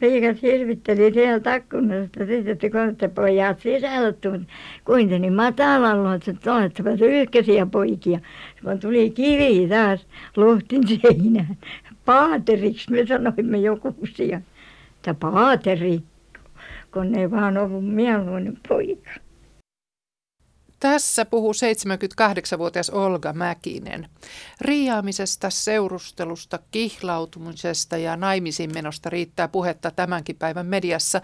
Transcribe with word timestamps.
piikat 0.00 0.42
hirvitteli 0.42 1.12
siellä 1.12 1.40
takkunasta 1.40 2.26
sitten, 2.26 2.52
että 2.52 2.70
kun 2.70 2.96
te 2.96 3.08
pojat 3.08 3.60
sisälle 3.60 4.12
tuli. 4.12 4.40
Kuinka 4.84 5.18
niin 5.18 5.32
matalalla 5.32 6.14
että 6.14 6.32
te 6.32 6.50
oletteko 6.50 6.90
ryyhkäisiä 7.00 7.66
poikia. 7.66 8.20
Kun 8.64 8.78
tuli 8.78 9.10
kivi 9.10 9.68
taas 9.68 10.06
luhtin 10.36 10.82
seinään. 10.88 11.56
Paateriksi 12.04 12.90
me 12.90 13.06
sanoimme 13.06 13.58
joku 13.58 13.96
siellä. 14.14 14.40
Että 14.96 15.14
paateri, 15.14 16.02
kun 16.92 17.18
ei 17.18 17.30
vaan 17.30 17.58
ollut 17.58 17.94
mieluinen 17.94 18.58
poika. 18.68 19.10
Tässä 20.80 21.24
puhuu 21.24 21.52
78-vuotias 21.52 22.90
Olga 22.90 23.32
Mäkinen. 23.32 24.08
Riiaamisesta, 24.60 25.50
seurustelusta, 25.50 26.58
kihlautumisesta 26.70 27.96
ja 27.96 28.16
naimisiin 28.16 28.74
menosta 28.74 29.10
riittää 29.10 29.48
puhetta 29.48 29.90
tämänkin 29.90 30.36
päivän 30.36 30.66
mediassa. 30.66 31.20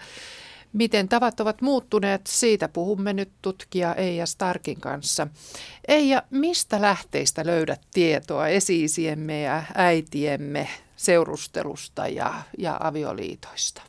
Miten 0.73 1.09
tavat 1.09 1.39
ovat 1.39 1.61
muuttuneet, 1.61 2.21
siitä 2.27 2.67
puhumme 2.67 3.13
nyt 3.13 3.31
tutkija 3.41 3.95
Eija 3.95 4.25
Starkin 4.25 4.81
kanssa. 4.81 5.27
Eija, 5.87 6.23
mistä 6.29 6.81
lähteistä 6.81 7.45
löydät 7.45 7.81
tietoa 7.93 8.47
esiisiemme 8.47 9.41
ja 9.41 9.63
äitiemme 9.75 10.69
seurustelusta 10.95 12.07
ja, 12.07 12.33
ja 12.57 12.77
avioliitoista? 12.79 13.81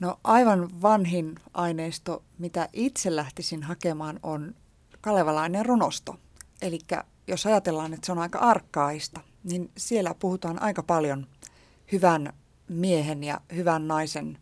No 0.00 0.20
aivan 0.24 0.82
vanhin 0.82 1.34
aineisto, 1.54 2.22
mitä 2.38 2.68
itse 2.72 3.16
lähtisin 3.16 3.62
hakemaan, 3.62 4.20
on 4.22 4.54
kalevalainen 5.00 5.66
runosto. 5.66 6.16
Eli 6.62 6.78
jos 7.26 7.46
ajatellaan, 7.46 7.94
että 7.94 8.06
se 8.06 8.12
on 8.12 8.18
aika 8.18 8.38
arkkaista, 8.38 9.20
niin 9.44 9.70
siellä 9.76 10.14
puhutaan 10.14 10.62
aika 10.62 10.82
paljon 10.82 11.26
hyvän 11.92 12.32
miehen 12.68 13.24
ja 13.24 13.40
hyvän 13.54 13.88
naisen 13.88 14.38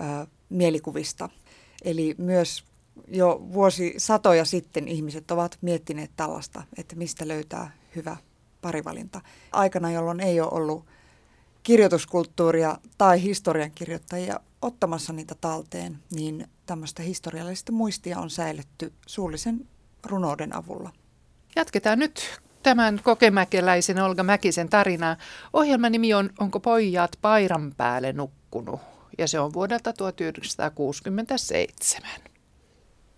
ö, 0.00 0.26
mielikuvista. 0.48 1.28
Eli 1.84 2.14
myös 2.18 2.64
jo 3.08 3.46
vuosi 3.52 3.94
satoja 3.98 4.44
sitten 4.44 4.88
ihmiset 4.88 5.30
ovat 5.30 5.58
miettineet 5.60 6.10
tällaista, 6.16 6.62
että 6.76 6.96
mistä 6.96 7.28
löytää 7.28 7.70
hyvä 7.96 8.16
parivalinta. 8.60 9.20
Aikana, 9.52 9.92
jolloin 9.92 10.20
ei 10.20 10.40
ole 10.40 10.50
ollut 10.52 10.86
kirjoituskulttuuria 11.62 12.78
tai 12.98 13.22
historiankirjoittajia 13.22 14.40
ottamassa 14.62 15.12
niitä 15.12 15.34
talteen, 15.40 15.98
niin 16.14 16.46
tämmöistä 16.66 17.02
historiallista 17.02 17.72
muistia 17.72 18.18
on 18.18 18.30
säilytty 18.30 18.92
suullisen 19.06 19.68
runouden 20.06 20.56
avulla. 20.56 20.90
Jatketaan 21.56 21.98
nyt 21.98 22.40
tämän 22.62 23.00
kokemäkeläisen 23.02 24.02
Olga 24.02 24.22
Mäkisen 24.22 24.68
tarinaa. 24.68 25.16
Ohjelman 25.52 25.92
nimi 25.92 26.14
on 26.14 26.30
Onko 26.40 26.60
pojat 26.60 27.18
pairan 27.22 27.72
päälle 27.76 28.12
nukkunut? 28.12 28.80
Ja 29.18 29.28
se 29.28 29.40
on 29.40 29.52
vuodelta 29.52 29.92
1967. 29.92 32.10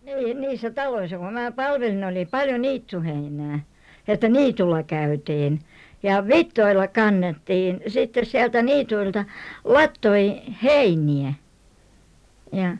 Niin, 0.02 0.40
niissä 0.40 0.70
taloissa, 0.70 1.18
kun 1.18 1.32
mä 1.32 1.52
palvelin, 1.52 2.04
oli 2.04 2.26
paljon 2.26 2.62
niittyheinää, 2.62 3.60
että 4.08 4.28
niitulla 4.28 4.82
käytiin 4.82 5.60
ja 6.04 6.28
vittoilla 6.28 6.88
kannettiin 6.88 7.82
sitten 7.86 8.26
sieltä 8.26 8.62
niituilta 8.62 9.24
lattoi 9.64 10.42
heiniä. 10.62 11.32
Ja 12.52 12.76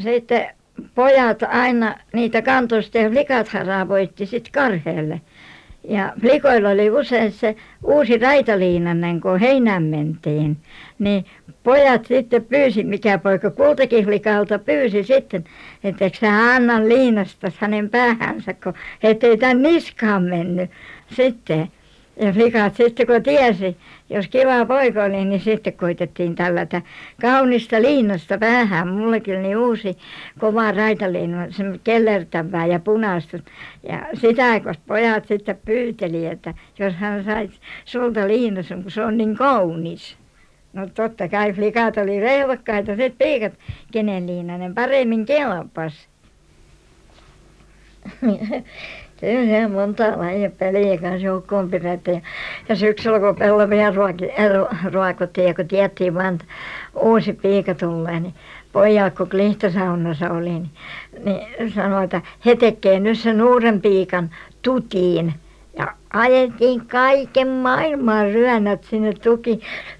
sitten 0.00 0.46
pojat 0.94 1.42
aina 1.42 1.94
niitä 2.12 2.42
kantoista 2.42 2.98
ja 2.98 3.10
likat 3.10 3.48
haravoitti 3.48 4.26
sitten 4.26 4.52
karheelle. 4.52 5.20
Ja 5.88 6.12
likoilla 6.22 6.68
oli 6.68 6.90
usein 6.90 7.32
se 7.32 7.56
uusi 7.82 8.18
raitaliinanen, 8.18 9.20
kun 9.20 9.40
heinään 9.40 9.82
mentiin. 9.82 10.56
Niin 10.98 11.24
pojat 11.62 12.06
sitten 12.06 12.44
pyysi, 12.44 12.84
mikä 12.84 13.18
poika 13.18 13.50
kultakin 13.50 14.10
likalta 14.10 14.58
pyysi 14.58 15.04
sitten, 15.04 15.44
että 15.84 16.04
eikö 16.04 16.18
sä 16.18 16.54
anna 16.54 16.88
liinasta 16.88 17.52
hänen 17.58 17.90
päähänsä, 17.90 18.54
kun 18.54 18.74
ettei 19.02 19.36
tämän 19.36 19.62
niskaan 19.62 20.22
mennyt 20.22 20.70
sitten. 21.16 21.68
Ja 22.20 22.32
likat 22.36 22.76
sitten 22.76 23.06
kun 23.06 23.22
tiesi, 23.22 23.76
jos 24.10 24.28
kiva 24.28 24.66
poika 24.66 25.04
oli, 25.04 25.24
niin 25.24 25.40
sitten 25.40 25.72
koitettiin 25.72 26.34
tällätä 26.34 26.82
kaunista 27.20 27.82
liinasta 27.82 28.38
päähän. 28.38 28.88
Mullekin 28.88 29.40
oli 29.40 29.56
uusi 29.56 29.98
kova 30.38 30.72
raitaliinu, 30.72 31.36
se 31.50 31.64
kellertävää 31.84 32.66
ja 32.66 32.78
punaista. 32.78 33.38
Ja 33.88 34.06
sitä, 34.14 34.60
kun 34.60 34.74
pojat 34.86 35.26
sitten 35.28 35.58
pyyteli, 35.64 36.26
että 36.26 36.54
jos 36.78 36.94
hän 36.94 37.24
saisi 37.24 37.60
sulta 37.84 38.28
liinasen, 38.28 38.82
kun 38.82 38.90
se 38.90 39.04
on 39.04 39.18
niin 39.18 39.36
kaunis. 39.36 40.16
No 40.72 40.86
totta 40.86 41.28
kai 41.28 41.54
likat 41.56 41.96
oli 41.96 42.20
rehvakkaita, 42.20 42.96
sitten 42.96 43.26
piikat, 43.26 43.52
kenen 43.92 44.26
liinanen 44.26 44.74
paremmin 44.74 45.26
kelpasi. 45.26 46.08
Kyllä 49.20 49.68
monta 49.68 50.18
lajia 50.18 50.50
peliä 50.50 50.98
kanssa 50.98 51.26
joukkoon 51.26 51.70
pidettiin. 51.70 52.14
Ja, 52.14 52.20
ja 52.68 52.76
syksyllä 52.76 53.20
kun 53.20 53.36
pellavia 53.36 53.88
äh, 53.88 54.84
ruokottiin 54.92 55.48
ja 55.48 55.54
kun 55.54 55.68
tiedettiin 55.68 56.14
vaan 56.14 56.38
uusi 56.94 57.32
piika 57.32 57.74
tulee, 57.74 58.20
niin 58.20 58.34
pojat 58.72 59.14
kun 59.14 59.30
klihtosaunassa 59.30 60.30
oli, 60.30 60.50
niin, 60.50 60.70
niin 61.24 61.72
sanoi, 61.74 62.04
että 62.04 62.22
he 62.46 62.56
tekee 62.56 63.00
nyt 63.00 63.18
sen 63.18 63.42
uuden 63.42 63.80
piikan 63.80 64.30
tutiin. 64.62 65.34
Ja 65.78 65.94
ajettiin 66.12 66.86
kaiken 66.86 67.48
maailman 67.48 68.32
ryönät 68.32 68.84
sinne 68.84 69.12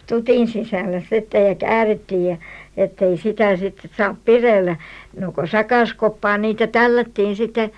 tutin 0.07 0.49
sisälle 0.49 1.03
sitten 1.11 1.47
ja 1.47 1.55
käärittiin 1.55 2.27
ja 2.27 2.37
ettei 2.77 3.17
sitä 3.17 3.57
sitten 3.57 3.91
saa 3.97 4.17
pireillä. 4.25 4.77
No 5.21 5.33
kun 5.33 5.49
sakaskoppaa 5.49 6.39
niitä 6.39 6.67
tällättiin 6.67 7.37
sitten 7.37 7.71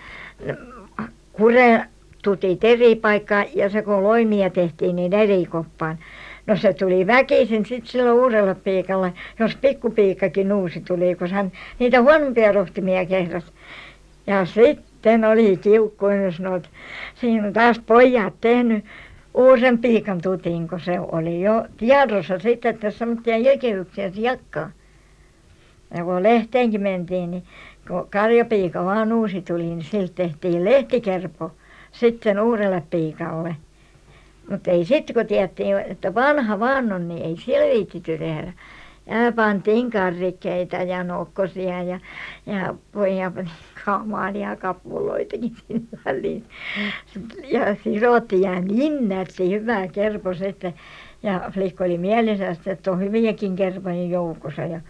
tutit 2.23 2.65
eri 2.65 2.97
paikkaan 2.97 3.47
ja 3.55 3.69
se 3.69 3.83
kun 3.83 4.05
loimia 4.05 4.51
tehtiin 4.51 4.97
niin 4.97 5.13
eri 5.13 5.47
koppaan. 5.47 5.99
No 6.47 6.57
se 6.57 6.73
tuli 6.73 7.07
väkisin 7.07 7.67
sitten 7.67 7.91
sillä 7.91 8.13
uudella 8.13 8.55
piikalla, 8.55 9.13
jos 9.39 9.57
pikkupiikkakin 9.57 10.53
uusi 10.53 10.81
tuli, 10.81 11.15
kun 11.15 11.31
hän 11.31 11.53
niitä 11.79 12.03
huonompia 12.03 12.53
rohtimia 12.53 13.07
kehräsi. 13.07 13.47
Ja 14.27 14.45
sitten 14.45 15.25
oli 15.25 15.57
kiukkuinen, 15.57 16.35
no, 16.39 16.61
siinä 17.15 17.47
on 17.47 17.53
taas 17.53 17.79
pojat 17.79 18.35
tehnyt 18.41 18.85
uusen 19.35 19.79
piikan 19.79 20.21
tutin, 20.21 20.69
kun 20.69 20.81
se 20.81 21.01
oli 21.01 21.43
jo 21.43 21.67
tiedossa 21.77 22.39
sitten, 22.39 22.75
että 22.75 22.91
semmoisia 22.91 23.39
jekeyksiä 23.39 24.11
jakkaa. 24.15 24.71
Ja 25.95 26.05
kun 26.05 26.23
lehteenkin 26.23 26.81
mentiin, 26.81 27.31
niin 27.31 27.43
kun 27.91 28.07
karjapiika 28.11 28.85
vaan 28.85 29.13
uusi 29.13 29.43
tuli 29.43 29.63
niin 29.63 29.83
siltä 29.83 30.13
tehtiin 30.15 30.65
lehtikerppu 30.65 31.51
sitten 31.93 32.41
uudelle 32.41 32.83
piikalle. 32.91 33.57
Mutta 34.51 34.71
ei 34.71 34.85
sitten 34.85 35.15
kun 35.15 35.27
tiedettiin 35.27 35.79
että 35.79 36.15
vanha 36.15 36.61
vaan 36.61 36.93
on 36.93 37.09
niin 37.09 37.25
ei 37.25 37.37
siellä 37.37 37.75
viitsitty 37.75 38.19
tehdä. 38.19 38.53
Ja 39.07 39.33
pantiin 39.33 39.91
karrikkeita 39.91 40.77
ja 40.77 41.05
nokkosia 41.05 41.83
ja 41.83 42.01
ja 42.47 42.75
ja 43.17 43.33
kamalia 43.85 44.57
kappuloitakin 44.57 45.53
sinne 45.69 45.99
väliin. 46.05 46.45
Ja 47.49 47.77
sidottiin 47.85 48.43
ja 48.43 48.61
niin 48.61 49.09
nätti 49.09 49.51
hyvä 49.51 49.89
kerpu 49.89 50.35
sitten. 50.35 50.75
Ja 51.23 51.51
likka 51.57 51.85
oli 51.85 51.99
mielissään 51.99 52.57
että 52.67 52.93
on 52.93 53.01
hyviäkin 53.01 53.57
kerpoja 53.57 54.05
joukossa 54.05 54.63
ja 54.63 54.81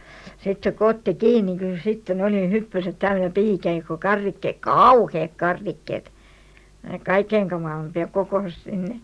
sitten 0.45 0.75
kun 0.75 0.89
otti 0.89 1.15
kiinni 1.15 1.59
kyllä 1.59 1.81
sitten 1.84 2.25
oli 2.25 2.51
hyppyset 2.51 2.99
täynnä 2.99 3.31
piikejä 3.31 3.83
kun 3.83 3.99
karrikkeet 3.99 4.59
kauheat 4.61 5.31
karrikkeet 5.37 6.12
kaikkein 7.05 7.49
kamalimpia 7.49 8.06
kokosi 8.06 8.61
sinne 8.65 9.01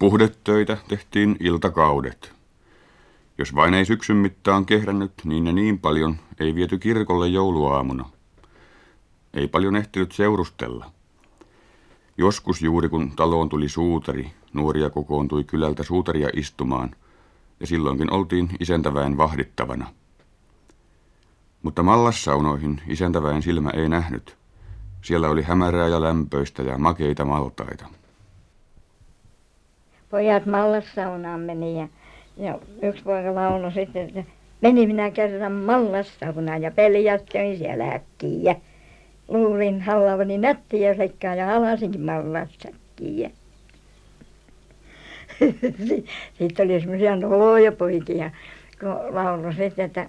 Puhdetöitä 0.00 0.76
tehtiin 0.88 1.36
iltakaudet. 1.40 2.32
Jos 3.38 3.54
vain 3.54 3.74
ei 3.74 3.84
syksyn 3.84 4.16
mittaan 4.16 4.66
kehrännyt, 4.66 5.12
niin 5.24 5.44
ne 5.44 5.52
niin 5.52 5.78
paljon 5.78 6.16
ei 6.40 6.54
viety 6.54 6.78
kirkolle 6.78 7.28
jouluaamuna. 7.28 8.10
Ei 9.34 9.48
paljon 9.48 9.76
ehtinyt 9.76 10.12
seurustella. 10.12 10.90
Joskus 12.18 12.62
juuri 12.62 12.88
kun 12.88 13.12
taloon 13.16 13.48
tuli 13.48 13.68
suutari, 13.68 14.30
nuoria 14.52 14.90
kokoontui 14.90 15.44
kylältä 15.44 15.82
suutaria 15.82 16.28
istumaan, 16.34 16.90
ja 17.60 17.66
silloinkin 17.66 18.12
oltiin 18.12 18.48
isäntäväen 18.60 19.16
vahdittavana. 19.16 19.86
Mutta 21.62 21.82
mallassaunoihin 21.82 22.80
isäntäväen 22.88 23.42
silmä 23.42 23.70
ei 23.70 23.88
nähnyt. 23.88 24.36
Siellä 25.02 25.28
oli 25.28 25.42
hämärää 25.42 25.88
ja 25.88 26.00
lämpöistä 26.00 26.62
ja 26.62 26.78
makeita 26.78 27.24
maltaita. 27.24 27.86
Pojat 30.10 30.46
mallassaunaan 30.46 31.40
meni 31.40 31.78
ja, 31.78 31.88
ja 32.36 32.58
yksi 32.82 33.02
poika 33.02 33.34
lauloi 33.34 33.72
sitten, 33.72 34.08
että 34.08 34.24
meni 34.60 34.86
minä 34.86 35.10
kerran 35.10 35.52
mallassaunaan 35.52 36.62
ja 36.62 36.70
pelijat 36.70 37.22
söin 37.32 37.58
siellä 37.58 37.84
äkkiä. 37.84 38.56
Luulin 39.28 39.82
hallavani 39.82 40.38
nättiä 40.38 40.94
sekkaan 40.94 41.38
ja 41.38 41.46
halasinkin 41.46 42.00
mallassäkkiä. 42.00 43.30
sitten 46.38 46.64
oli 46.64 46.80
semmoisia 46.80 47.16
noloja 47.16 47.72
poikia 47.72 48.30
kun 48.80 49.14
lauloi 49.14 49.54
sitten 49.54 49.84
että 49.84 50.06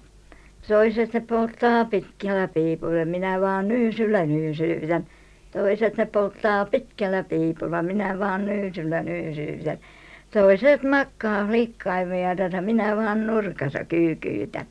toiset 0.68 1.14
ne 1.14 1.20
polttaa 1.20 1.86
pitkällä 1.86 2.48
piipulla. 2.48 3.06
Minä 3.06 3.42
vaan 3.42 3.68
nyysyllä 3.68 4.26
nyysyytän 4.26 5.06
toiset 5.52 5.98
ne 5.98 6.06
polttaa 6.06 6.66
pitkällä 6.66 7.24
piipulla. 7.24 7.84
Minä 7.84 8.20
vaan 8.20 8.46
nyysyllä 8.46 9.04
nyysyytän 9.04 9.78
toiset 10.32 10.84
makkaa 10.84 11.52
likkojen 11.52 12.10
vieressä 12.10 12.62
minä 12.62 12.98
vaan 12.98 13.28
nurkassa 13.28 13.86
kyykyytän 13.86 14.66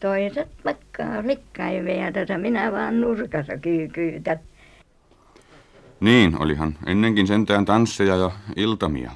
toiset 0.00 0.48
makkaa 0.64 1.22
likkojen 1.26 1.84
vieressä 1.84 2.38
minä 2.38 2.72
vaan 2.72 3.00
nurkassa 3.00 3.56
kyykyytän 3.56 4.40
Niin, 6.00 6.42
olihan 6.42 6.74
ennenkin 6.86 7.26
sentään 7.26 7.64
tansseja 7.64 8.16
ja 8.16 8.30
iltamia. 8.56 9.10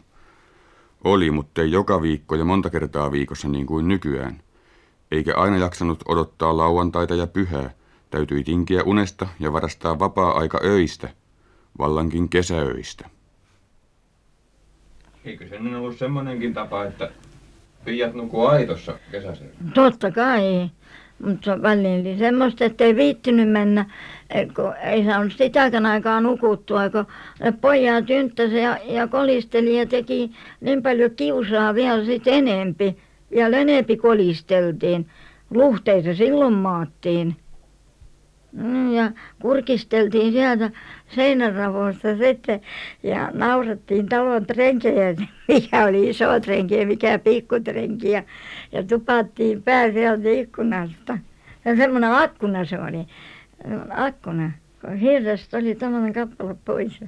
Oli, 1.04 1.30
mutta 1.30 1.62
ei 1.62 1.72
joka 1.72 2.02
viikko 2.02 2.34
ja 2.34 2.44
monta 2.44 2.70
kertaa 2.70 3.12
viikossa 3.12 3.48
niin 3.48 3.66
kuin 3.66 3.88
nykyään. 3.88 4.40
Eikä 5.10 5.34
aina 5.36 5.56
jaksanut 5.56 6.02
odottaa 6.08 6.56
lauantaita 6.56 7.14
ja 7.14 7.26
pyhää. 7.26 7.70
Täytyi 8.10 8.44
tinkiä 8.44 8.82
unesta 8.82 9.26
ja 9.40 9.52
varastaa 9.52 9.98
vapaa-aika 9.98 10.60
öistä, 10.64 11.08
vallankin 11.78 12.28
kesäöistä. 12.28 13.10
Eikö 15.24 15.48
se 15.48 15.56
ennen 15.56 15.76
ollut 15.76 15.98
semmoinenkin 15.98 16.54
tapa, 16.54 16.84
että 16.84 17.10
piiat 17.84 18.14
nuku 18.14 18.46
aitossa 18.46 18.98
kesäisin? 19.10 19.50
totta 19.74 20.10
kai 20.10 20.70
mutta 21.24 21.62
väliin 21.62 22.00
oli 22.00 22.18
semmoista 22.18 22.64
että 22.64 22.84
ei 22.84 22.96
viitsinyt 22.96 23.48
mennä 23.48 23.84
kun 24.56 24.74
ei 24.84 25.04
saanut 25.04 25.32
sitäkään 25.32 25.86
aikaa 25.86 26.20
nukuttua 26.20 26.90
kun 26.90 27.06
ne 27.40 27.52
pojat 27.52 28.04
ja 28.08 28.78
ja 28.84 29.06
kolisteli 29.06 29.78
ja 29.78 29.86
teki 29.86 30.30
niin 30.60 30.82
paljon 30.82 31.10
kiusaa 31.10 31.74
vielä 31.74 32.04
sitten 32.04 32.34
enempi. 32.34 32.96
Vielä 33.30 33.56
enempi 33.56 33.96
kolisteltiin 33.96 35.06
luhteissa 35.50 36.14
silloin 36.14 36.54
maattiin 36.54 37.36
mm 38.56 38.92
ja 38.92 39.10
kurkisteltiin 39.42 40.32
sieltä 40.32 40.70
seinänraosta 41.14 42.16
sitten 42.16 42.60
ja 43.02 43.30
naurattiin 43.34 44.08
talon 44.08 44.46
renkejä 44.56 45.14
mikä 45.48 45.84
oli 45.84 46.08
iso 46.08 46.24
renki 46.46 46.74
ja 46.74 46.86
mikä 46.86 47.18
pikkutrenki 47.18 48.10
ja 48.10 48.22
ja 48.72 48.82
tupattiin 48.82 49.62
pää 49.62 49.92
sieltä 49.92 50.28
ikkunasta. 50.28 51.18
Ja 51.64 51.76
semmoinen 51.76 52.12
akkuna 52.12 52.64
se 52.64 52.80
oli 52.80 53.06
akkuna 53.90 54.50
kun 54.80 54.96
hirrestä 54.96 55.56
oli 55.56 55.74
tuommoinen 55.74 56.12
kappale 56.12 56.56
pois. 56.64 57.00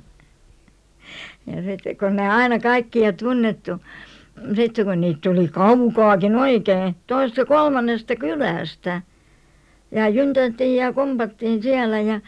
Ja 1.46 1.62
sitten 1.62 1.96
kun 1.96 2.16
ne 2.16 2.28
aina 2.28 2.58
kaikkia 2.58 3.12
tunnettu 3.12 3.80
sitten 4.56 4.84
kun 4.84 5.00
niitä 5.00 5.20
tuli 5.22 5.48
kaukaakin 5.48 6.36
oikein 6.36 6.96
toisesta 7.06 7.44
kolmannesta 7.44 8.16
kylästä 8.16 9.02
ja 9.90 10.08
jyntättiin 10.08 10.76
ja 10.76 10.92
kompattiin 10.92 11.62
siellä 11.62 12.00
ja 12.00 12.20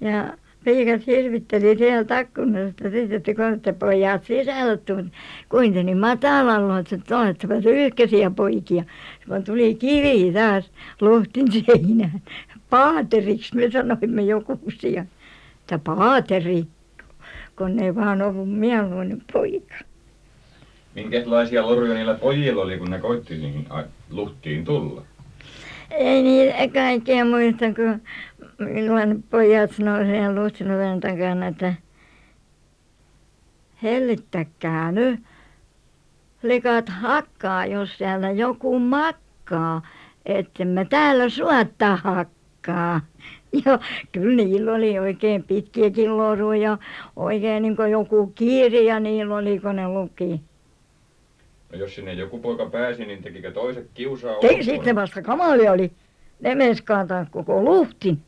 ja 0.00 0.34
piiat 0.64 1.06
hirvitteli 1.06 1.78
sieltä 1.78 2.20
ikkunasta 2.20 2.90
sitten 2.90 3.16
että 3.16 3.34
kun 3.34 3.60
te 3.60 3.72
pojat 3.72 4.24
sisälle 4.24 4.76
tullut 4.76 5.06
kuinka 5.48 5.82
niin 5.82 5.98
matalalla 5.98 6.74
olette 6.74 6.94
että 6.94 7.18
oletteko 7.18 7.60
te 7.60 7.70
yhteisiä 7.86 8.30
poikia. 8.30 8.84
Kun 9.28 9.44
tuli 9.44 9.74
kivi 9.74 10.32
taas 10.32 10.70
luhtin 11.00 11.46
seinään. 11.52 12.22
Paateriksi 12.70 13.56
me 13.56 13.70
sanoimme 13.70 14.22
jokusia 14.22 15.04
että 15.60 15.78
paateri 15.78 16.64
kun 17.58 17.78
ei 17.78 17.94
vain 17.94 18.22
ollut 18.22 18.50
mieluinen 18.50 19.22
poika. 19.32 19.74
Minkäslaisia 20.94 21.66
loruja 21.66 21.94
niillä 21.94 22.14
pojilla 22.14 22.62
oli 22.62 22.78
kun 22.78 22.90
ne 22.90 22.98
koetti 22.98 23.38
niihin- 23.38 23.66
luhtiin 24.10 24.64
tulla 24.64 25.02
ei 25.90 26.22
niitä 26.22 26.68
kaikkea 26.74 27.24
muista 27.24 27.64
kun 27.74 28.02
milloin 28.58 29.22
pojat 29.22 29.70
sanoi 29.70 30.04
siihen 30.04 30.34
luhtin 30.34 30.70
oven 30.70 31.00
takana 31.00 31.46
että 31.46 31.74
hellittäkää 33.82 34.92
nyt. 34.92 35.20
Likat 36.42 36.88
hakkaa 36.88 37.66
jos 37.66 37.98
täällä 37.98 38.30
joku 38.30 38.78
makaa 38.78 39.82
että 40.26 40.62
emme 40.62 40.84
täällä 40.84 41.28
suotta 41.28 41.96
hakkaa. 41.96 43.00
Ja 43.64 43.78
kyllä 44.12 44.36
niillä 44.36 44.74
oli 44.74 44.98
oikein 44.98 45.42
pitkiäkin 45.42 46.16
loruja 46.16 46.78
oikein 47.16 47.62
niin 47.62 47.76
kuin 47.76 47.90
joku 47.90 48.26
kirja 48.26 49.00
niillä 49.00 49.36
oli 49.36 49.60
kun 49.60 49.76
ne 49.76 49.88
luki 49.88 50.40
no 51.76 51.80
jos 51.80 51.94
sinne 51.94 52.12
joku 52.12 52.38
poika 52.38 52.66
pääsi 52.66 53.06
niin 53.06 53.22
tekikö 53.22 53.52
toiset 53.52 53.86
kiusaa- 53.94 54.34
sitten 54.62 54.96
vasta 54.96 55.22
kamalia 55.22 55.72
oli. 55.72 55.90
Ne 56.40 56.54
meinasi 56.54 56.82
kaataa 56.82 57.26
koko 57.30 57.62
luhtin 57.62 58.18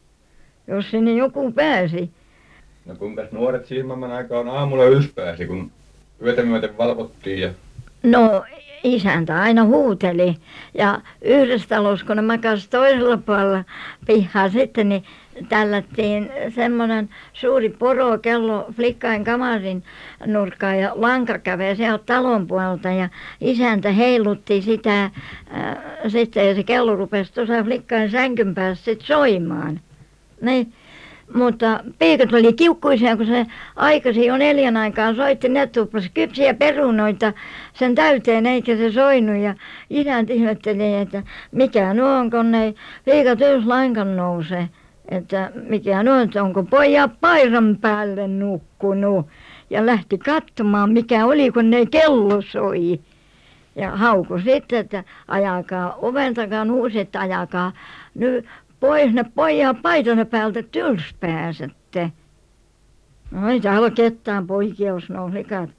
jos 0.66 0.90
sinne 0.90 1.12
joku 1.12 1.52
pääsi. 1.52 2.10
No 2.86 2.94
kuinkas 2.94 3.32
nuoret 3.32 3.66
siihen 3.66 3.86
maailman 3.86 4.12
aikaan 4.12 4.48
aamulla 4.48 4.84
ylös 4.84 5.08
pääsi 5.14 5.46
kun 5.46 5.70
yötä 6.22 6.42
myöten 6.42 6.78
valvottiin 6.78 7.40
ja 7.40 7.50
no 8.02 8.44
isäntä 8.84 9.40
aina 9.40 9.64
huuteli. 9.64 10.36
Ja 10.74 11.00
yhdessä 11.22 11.68
talossa 11.68 12.06
kun 12.06 12.16
ne 12.16 12.22
makasi 12.22 12.70
toisella 12.70 13.16
puolella 13.16 13.64
pihaa 14.06 14.48
sitten 14.48 14.88
niin 14.88 15.04
tällättiin 15.48 16.30
semmoinen 16.54 17.08
suuri 17.32 17.68
porokello 17.68 18.66
likkojen 18.78 19.24
kamarin 19.24 19.84
nurkkaan 20.26 20.78
ja 20.78 20.92
lanka 20.94 21.38
kävi 21.38 21.76
sieltä 21.76 22.04
talon 22.06 22.46
puolelta 22.46 22.88
ja 22.88 23.08
isäntä 23.40 23.90
heilutti 23.92 24.62
sitä 24.62 25.04
äh, 25.04 25.12
sitten 26.08 26.48
ja 26.48 26.54
se 26.54 26.62
kello 26.62 26.96
rupesi 26.96 27.32
tuossa 27.32 27.64
likkojen 27.64 28.10
sängyn 28.10 28.54
päässä 28.54 28.84
sitten 28.84 29.06
soimaan. 29.06 29.80
Niin 30.40 30.72
mutta 31.34 31.80
piiat 31.98 32.32
oli 32.32 32.52
kiukkuisia 32.52 33.16
kun 33.16 33.26
se 33.26 33.46
aikaisin 33.76 34.24
jo 34.24 34.36
neljän 34.36 34.76
aikaan 34.76 35.16
soitti 35.16 35.48
ne 35.48 35.66
tuppasi 35.66 36.10
kypsiä 36.14 36.54
perunoita 36.54 37.32
sen 37.74 37.94
täyteen 37.94 38.46
eikä 38.46 38.76
se 38.76 38.92
soinut. 38.92 39.36
Ja 39.36 39.54
isäntä 39.90 40.32
ihmetteli 40.32 40.94
että 40.94 41.22
mikä 41.52 41.94
nuo 41.94 42.08
on 42.08 42.30
kun 42.30 42.54
ei 42.54 42.74
piiat 43.04 43.40
ylös 43.40 43.66
lainkaan 43.66 44.16
nouse 44.16 44.68
että 45.08 45.52
mikä 45.68 46.02
nuo 46.02 46.20
että 46.20 46.42
onko 46.42 46.62
pojat 46.62 47.20
paidan 47.20 47.76
päälle 47.80 48.28
nukkunut 48.28 49.26
ja 49.70 49.86
lähti 49.86 50.18
katsomaan 50.18 50.92
mikä 50.92 51.26
oli 51.26 51.50
kun 51.50 51.74
ei 51.74 51.86
kello 51.86 52.42
soi. 52.42 53.00
Ja 53.76 53.90
haukui 53.90 54.42
sitten 54.42 54.78
että 54.78 55.04
ajakaa 55.28 55.94
oven 55.94 56.34
takaa 56.34 56.64
huusi 56.64 57.00
että 57.00 57.20
ajakaa 57.20 57.72
nyt 58.14 58.46
pois 58.80 59.12
ne 59.12 59.24
pojat 59.34 59.82
paitanne 59.82 60.24
päältä 60.24 60.60
että 60.60 60.78
ylös 60.78 61.14
pääsette. 61.20 62.12
No 63.30 63.48
ei 63.48 63.60
täällä 63.60 63.80
ole 63.80 63.90
ketään 63.90 64.46
poikia 64.46 64.88
jos 64.88 65.10
ne 65.10 65.20
on 65.20 65.34
likat. 65.34 65.70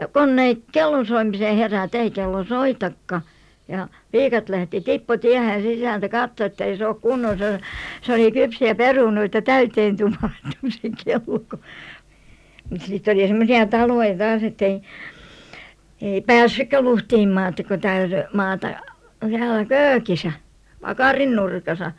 Ja 0.00 0.08
kun 0.08 0.38
ei 0.38 0.62
kellon 0.72 1.06
soimiseen 1.06 1.56
herätä 1.56 1.98
ei 1.98 2.10
kello 2.10 2.44
soitakaan 2.44 3.22
ja 3.68 3.88
piiat 4.12 4.48
lähti 4.48 4.80
tipputiehen 4.80 5.62
sisältä 5.62 6.08
katsomaan 6.08 6.50
että 6.50 6.64
ei 6.64 6.76
se 6.76 6.86
ole 6.86 6.96
kunnossa. 7.00 7.44
Se 8.02 8.12
oli 8.12 8.32
kypsiä 8.32 8.74
perunoita 8.74 9.42
täyteen 9.42 9.96
tumattu 9.96 10.58
se 10.68 10.90
kello 11.04 11.40
mutta 12.70 12.86
sitten 12.86 13.16
oli 13.16 13.28
semmoisia 13.28 13.66
taloja 13.66 14.18
taas 14.18 14.42
että 14.42 14.64
ei 14.64 14.82
ei 16.00 16.20
päässytkään 16.20 16.84
luhtiin 16.84 17.28
maata 17.28 17.64
kun 17.64 17.80
täytyi 17.80 18.24
maata 18.32 18.68
siellä 19.28 19.64
köökissä 19.64 20.32
pakarin 20.80 21.36
nurkassa. 21.36 21.92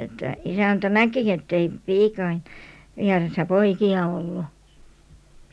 Että 0.00 0.36
isäntä 0.44 0.88
näki 0.88 1.30
että 1.30 1.56
ei 1.56 1.70
piikojen 1.86 2.44
vieressä 2.96 3.46
poikia 3.46 4.06
ollut. 4.06 4.44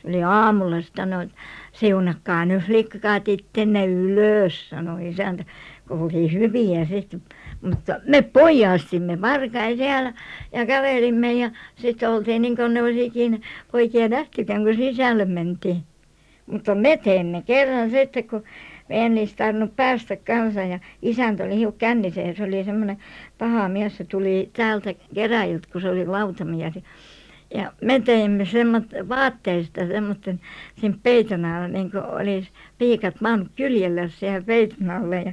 Se 0.02 0.08
oli 0.08 0.22
aamulla 0.22 0.80
sitten 0.80 1.12
että 1.12 1.36
siunatkaa 1.72 2.44
nyt 2.44 2.68
likkat 2.68 3.28
itsenne 3.28 3.86
ylös 3.86 4.70
sanoi 4.70 5.08
isäntä. 5.08 5.44
Kun 5.88 6.00
oli 6.02 6.32
hyviä 6.32 6.84
sitten 6.84 7.22
mutta 7.62 8.00
me 8.06 8.22
poiastimme 8.22 9.20
varkain 9.20 9.76
siellä 9.76 10.12
ja 10.52 10.66
kävelimme 10.66 11.32
ja 11.32 11.50
sitten 11.76 12.10
oltiin 12.10 12.42
niin 12.42 12.56
kuin 12.56 12.74
ne 12.74 12.82
olisi 12.82 13.04
ikinä 13.04 13.38
poikia 13.72 14.08
nähtykään 14.08 14.64
kun 14.64 14.76
sisälle 14.76 15.24
mentiin. 15.24 15.82
Mutta 16.46 16.74
me 16.74 16.96
teimme 16.96 17.42
kerran 17.46 17.90
sitten 17.90 18.28
kun 18.28 18.42
meidän 18.88 19.18
olisi 19.18 19.36
tarvinnut 19.36 19.76
päästä 19.76 20.16
kanssa 20.16 20.60
ja 20.60 20.78
isäntä 21.02 21.44
oli 21.44 21.56
hiukan 21.56 21.78
kännissä 21.78 22.20
ja 22.20 22.34
se 22.34 22.42
oli 22.42 22.64
semmoinen 22.64 22.98
paha 23.38 23.68
mies 23.68 23.96
se 23.96 24.04
tuli 24.04 24.50
täältä 24.52 24.94
käräjiltä 25.14 25.68
kun 25.72 25.80
se 25.80 25.90
oli 25.90 26.06
lautamies 26.06 26.74
ja 26.74 26.82
ja 27.54 27.72
me 27.80 28.00
teimme 28.00 28.44
vaatteista 29.08 29.86
semmoisen 29.86 30.40
siinä 30.80 30.96
peiton 31.02 31.44
alla 31.44 31.68
niin 31.68 31.90
kuin 31.90 32.04
olisi 32.04 32.48
piiat 32.78 33.20
maannut 33.20 33.48
kyljellä 33.56 34.08
siihen 34.08 34.44
peiton 34.44 34.90
alle 34.90 35.22
ja 35.22 35.32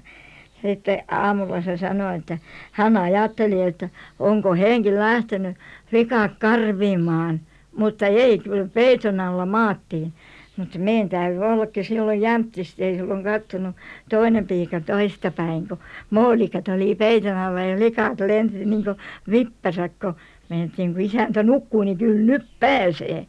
sitten 0.61 1.03
aamulla 1.07 1.61
se 1.61 1.77
sanoi 1.77 2.15
että 2.15 2.37
hän 2.71 2.97
ajatteli 2.97 3.61
että 3.61 3.89
onko 4.19 4.53
henki 4.53 4.95
lähtenyt 4.95 5.57
likat 5.91 6.31
karvimaan 6.39 7.39
mutta 7.79 8.05
ei 8.07 8.39
kyllä 8.39 8.67
peiton 8.73 9.19
alla 9.19 9.45
maattiin. 9.45 10.13
Mutta 10.57 10.79
meidän 10.79 11.09
täytyy 11.09 11.43
ollakin 11.43 11.85
silloin 11.85 12.21
jämptisti, 12.21 12.83
ei 12.83 12.95
silloin 12.95 13.23
kattonut 13.23 13.75
toinen 14.09 14.47
piika 14.47 14.81
toista 14.81 15.31
päin, 15.31 15.67
kun 15.67 15.77
moolikat 16.09 16.67
oli 16.67 16.95
peiton 16.95 17.37
alla 17.37 17.61
ja 17.61 17.79
likat 17.79 18.19
lensi 18.19 18.65
niin 18.65 18.83
kuin 18.83 18.95
vippäsät, 19.31 19.91
kun 20.01 20.15
mentiin, 20.49 20.93
kun 20.93 21.01
isäntä 21.01 21.43
nukkuu, 21.43 21.83
niin 21.83 21.97
kyllä 21.97 22.25
nyt 22.25 22.45
pääsee. 22.59 23.27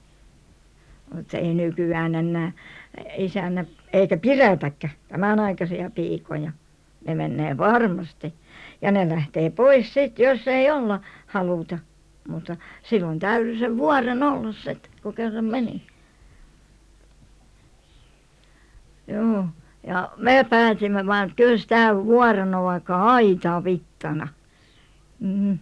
Mutta 1.15 1.37
ei 1.37 1.55
nykyään 1.55 2.15
enää 2.15 2.53
isännä, 3.17 3.65
eikä 3.93 4.17
pidätäkään 4.17 4.93
tämän 5.09 5.41
aikaisia 5.41 5.91
piikoja. 5.91 6.53
Ne 7.07 7.15
menee 7.15 7.57
varmasti. 7.57 8.35
Ja 8.83 8.91
ne 8.91 9.09
lähtee 9.09 9.51
pois 9.51 9.95
sitten, 9.95 10.25
jos 10.25 10.49
ei 10.49 10.71
olla 10.71 11.01
haluta. 11.27 11.79
Mutta 12.29 12.57
silloin 12.83 13.19
täytyy 13.19 13.59
sen 13.59 13.79
vuoren 13.79 14.23
olla 14.23 14.53
sitten, 14.53 14.93
kun 15.03 15.15
kerran 15.15 15.45
meni. 15.45 15.83
Joo. 19.09 19.45
Ja 19.87 20.11
me 20.17 20.47
päätimme 20.51 21.07
vaan, 21.07 21.25
että 21.25 21.37
kyllä 21.37 21.65
tämä 21.69 22.05
vuoren 22.05 22.55
on 22.55 22.65
vaikka 22.65 23.03
aita 23.03 23.65
vittana. 23.65 24.29
Mm. 25.21 25.59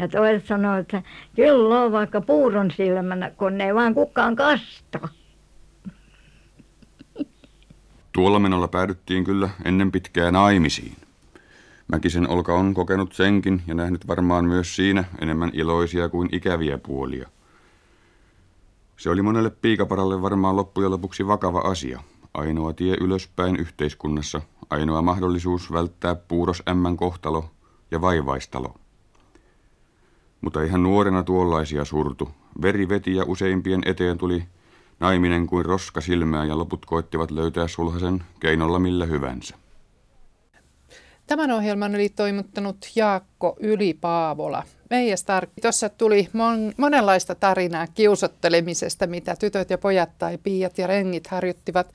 Ja 0.00 0.08
toiset 0.08 0.46
sanoo, 0.46 0.76
että 0.76 1.02
kyllä 1.36 1.80
on 1.80 1.92
vaikka 1.92 2.20
puuron 2.20 2.70
silmänä, 2.70 3.30
kun 3.30 3.60
ei 3.60 3.74
vaan 3.74 3.94
kukaan 3.94 4.36
kasta. 4.36 5.08
Tuolla 8.12 8.38
menolla 8.38 8.68
päädyttiin 8.68 9.24
kyllä 9.24 9.50
ennen 9.64 9.92
pitkää 9.92 10.30
naimisiin. 10.30 10.96
Mäkisen 11.88 12.28
Olka 12.28 12.54
on 12.54 12.74
kokenut 12.74 13.12
senkin 13.12 13.62
ja 13.66 13.74
nähnyt 13.74 14.08
varmaan 14.08 14.44
myös 14.44 14.76
siinä 14.76 15.04
enemmän 15.20 15.50
iloisia 15.52 16.08
kuin 16.08 16.28
ikäviä 16.32 16.78
puolia. 16.78 17.28
Se 18.96 19.10
oli 19.10 19.22
monelle 19.22 19.50
piikaparalle 19.50 20.22
varmaan 20.22 20.56
loppujen 20.56 20.90
lopuksi 20.90 21.26
vakava 21.26 21.58
asia. 21.58 22.00
Ainoa 22.34 22.72
tie 22.72 22.96
ylöspäin 23.00 23.56
yhteiskunnassa, 23.56 24.40
ainoa 24.70 25.02
mahdollisuus 25.02 25.72
välttää 25.72 26.14
puuros 26.14 26.62
ämmän 26.68 26.96
kohtalo 26.96 27.50
ja 27.90 28.00
vaivaistalo. 28.00 28.79
Mutta 30.40 30.62
ihan 30.62 30.82
nuorena 30.82 31.22
tuollaisia 31.22 31.84
surtu. 31.84 32.30
Veri 32.62 32.88
veti 32.88 33.14
ja 33.14 33.24
useimpien 33.26 33.82
eteen 33.86 34.18
tuli 34.18 34.44
naiminen 35.00 35.46
kuin 35.46 35.64
roska 35.64 36.00
silmää 36.00 36.44
ja 36.44 36.58
loput 36.58 36.86
koettivat 36.86 37.30
löytää 37.30 37.68
sulhasen 37.68 38.22
keinolla 38.40 38.78
millä 38.78 39.06
hyvänsä. 39.06 39.56
Tämän 41.26 41.50
ohjelman 41.50 41.94
oli 41.94 42.08
toimittanut 42.08 42.76
Jaakko 42.96 43.56
Ylipaavola. 43.60 44.62
Meija 44.90 45.16
Stark, 45.16 45.50
tuossa 45.62 45.88
tuli 45.88 46.28
mon, 46.32 46.72
monenlaista 46.76 47.34
tarinaa 47.34 47.86
kiusottelemisesta, 47.86 49.06
mitä 49.06 49.36
tytöt 49.36 49.70
ja 49.70 49.78
pojat 49.78 50.18
tai 50.18 50.38
piiat 50.38 50.78
ja 50.78 50.86
rengit 50.86 51.26
harjoittivat 51.26 51.94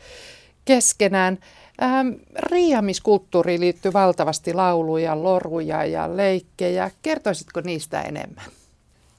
keskenään. 0.65 1.37
Ähm, 1.81 2.07
riiamiskulttuuriin 2.35 3.61
liittyy 3.61 3.93
valtavasti 3.93 4.53
lauluja, 4.53 5.23
loruja 5.23 5.85
ja 5.85 6.17
leikkejä. 6.17 6.91
Kertoisitko 7.01 7.61
niistä 7.61 8.01
enemmän? 8.01 8.45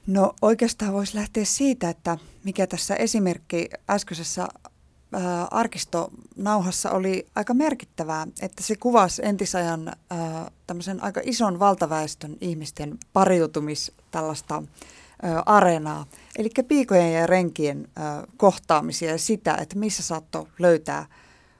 No 0.07 0.33
oikeastaan 0.41 0.93
voisi 0.93 1.17
lähteä 1.17 1.45
siitä, 1.45 1.89
että 1.89 2.17
mikä 2.43 2.67
tässä 2.67 2.95
esimerkki 2.95 3.69
äskeisessä 3.89 4.47
ää, 5.13 5.47
arkistonauhassa 5.51 6.91
oli 6.91 7.27
aika 7.35 7.53
merkittävää, 7.53 8.27
että 8.41 8.63
se 8.63 8.75
kuvasi 8.75 9.21
entisajan 9.25 9.93
ää, 10.09 10.51
tämmöisen 10.67 11.03
aika 11.03 11.21
ison 11.23 11.59
valtaväestön 11.59 12.37
ihmisten 12.41 12.97
pariutumis 13.13 13.91
tällaista 14.11 14.63
ää, 15.21 15.43
areenaa. 15.45 16.05
Eli 16.37 16.49
piikojen 16.67 17.13
ja 17.13 17.27
renkien 17.27 17.87
ää, 17.95 18.23
kohtaamisia 18.37 19.11
ja 19.11 19.17
sitä, 19.17 19.55
että 19.55 19.79
missä 19.79 20.03
saattoi 20.03 20.47
löytää 20.59 21.05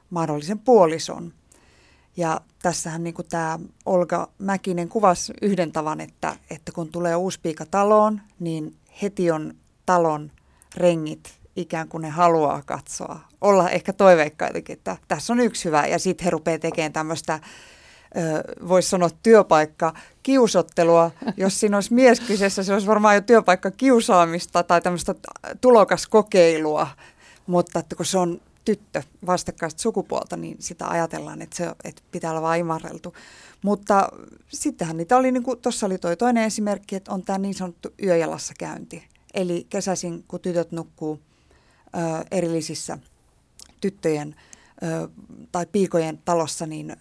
mahdollisen 0.10 0.60
puolison. 0.60 1.34
Ja 2.18 2.42
tässähän 2.62 3.04
niin 3.04 3.14
kuin 3.14 3.28
tämä 3.30 3.60
Olga 3.86 4.30
Mäkinen 4.38 4.90
kuvasi 4.90 5.34
yhden 5.42 5.72
tavan, 5.72 6.02
että, 6.02 6.36
että 6.50 6.72
kun 6.72 6.92
tulee 6.92 7.16
uusi 7.16 7.40
piika 7.40 7.66
taloon, 7.66 8.22
niin 8.40 8.76
heti 9.02 9.32
on 9.32 9.54
talon 9.86 10.32
rengit 10.76 11.38
ikään 11.56 11.88
kuin 11.88 12.02
ne 12.02 12.10
haluaa 12.10 12.62
katsoa. 12.66 13.20
Olla 13.42 13.70
ehkä 13.70 13.94
toiveikkaitakin, 13.94 14.74
että 14.74 14.98
tässä 15.08 15.34
on 15.34 15.40
yksi 15.40 15.66
hyvä. 15.66 15.88
Ja 15.88 16.00
sitten 16.00 16.26
he 16.26 16.30
rupeaa 16.30 16.60
tekemään 16.60 16.94
tämmöistä, 16.94 17.40
voisi 18.68 18.90
sanoa 18.90 19.10
työpaikka 19.24 19.94
kiusottelua. 20.24 21.12
Jos 21.38 21.60
siinä 21.60 21.78
olisi 21.78 21.94
mies 21.94 22.20
kyseessä, 22.20 22.64
se 22.64 22.74
olisi 22.74 22.88
varmaan 22.88 23.16
jo 23.16 23.22
työpaikka 23.22 23.72
kiusaamista 23.72 24.64
tai 24.64 24.82
tämmöistä 24.82 25.16
tulokaskokeilua. 25.62 26.88
Mutta 27.48 27.80
että 27.80 27.96
kun 27.96 28.06
se 28.06 28.18
on 28.18 28.42
tyttö 28.68 29.04
vastakkaista 29.26 29.82
sukupuolta, 29.82 30.38
niin 30.38 30.58
sitä 30.60 30.88
ajatellaan, 30.88 31.42
että, 31.42 31.56
se, 31.56 31.72
että 31.84 32.02
pitää 32.12 32.32
olla 32.32 32.42
vain 32.42 32.60
imarreltu. 32.60 33.14
Mutta 33.62 34.10
sittenhän 34.48 34.98
niitä 34.98 35.18
oli, 35.18 35.32
niin 35.32 35.44
kuin 35.44 35.60
tuossa 35.62 35.86
oli 35.86 35.98
toi 35.98 36.18
toinen 36.18 36.44
esimerkki, 36.44 36.96
että 36.96 37.12
on 37.12 37.22
tämä 37.22 37.40
niin 37.40 37.54
sanottu 37.54 37.90
yöjalassa 38.04 38.54
käynti. 38.60 39.04
Eli 39.34 39.68
kesäisin, 39.70 40.24
kun 40.28 40.40
tytöt 40.40 40.72
nukkuu 40.72 41.20
ö, 41.96 42.00
erillisissä 42.32 42.98
tyttöjen 43.82 44.36
ö, 44.84 45.10
tai 45.52 45.66
piikojen 45.66 46.22
talossa, 46.26 46.66
niin 46.66 46.96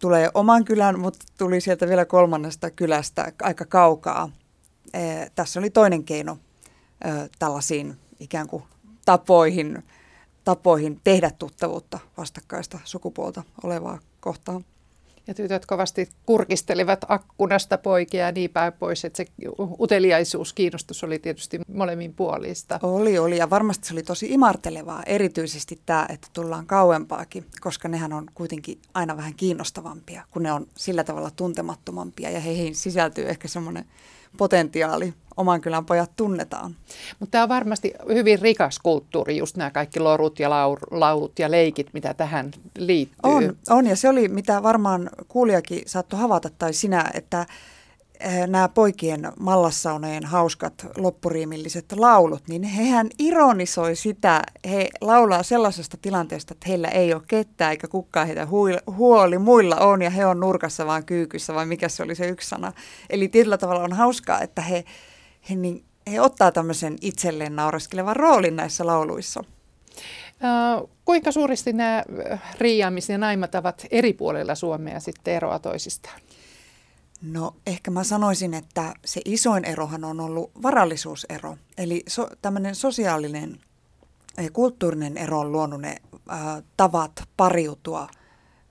tulee 0.00 0.30
oman 0.34 0.64
kylän, 0.64 1.00
mutta 1.00 1.24
tuli 1.38 1.60
sieltä 1.60 1.88
vielä 1.88 2.04
kolmannesta 2.04 2.70
kylästä 2.70 3.32
aika 3.42 3.64
kaukaa. 3.64 4.30
E, 4.92 5.00
tässä 5.34 5.60
oli 5.60 5.70
toinen 5.70 6.04
keino 6.04 6.38
ö, 7.04 7.28
tällaisiin 7.38 7.96
ikään 8.20 8.48
kuin 8.48 8.62
tapoihin 9.04 9.82
tapoihin 10.44 11.00
tehdä 11.04 11.30
tuttavuutta 11.38 11.98
vastakkaista 12.16 12.78
sukupuolta 12.84 13.42
olevaa 13.62 13.98
kohtaan. 14.20 14.64
Ja 15.26 15.34
tytöt 15.34 15.66
kovasti 15.66 16.08
kurkistelivat 16.26 17.04
akkunasta 17.08 17.78
poikia 17.78 18.26
ja 18.26 18.32
niin 18.32 18.50
päin 18.50 18.72
pois, 18.72 19.04
että 19.04 19.16
se 19.16 19.26
uteliaisuus, 19.80 20.52
kiinnostus 20.52 21.04
oli 21.04 21.18
tietysti 21.18 21.60
molemmin 21.74 22.14
puolista. 22.14 22.80
Oli, 22.82 23.18
oli 23.18 23.38
ja 23.38 23.50
varmasti 23.50 23.88
se 23.88 23.94
oli 23.94 24.02
tosi 24.02 24.26
imartelevaa, 24.30 25.02
erityisesti 25.06 25.80
tämä, 25.86 26.06
että 26.08 26.28
tullaan 26.32 26.66
kauempaakin, 26.66 27.46
koska 27.60 27.88
nehän 27.88 28.12
on 28.12 28.26
kuitenkin 28.34 28.78
aina 28.94 29.16
vähän 29.16 29.34
kiinnostavampia, 29.34 30.24
kun 30.30 30.42
ne 30.42 30.52
on 30.52 30.66
sillä 30.76 31.04
tavalla 31.04 31.30
tuntemattomampia 31.30 32.30
ja 32.30 32.40
heihin 32.40 32.74
sisältyy 32.74 33.28
ehkä 33.28 33.48
semmoinen 33.48 33.84
potentiaali 34.36 35.14
oman 35.36 35.60
kylän 35.60 35.86
pojat 35.86 36.10
tunnetaan. 36.16 36.76
Mutta 37.20 37.30
tämä 37.30 37.42
on 37.42 37.48
varmasti 37.48 37.92
hyvin 38.08 38.38
rikas 38.38 38.78
kulttuuri, 38.78 39.36
just 39.36 39.56
nämä 39.56 39.70
kaikki 39.70 40.00
lorut 40.00 40.38
ja 40.38 40.50
laulut 40.90 41.38
ja 41.38 41.50
leikit, 41.50 41.90
mitä 41.92 42.14
tähän 42.14 42.50
liittyy. 42.78 43.32
On, 43.32 43.56
on 43.70 43.86
ja 43.86 43.96
se 43.96 44.08
oli, 44.08 44.28
mitä 44.28 44.62
varmaan 44.62 45.10
kuulijakin 45.28 45.82
saattoi 45.86 46.20
havaita 46.20 46.50
tai 46.58 46.72
sinä, 46.72 47.10
että 47.14 47.46
eh, 48.20 48.46
nämä 48.46 48.68
poikien 48.68 49.32
mallassaunojen 49.40 50.24
hauskat 50.24 50.86
loppuriimilliset 50.96 51.92
laulut, 51.92 52.48
niin 52.48 52.62
hehän 52.62 53.08
ironisoi 53.18 53.96
sitä, 53.96 54.42
he 54.70 54.88
laulaa 55.00 55.42
sellaisesta 55.42 55.96
tilanteesta, 56.02 56.54
että 56.54 56.68
heillä 56.68 56.88
ei 56.88 57.14
ole 57.14 57.22
ketään 57.28 57.70
eikä 57.70 57.88
kukaan 57.88 58.26
heitä 58.26 58.46
huoli, 58.96 59.38
muilla 59.38 59.76
on 59.76 60.02
ja 60.02 60.10
he 60.10 60.26
on 60.26 60.40
nurkassa 60.40 60.86
vaan 60.86 61.04
kyykyssä 61.04 61.54
vai 61.54 61.66
mikä 61.66 61.88
se 61.88 62.02
oli 62.02 62.14
se 62.14 62.28
yksi 62.28 62.48
sana. 62.48 62.72
Eli 63.10 63.28
tietyllä 63.28 63.58
tavalla 63.58 63.84
on 63.84 63.92
hauskaa, 63.92 64.40
että 64.40 64.62
he 64.62 64.84
he, 65.50 65.54
niin, 65.54 65.84
he 66.10 66.20
ottaa 66.20 66.52
tämmöisen 66.52 66.96
itselleen 67.00 67.56
nauraskelevan 67.56 68.16
roolin 68.16 68.56
näissä 68.56 68.86
lauluissa. 68.86 69.44
Uh, 70.80 70.90
kuinka 71.04 71.32
suuresti 71.32 71.72
nämä 71.72 72.04
riiaamis- 72.58 73.12
ja 73.12 73.18
naimatavat 73.18 73.86
eri 73.90 74.12
puolilla 74.12 74.54
Suomea 74.54 75.00
sitten 75.00 75.34
eroa 75.34 75.58
toisistaan? 75.58 76.20
No 77.22 77.56
ehkä 77.66 77.90
mä 77.90 78.04
sanoisin, 78.04 78.54
että 78.54 78.94
se 79.04 79.20
isoin 79.24 79.64
erohan 79.64 80.04
on 80.04 80.20
ollut 80.20 80.50
varallisuusero. 80.62 81.56
Eli 81.78 82.02
so, 82.08 82.28
tämmöinen 82.42 82.74
sosiaalinen 82.74 83.60
ja 84.36 84.50
kulttuurinen 84.50 85.16
ero 85.16 85.40
on 85.40 85.52
luonut 85.52 85.80
ne 85.80 85.96
äh, 86.30 86.62
tavat 86.76 87.12
pariutua 87.36 88.08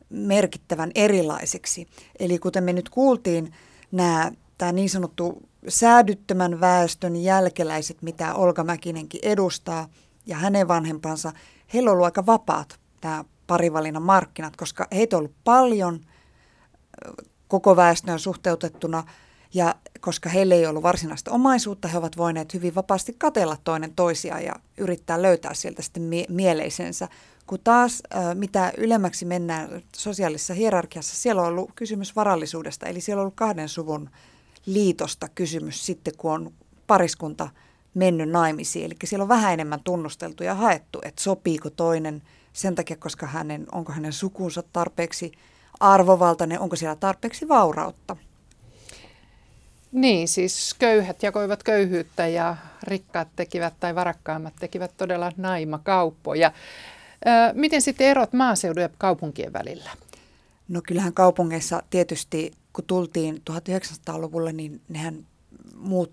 merkittävän 0.09 0.91
erilaisiksi. 0.95 1.87
Eli 2.19 2.39
kuten 2.39 2.63
me 2.63 2.73
nyt 2.73 2.89
kuultiin, 2.89 3.53
nämä, 3.91 4.31
tämä 4.57 4.71
niin 4.71 4.89
sanottu 4.89 5.41
säädyttömän 5.67 6.59
väestön 6.59 7.15
jälkeläiset, 7.15 8.01
mitä 8.01 8.33
Olga 8.33 8.63
Mäkinenkin 8.63 9.19
edustaa, 9.23 9.87
ja 10.25 10.37
hänen 10.37 10.67
vanhempansa, 10.67 11.31
heillä 11.73 11.89
on 11.89 11.93
ollut 11.93 12.05
aika 12.05 12.25
vapaat 12.25 12.79
tämä 13.01 13.25
parivalinnan 13.47 14.03
markkinat, 14.03 14.55
koska 14.57 14.87
heitä 14.91 15.15
on 15.15 15.19
ollut 15.19 15.35
paljon 15.43 15.99
koko 17.47 17.75
väestöön 17.75 18.19
suhteutettuna, 18.19 19.03
ja 19.53 19.75
koska 19.99 20.29
heillä 20.29 20.55
ei 20.55 20.65
ollut 20.65 20.83
varsinaista 20.83 21.31
omaisuutta, 21.31 21.87
he 21.87 21.97
ovat 21.97 22.17
voineet 22.17 22.53
hyvin 22.53 22.75
vapaasti 22.75 23.15
katella 23.17 23.57
toinen 23.63 23.95
toisiaan 23.95 24.43
ja 24.43 24.53
yrittää 24.77 25.21
löytää 25.21 25.53
sieltä 25.53 25.81
sitten 25.81 26.03
mie- 26.03 26.25
mieleisensä. 26.29 27.07
Kun 27.47 27.59
taas 27.63 28.03
mitä 28.33 28.73
ylemmäksi 28.77 29.25
mennään 29.25 29.81
sosiaalisessa 29.95 30.53
hierarkiassa, 30.53 31.15
siellä 31.15 31.41
on 31.41 31.47
ollut 31.47 31.71
kysymys 31.75 32.15
varallisuudesta, 32.15 32.85
eli 32.85 33.01
siellä 33.01 33.19
on 33.19 33.23
ollut 33.23 33.35
kahden 33.35 33.69
suvun 33.69 34.09
liitosta 34.65 35.27
kysymys 35.35 35.85
sitten, 35.85 36.13
kun 36.17 36.31
on 36.31 36.53
pariskunta 36.87 37.49
mennyt 37.93 38.29
naimisiin. 38.29 38.85
Eli 38.85 38.95
siellä 39.03 39.23
on 39.23 39.29
vähän 39.29 39.53
enemmän 39.53 39.79
tunnusteltu 39.83 40.43
ja 40.43 40.55
haettu, 40.55 40.99
että 41.03 41.23
sopiiko 41.23 41.69
toinen 41.69 42.21
sen 42.53 42.75
takia, 42.75 42.97
koska 42.97 43.27
hänen, 43.27 43.65
onko 43.71 43.91
hänen 43.91 44.13
sukunsa 44.13 44.63
tarpeeksi 44.73 45.31
arvovaltainen, 45.79 46.59
onko 46.59 46.75
siellä 46.75 46.95
tarpeeksi 46.95 47.47
vaurautta. 47.47 48.17
Niin, 49.91 50.27
siis 50.27 50.75
köyhät 50.79 51.23
jakoivat 51.23 51.63
köyhyyttä 51.63 52.27
ja 52.27 52.57
rikkaat 52.83 53.27
tekivät 53.35 53.73
tai 53.79 53.95
varakkaammat 53.95 54.53
tekivät 54.59 54.91
todella 54.97 55.31
naimakauppoja. 55.37 56.51
Miten 57.53 57.81
sitten 57.81 58.07
erot 58.07 58.33
maaseudun 58.33 58.81
ja 58.83 58.89
kaupunkien 58.97 59.53
välillä? 59.53 59.89
No 60.67 60.81
kyllähän 60.87 61.13
kaupungeissa 61.13 61.83
tietysti, 61.89 62.51
kun 62.73 62.85
tultiin 62.85 63.41
1900-luvulla, 63.51 64.51
niin 64.51 64.81
nehän 64.89 65.27
muut, 65.75 66.11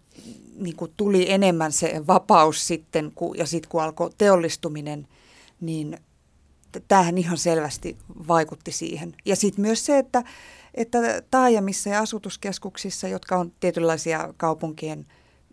niin 0.56 0.76
kuin 0.76 0.92
tuli 0.96 1.32
enemmän 1.32 1.72
se 1.72 2.06
vapaus 2.06 2.66
sitten, 2.66 3.12
kun, 3.14 3.38
ja 3.38 3.46
sitten 3.46 3.68
kun 3.68 3.82
alkoi 3.82 4.10
teollistuminen, 4.18 5.08
niin 5.60 5.98
tämähän 6.88 7.18
ihan 7.18 7.38
selvästi 7.38 7.96
vaikutti 8.28 8.72
siihen. 8.72 9.14
Ja 9.24 9.36
sitten 9.36 9.62
myös 9.62 9.86
se, 9.86 9.98
että, 9.98 10.24
että 10.74 10.98
taajamissa 11.30 11.88
ja 11.88 12.00
asutuskeskuksissa, 12.00 13.08
jotka 13.08 13.36
on 13.36 13.52
tietynlaisia 13.60 14.34
kaupunkien, 14.36 15.06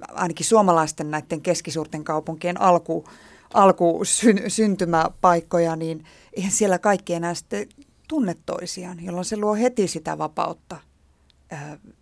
ainakin 0.08 0.46
suomalaisten 0.46 1.12
näiden 1.12 1.42
keskisuurten 1.42 2.04
kaupunkien 2.04 2.62
alku, 2.62 3.06
alku 3.54 4.02
syntymäpaikkoja, 4.48 5.76
niin 5.76 6.04
eihän 6.34 6.52
siellä 6.52 6.80
kaikki 6.80 7.14
enää 7.14 7.34
sitten 7.34 7.70
tunne 8.08 8.36
toisiaan, 8.46 9.04
jolloin 9.04 9.26
se 9.26 9.38
luo 9.38 9.56
heti 9.56 9.88
sitä 9.88 10.18
vapautta 10.18 10.78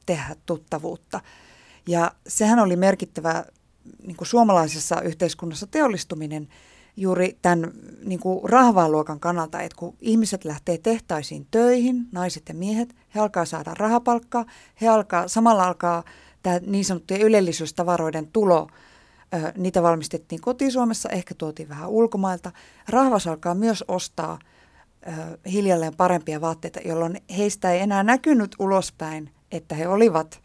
tehdä 0.05 0.35
tuttavuutta. 0.45 1.21
Ja 1.87 2.11
sehän 2.27 2.59
oli 2.59 2.75
merkittävä 2.75 3.45
niin 4.07 4.17
kuin 4.17 4.27
suomalaisessa 4.27 5.01
yhteiskunnassa 5.01 5.67
teollistuminen 5.67 6.47
juuri 6.97 7.37
tämän 7.41 7.71
niin 8.05 8.19
kuin 8.19 8.49
rahvaaluokan 8.49 9.19
kannalta, 9.19 9.61
että 9.61 9.75
kun 9.75 9.95
ihmiset 10.01 10.45
lähtee 10.45 10.77
tehtaisiin 10.77 11.47
töihin, 11.51 12.07
naiset 12.11 12.43
ja 12.49 12.55
miehet, 12.55 12.95
he 13.15 13.19
alkaa 13.19 13.45
saada 13.45 13.73
rahapalkkaa, 13.73 14.45
he 14.81 14.87
alkaa, 14.87 15.27
samalla 15.27 15.63
alkaa 15.63 16.03
tämä 16.43 16.59
niin 16.65 16.85
sanottujen 16.85 17.21
ylellisyystavaroiden 17.21 18.27
tulo, 18.27 18.67
niitä 19.57 19.83
valmistettiin 19.83 20.41
kotisuomessa, 20.41 21.09
ehkä 21.09 21.35
tuotiin 21.35 21.69
vähän 21.69 21.89
ulkomailta. 21.89 22.51
Rahvas 22.89 23.27
alkaa 23.27 23.55
myös 23.55 23.83
ostaa 23.87 24.39
hiljalleen 25.51 25.95
parempia 25.95 26.41
vaatteita, 26.41 26.79
jolloin 26.85 27.21
heistä 27.37 27.71
ei 27.71 27.79
enää 27.79 28.03
näkynyt 28.03 28.55
ulospäin, 28.59 29.31
että 29.51 29.75
he 29.75 29.87
olivat 29.87 30.41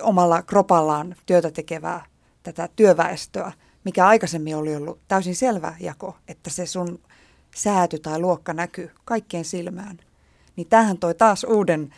omalla 0.00 0.42
kropallaan 0.42 1.16
työtä 1.26 1.50
tekevää 1.50 2.04
tätä 2.42 2.68
työväestöä, 2.76 3.52
mikä 3.84 4.06
aikaisemmin 4.06 4.56
oli 4.56 4.76
ollut 4.76 5.00
täysin 5.08 5.36
selvä 5.36 5.74
jako, 5.80 6.16
että 6.28 6.50
se 6.50 6.66
sun 6.66 7.00
sääty 7.54 7.98
tai 7.98 8.18
luokka 8.18 8.52
näkyy 8.52 8.90
kaikkien 9.04 9.44
silmään. 9.44 9.98
Niin 10.56 10.68
tähän 10.68 10.98
toi 10.98 11.14
taas 11.14 11.44
uuden 11.44 11.94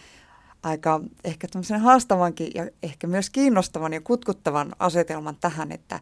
aika 0.62 1.00
ehkä 1.25 1.49
tämmöisen 1.49 1.81
haastavankin 1.81 2.50
ja 2.55 2.69
ehkä 2.83 3.07
myös 3.07 3.31
kiinnostavan 3.31 3.93
ja 3.93 4.00
kutkuttavan 4.00 4.73
asetelman 4.79 5.37
tähän, 5.41 5.73
että, 5.73 6.00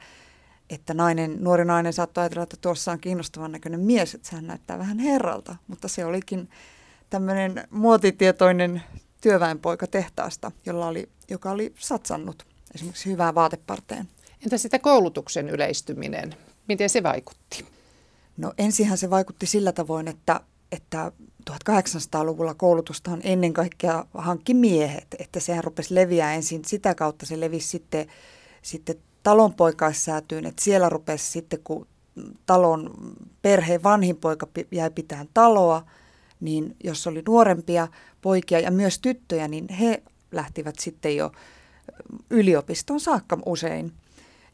että 0.74 0.94
nainen, 0.94 1.36
nuori 1.40 1.64
nainen 1.64 1.92
saattoi 1.92 2.22
ajatella, 2.22 2.42
että 2.42 2.56
tuossa 2.60 2.92
on 2.92 3.00
kiinnostavan 3.00 3.52
näköinen 3.52 3.80
mies, 3.80 4.14
että 4.14 4.28
sehän 4.28 4.46
näyttää 4.46 4.78
vähän 4.78 4.98
herralta, 4.98 5.56
mutta 5.68 5.88
se 5.88 6.04
olikin 6.04 6.48
tämmöinen 7.10 7.68
muotitietoinen 7.70 8.82
työväenpoika 9.20 9.86
tehtaasta, 9.86 10.52
jolla 10.66 10.86
oli, 10.86 11.08
joka 11.28 11.50
oli 11.50 11.74
satsannut 11.78 12.46
esimerkiksi 12.74 13.10
hyvää 13.10 13.34
vaateparteen. 13.34 14.08
Entä 14.44 14.58
sitten 14.58 14.80
koulutuksen 14.80 15.48
yleistyminen? 15.48 16.34
Miten 16.68 16.90
se 16.90 17.02
vaikutti? 17.02 17.66
No 18.36 18.52
ensinhän 18.58 18.98
se 18.98 19.10
vaikutti 19.10 19.46
sillä 19.46 19.72
tavoin, 19.72 20.08
että, 20.08 20.40
että 20.72 21.12
1800-luvulla 21.50 22.54
koulutustahan 22.54 23.20
ennen 23.24 23.52
kaikkea 23.52 24.04
hankki 24.14 24.54
miehet, 24.54 25.06
että 25.18 25.40
sehän 25.40 25.64
rupesi 25.64 25.94
leviää 25.94 26.34
ensin 26.34 26.64
sitä 26.64 26.94
kautta, 26.94 27.26
se 27.26 27.40
levisi 27.40 27.68
sitten, 27.68 28.06
sitten 28.62 28.96
talonpoikaissäätyyn, 29.24 30.46
että 30.46 30.64
siellä 30.64 30.88
rupesi 30.88 31.32
sitten, 31.32 31.60
kun 31.64 31.86
talon 32.46 32.90
perheen 33.42 33.82
vanhin 33.82 34.16
poika 34.16 34.46
jäi 34.72 34.90
pitämään 34.90 35.28
taloa, 35.34 35.86
niin 36.40 36.76
jos 36.84 37.06
oli 37.06 37.22
nuorempia 37.28 37.88
poikia 38.22 38.60
ja 38.60 38.70
myös 38.70 38.98
tyttöjä, 38.98 39.48
niin 39.48 39.68
he 39.68 40.02
lähtivät 40.32 40.78
sitten 40.78 41.16
jo 41.16 41.32
yliopistoon 42.30 43.00
saakka 43.00 43.38
usein. 43.46 43.92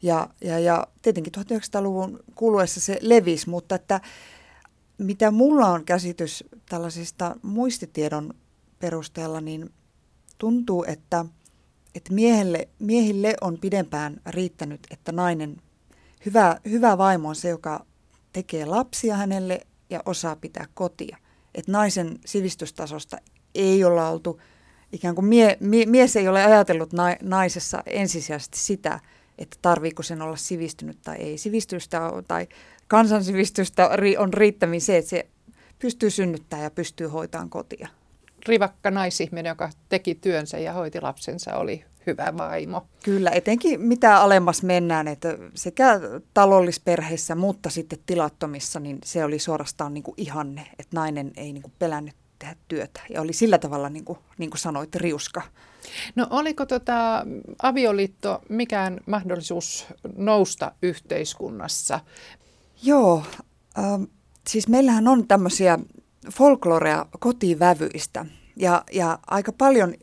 Ja, 0.01 0.29
ja, 0.41 0.59
ja 0.59 0.87
tietenkin 1.01 1.33
1900-luvun 1.37 2.19
kuluessa 2.35 2.79
se 2.79 2.97
levisi, 3.01 3.49
mutta 3.49 3.75
että 3.75 4.01
mitä 4.97 5.31
mulla 5.31 5.67
on 5.67 5.85
käsitys 5.85 6.43
tällaisista 6.69 7.35
muistitiedon 7.41 8.33
perusteella, 8.79 9.41
niin 9.41 9.69
tuntuu, 10.37 10.85
että, 10.87 11.25
että 11.95 12.13
miehelle, 12.13 12.67
miehille 12.79 13.35
on 13.41 13.57
pidempään 13.61 14.21
riittänyt, 14.25 14.79
että 14.91 15.11
nainen, 15.11 15.57
hyvä, 16.25 16.57
hyvä 16.69 16.97
vaimo 16.97 17.29
on 17.29 17.35
se, 17.35 17.49
joka 17.49 17.85
tekee 18.33 18.65
lapsia 18.65 19.15
hänelle 19.15 19.61
ja 19.89 20.01
osaa 20.05 20.35
pitää 20.35 20.65
kotia. 20.73 21.17
Että 21.55 21.71
naisen 21.71 22.19
sivistystasosta 22.25 23.17
ei 23.55 23.83
olla 23.83 24.09
oltu, 24.09 24.41
ikään 24.91 25.15
kuin 25.15 25.25
mie, 25.25 25.57
mie, 25.59 25.85
mies 25.85 26.15
ei 26.15 26.27
ole 26.27 26.43
ajatellut 26.43 26.93
na, 26.93 27.03
naisessa 27.21 27.83
ensisijaisesti 27.85 28.57
sitä, 28.57 28.99
että 29.37 29.57
tarviiko 29.61 30.03
sen 30.03 30.21
olla 30.21 30.35
sivistynyt 30.35 30.97
tai 31.03 31.15
ei. 31.15 31.37
Sivistystä 31.37 32.01
tai 32.27 32.47
kansansivistystä 32.87 33.89
on 34.17 34.33
riittämin 34.33 34.81
se, 34.81 34.97
että 34.97 35.09
se 35.09 35.27
pystyy 35.79 36.09
synnyttämään 36.09 36.63
ja 36.63 36.71
pystyy 36.71 37.07
hoitamaan 37.07 37.49
kotia. 37.49 37.87
Rivakka 38.47 38.91
naisihminen, 38.91 39.49
joka 39.49 39.69
teki 39.89 40.15
työnsä 40.15 40.57
ja 40.57 40.73
hoiti 40.73 41.01
lapsensa, 41.01 41.55
oli 41.55 41.85
hyvä 42.07 42.33
vaimo. 42.37 42.87
Kyllä, 43.03 43.29
etenkin 43.29 43.81
mitä 43.81 44.17
alemmas 44.17 44.63
mennään, 44.63 45.07
että 45.07 45.37
sekä 45.55 45.99
talollisperheissä, 46.33 47.35
mutta 47.35 47.69
sitten 47.69 47.99
tilattomissa, 48.05 48.79
niin 48.79 48.99
se 49.05 49.25
oli 49.25 49.39
suorastaan 49.39 49.93
niin 49.93 50.03
kuin 50.03 50.15
ihanne, 50.17 50.67
että 50.79 50.95
nainen 50.95 51.31
ei 51.37 51.53
niin 51.53 51.63
kuin 51.63 51.73
pelännyt 51.79 52.15
tehdä 52.39 52.55
työtä. 52.67 53.01
Ja 53.09 53.21
oli 53.21 53.33
sillä 53.33 53.57
tavalla, 53.57 53.89
niin 53.89 54.05
kuin, 54.05 54.19
niin 54.37 54.49
kuin 54.49 54.59
sanoit, 54.59 54.95
riuska. 54.95 55.41
No 56.15 56.27
oliko 56.29 56.65
tota 56.65 57.25
avioliitto 57.61 58.41
mikään 58.49 58.99
mahdollisuus 59.05 59.85
nousta 60.17 60.71
yhteiskunnassa? 60.81 61.99
Joo, 62.83 63.23
äh, 63.77 63.85
siis 64.47 64.67
meillähän 64.67 65.07
on 65.07 65.27
tämmöisiä 65.27 65.79
folklorea 66.29 67.05
kotivävyistä 67.19 68.25
ja, 68.55 68.83
ja 68.91 69.19
aika 69.27 69.51
paljon, 69.51 69.93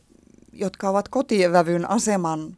jotka 0.52 0.88
ovat 0.88 1.08
kotivävyn 1.08 1.90
aseman 1.90 2.56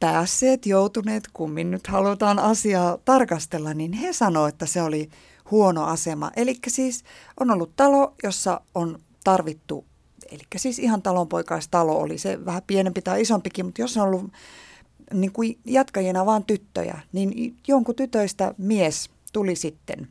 päässeet, 0.00 0.66
joutuneet, 0.66 1.24
kummin 1.32 1.70
nyt 1.70 1.86
halutaan 1.86 2.38
asiaa 2.38 2.98
tarkastella, 3.04 3.74
niin 3.74 3.92
he 3.92 4.12
sanoivat, 4.12 4.54
että 4.54 4.66
se 4.66 4.82
oli 4.82 5.08
huono 5.50 5.84
asema. 5.84 6.30
Eli 6.36 6.58
siis 6.68 7.04
on 7.40 7.50
ollut 7.50 7.76
talo, 7.76 8.14
jossa 8.22 8.60
on 8.74 8.98
tarvittu, 9.24 9.84
eli 10.30 10.42
siis 10.56 10.78
ihan 10.78 11.02
talonpoikaistalo 11.02 12.00
oli 12.00 12.18
se 12.18 12.44
vähän 12.44 12.62
pienempi 12.66 13.02
tai 13.02 13.20
isompikin, 13.20 13.66
mutta 13.66 13.80
jos 13.80 13.96
on 13.96 14.02
ollut 14.02 14.32
niin 15.14 15.32
kuin 15.32 15.58
jatkajina 15.64 16.26
vaan 16.26 16.44
tyttöjä, 16.44 17.00
niin 17.12 17.56
jonkun 17.68 17.94
tytöistä 17.94 18.54
mies 18.58 19.10
tuli 19.32 19.56
sitten 19.56 20.08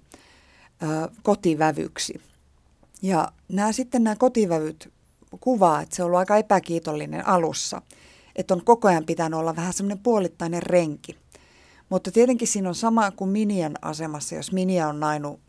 ö, 0.83 0.85
kotivävyksi. 1.23 2.21
Ja 3.01 3.31
nämä 3.47 3.71
sitten 3.71 4.03
nämä 4.03 4.15
kotivävyt 4.15 4.93
kuvaa, 5.39 5.81
että 5.81 5.95
se 5.95 6.03
on 6.03 6.05
ollut 6.05 6.19
aika 6.19 6.37
epäkiitollinen 6.37 7.27
alussa, 7.27 7.81
että 8.35 8.53
on 8.53 8.65
koko 8.65 8.87
ajan 8.87 9.05
pitänyt 9.05 9.39
olla 9.39 9.55
vähän 9.55 9.73
semmoinen 9.73 10.03
puolittainen 10.03 10.63
renki. 10.63 11.17
Mutta 11.89 12.11
tietenkin 12.11 12.47
siinä 12.47 12.69
on 12.69 12.75
sama 12.75 13.11
kuin 13.11 13.29
Minian 13.29 13.75
asemassa, 13.81 14.35
jos 14.35 14.51
Minia 14.51 14.87
on 14.87 14.99
nainu, 14.99 15.39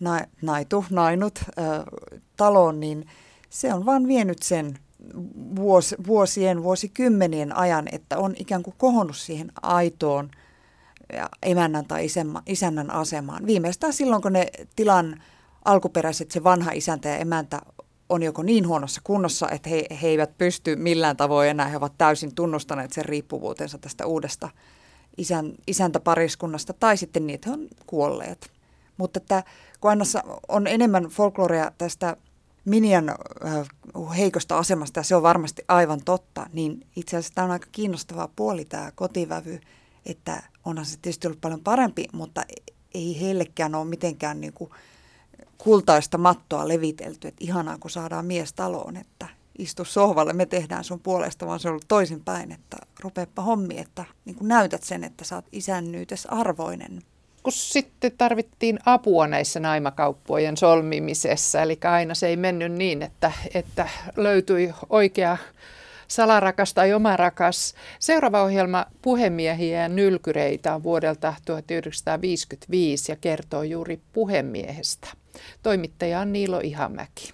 na, 0.00 0.20
naitu, 0.42 0.84
nainut 0.90 1.38
ö, 1.38 1.52
taloon, 2.36 2.80
niin 2.80 3.06
se 3.50 3.74
on 3.74 3.86
vaan 3.86 4.08
vienyt 4.08 4.42
sen 4.42 4.78
vuos, 5.56 5.94
vuosien, 6.06 6.62
vuosikymmenien 6.62 7.56
ajan, 7.56 7.88
että 7.92 8.18
on 8.18 8.34
ikään 8.38 8.62
kuin 8.62 8.74
kohonnut 8.78 9.16
siihen 9.16 9.52
aitoon– 9.62 10.30
emännän 11.42 11.86
tai 11.86 12.06
isännän 12.46 12.90
asemaan. 12.90 13.46
Viimeistään 13.46 13.92
silloin, 13.92 14.22
kun 14.22 14.32
ne 14.32 14.50
tilan 14.76 15.22
alkuperäiset, 15.64 16.30
se 16.30 16.44
vanha 16.44 16.70
isäntä 16.70 17.08
ja 17.08 17.16
emäntä 17.16 17.60
on 18.08 18.22
joko 18.22 18.42
niin 18.42 18.68
huonossa 18.68 19.00
kunnossa, 19.04 19.50
että 19.50 19.68
he, 19.70 19.86
he 20.02 20.08
eivät 20.08 20.38
pysty 20.38 20.76
millään 20.76 21.16
tavoin 21.16 21.48
enää, 21.48 21.68
he 21.68 21.76
ovat 21.76 21.98
täysin 21.98 22.34
tunnustaneet 22.34 22.92
sen 22.92 23.04
riippuvuutensa 23.04 23.78
tästä 23.78 24.06
uudesta 24.06 24.48
isän, 25.16 25.52
isäntäpariskunnasta, 25.66 26.72
tai 26.72 26.96
sitten 26.96 27.26
niitä 27.26 27.50
on 27.50 27.68
kuolleet. 27.86 28.50
Mutta 28.96 29.18
että 29.18 29.44
kun 29.80 29.90
aina 29.90 30.04
on 30.48 30.66
enemmän 30.66 31.04
folklorea 31.04 31.72
tästä 31.78 32.16
Minian 32.64 33.08
äh, 33.10 34.16
heikosta 34.16 34.58
asemasta, 34.58 35.00
ja 35.00 35.04
se 35.04 35.16
on 35.16 35.22
varmasti 35.22 35.62
aivan 35.68 36.00
totta, 36.04 36.46
niin 36.52 36.86
itse 36.96 37.16
asiassa 37.16 37.34
tämä 37.34 37.44
on 37.44 37.50
aika 37.50 37.66
kiinnostava 37.72 38.28
puoli 38.36 38.64
tämä 38.64 38.92
kotivävy, 38.94 39.60
Että 40.06 40.42
onhan 40.64 40.86
se 40.86 40.96
tietysti 41.02 41.26
ollut 41.26 41.40
paljon 41.40 41.60
parempi, 41.60 42.04
mutta 42.12 42.42
ei 42.94 43.20
heillekään 43.20 43.74
ole 43.74 43.84
mitenkään 43.84 44.40
niin 44.40 44.52
kuin 44.52 44.70
kultaista 45.62 46.18
mattoa 46.18 46.68
levitelty, 46.68 47.28
että 47.28 47.44
ihanaa 47.44 47.78
kun 47.78 47.90
saadaan 47.90 48.26
mies 48.26 48.52
taloon, 48.52 48.96
että 48.96 49.26
istu 49.58 49.84
sohvalle, 49.84 50.32
me 50.32 50.46
tehdään 50.46 50.84
sun 50.84 51.00
puolesta, 51.00 51.46
vaan 51.46 51.60
se 51.60 51.68
on 51.68 51.72
ollut 51.72 51.84
toisinpäin, 51.88 52.52
että 52.52 52.76
rupeepa 53.00 53.42
hommi, 53.42 53.78
että 53.78 54.04
niin 54.24 54.36
kuin 54.36 54.48
näytät 54.48 54.82
sen, 54.82 55.04
että 55.04 55.24
sä 55.24 55.34
oot 55.34 55.44
isännyytes 55.52 56.26
arvoinen. 56.26 57.02
Kun 57.42 57.52
sitten 57.52 58.12
tarvittiin 58.18 58.78
apua 58.86 59.26
näissä 59.26 59.60
naimakauppojen 59.60 60.56
solmimisessa, 60.56 61.62
eli 61.62 61.78
aina 61.84 62.14
se 62.14 62.26
ei 62.26 62.36
mennyt 62.36 62.72
niin, 62.72 63.02
että, 63.02 63.32
että 63.54 63.88
löytyi 64.16 64.74
oikea 64.90 65.36
salarakas 66.08 66.74
tai 66.74 66.92
oma 66.92 67.16
rakas. 67.16 67.74
Seuraava 67.98 68.42
ohjelma 68.42 68.86
Puhemiehiä 69.02 69.82
ja 69.82 69.88
nylkyreitä 69.88 70.74
on 70.74 70.82
vuodelta 70.82 71.34
1955 71.44 73.12
ja 73.12 73.16
kertoo 73.16 73.62
juuri 73.62 74.00
puhemiehestä. 74.12 75.21
Toimittaja 75.62 76.20
on 76.20 76.32
Niilo 76.32 76.60
Ihamäki. 76.62 77.32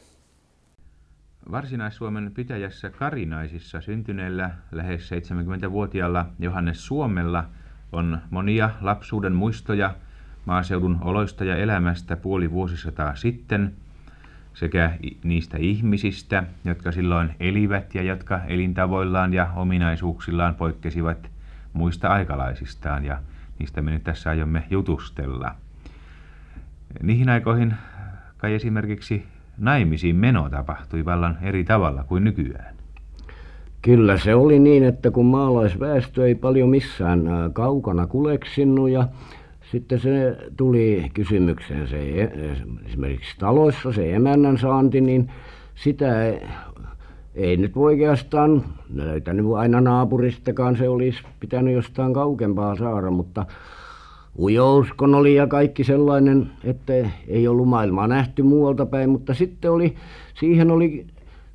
Varsinais-Suomen 1.51 2.33
pitäjässä 2.35 2.91
Karinaisissa 2.91 3.81
syntyneellä 3.81 4.51
lähes 4.73 5.11
70-vuotiaalla 5.11 6.27
Johannes 6.39 6.87
Suomella 6.87 7.45
on 7.93 8.21
monia 8.31 8.71
lapsuuden 8.81 9.33
muistoja 9.33 9.95
maaseudun 10.45 10.99
oloista 11.01 11.45
ja 11.45 11.57
elämästä 11.57 12.17
puoli 12.17 12.51
vuosisataa 12.51 13.17
sitten 13.17 13.75
sekä 14.55 14.99
niistä 15.25 15.59
ihmisistä, 15.59 16.45
jotka 16.65 16.93
silloin 16.93 17.35
elivät 17.41 17.95
ja 17.95 18.03
jotka 18.03 18.41
elintavoillaan 18.45 19.35
ja 19.35 19.53
ominaisuuksillaan 19.57 20.55
poikkesivat 20.55 21.31
muista 21.73 22.09
aikalaisistaan 22.09 23.05
ja 23.05 23.23
niistä 23.59 23.83
me 23.83 23.91
nyt 23.91 24.05
tässä 24.05 24.31
aiomme 24.31 24.67
jutustella. 24.71 25.55
Niihin 27.03 27.29
aikoihin 27.29 27.75
kai 28.37 28.55
esimerkiksi 28.55 29.25
naimisiin 29.59 30.17
meno 30.17 30.49
tapahtui 30.51 31.05
vallan 31.05 31.39
eri 31.43 31.65
tavalla 31.65 32.05
kuin 32.05 32.25
nykyään. 32.25 32.75
Kyllä 33.83 34.19
se 34.19 34.35
oli 34.35 34.59
niin, 34.59 34.85
että 34.85 35.11
kun 35.11 35.27
maalaisväestö 35.27 36.27
ei 36.27 36.35
paljon 36.35 36.69
missään 36.69 37.23
kaukana 37.53 38.07
kuleksinut 38.07 38.91
ja 38.91 39.09
sitten 39.71 40.01
se 40.01 40.37
tuli 40.57 41.11
kysymykseen 41.15 41.89
se 41.89 42.23
e, 42.23 42.31
esimerkiksi 42.87 43.39
taloissa 43.39 43.93
se 43.93 44.15
emännän 44.15 44.59
saanti, 44.59 45.01
niin 45.01 45.31
sitä 45.75 46.25
ei, 46.25 46.41
ei 47.35 47.57
nyt 47.57 47.73
oikeastaan 47.77 48.65
löytänyt 48.95 49.47
aina 49.57 49.81
naapuristakaan, 49.81 50.77
se 50.77 50.89
olisi 50.89 51.23
pitänyt 51.41 51.75
jostain 51.75 52.15
kauempaa 52.15 52.77
saada, 52.77 53.11
mutta 53.11 53.47
ujouskon 54.38 55.14
oli 55.14 55.35
ja 55.35 55.46
kaikki 55.46 55.85
sellainen, 55.85 56.51
että 56.64 56.92
ei 57.29 57.48
ollut 57.48 57.68
maailmaa 57.68 58.07
nähty 58.07 58.42
muualta 58.42 58.87
päin, 58.87 59.11
mutta 59.11 59.35
sitten 59.35 59.70
oli, 59.70 59.94
siihen 60.35 60.70
oli 60.70 61.07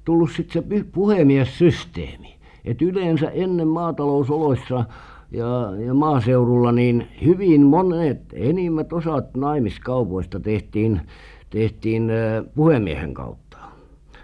tullut 0.05 0.31
sitten 0.31 0.63
se 0.71 0.85
puhemiessysteemi. 0.91 2.35
että 2.65 2.85
yleensä 2.85 3.29
ennen 3.29 3.67
maatalousoloissa 3.67 4.85
ja, 5.31 5.71
ja 5.85 5.93
maaseudulla 5.93 6.71
niin 6.71 7.07
hyvin 7.25 7.61
monet, 7.61 8.21
enimmät 8.33 8.93
osat 8.93 9.35
naimiskaupoista 9.37 10.39
tehtiin, 10.39 11.01
tehtiin 11.49 12.11
puhemiehen 12.55 13.13
kautta. 13.13 13.57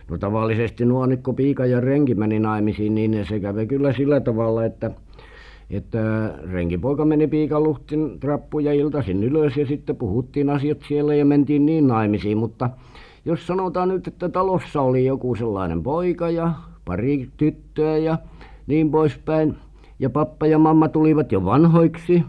No 0.09 0.17
tavallisesti 0.17 0.85
nuo 0.85 1.05
nyt 1.05 1.21
kun 1.23 1.35
piika 1.35 1.65
ja 1.65 1.79
renki 1.79 2.15
meni 2.15 2.39
naimisiin, 2.39 2.95
niin 2.95 3.25
se 3.29 3.39
kävi 3.39 3.67
kyllä 3.67 3.93
sillä 3.93 4.19
tavalla, 4.19 4.65
että 4.65 4.91
että 5.69 6.33
renkipoika 6.51 7.05
meni 7.05 7.27
piikalluhtin 7.27 8.19
trappuja 8.19 8.73
iltaisin 8.73 9.23
ylös 9.23 9.57
ja 9.57 9.65
sitten 9.65 9.95
puhuttiin 9.95 10.49
asiat 10.49 10.77
siellä 10.87 11.15
ja 11.15 11.25
mentiin 11.25 11.65
niin 11.65 11.87
naimisiin 11.87 12.37
mutta 12.37 12.69
jos 13.25 13.47
sanotaan 13.47 13.89
nyt 13.89 14.07
että 14.07 14.29
talossa 14.29 14.81
oli 14.81 15.05
joku 15.05 15.35
sellainen 15.35 15.83
poika 15.83 16.29
ja 16.29 16.53
pari 16.85 17.29
tyttöä 17.37 17.97
ja 17.97 18.17
niin 18.67 18.91
poispäin 18.91 19.55
ja 19.99 20.09
pappa 20.09 20.47
ja 20.47 20.59
mamma 20.59 20.87
tulivat 20.87 21.31
jo 21.31 21.45
vanhoiksi 21.45 22.23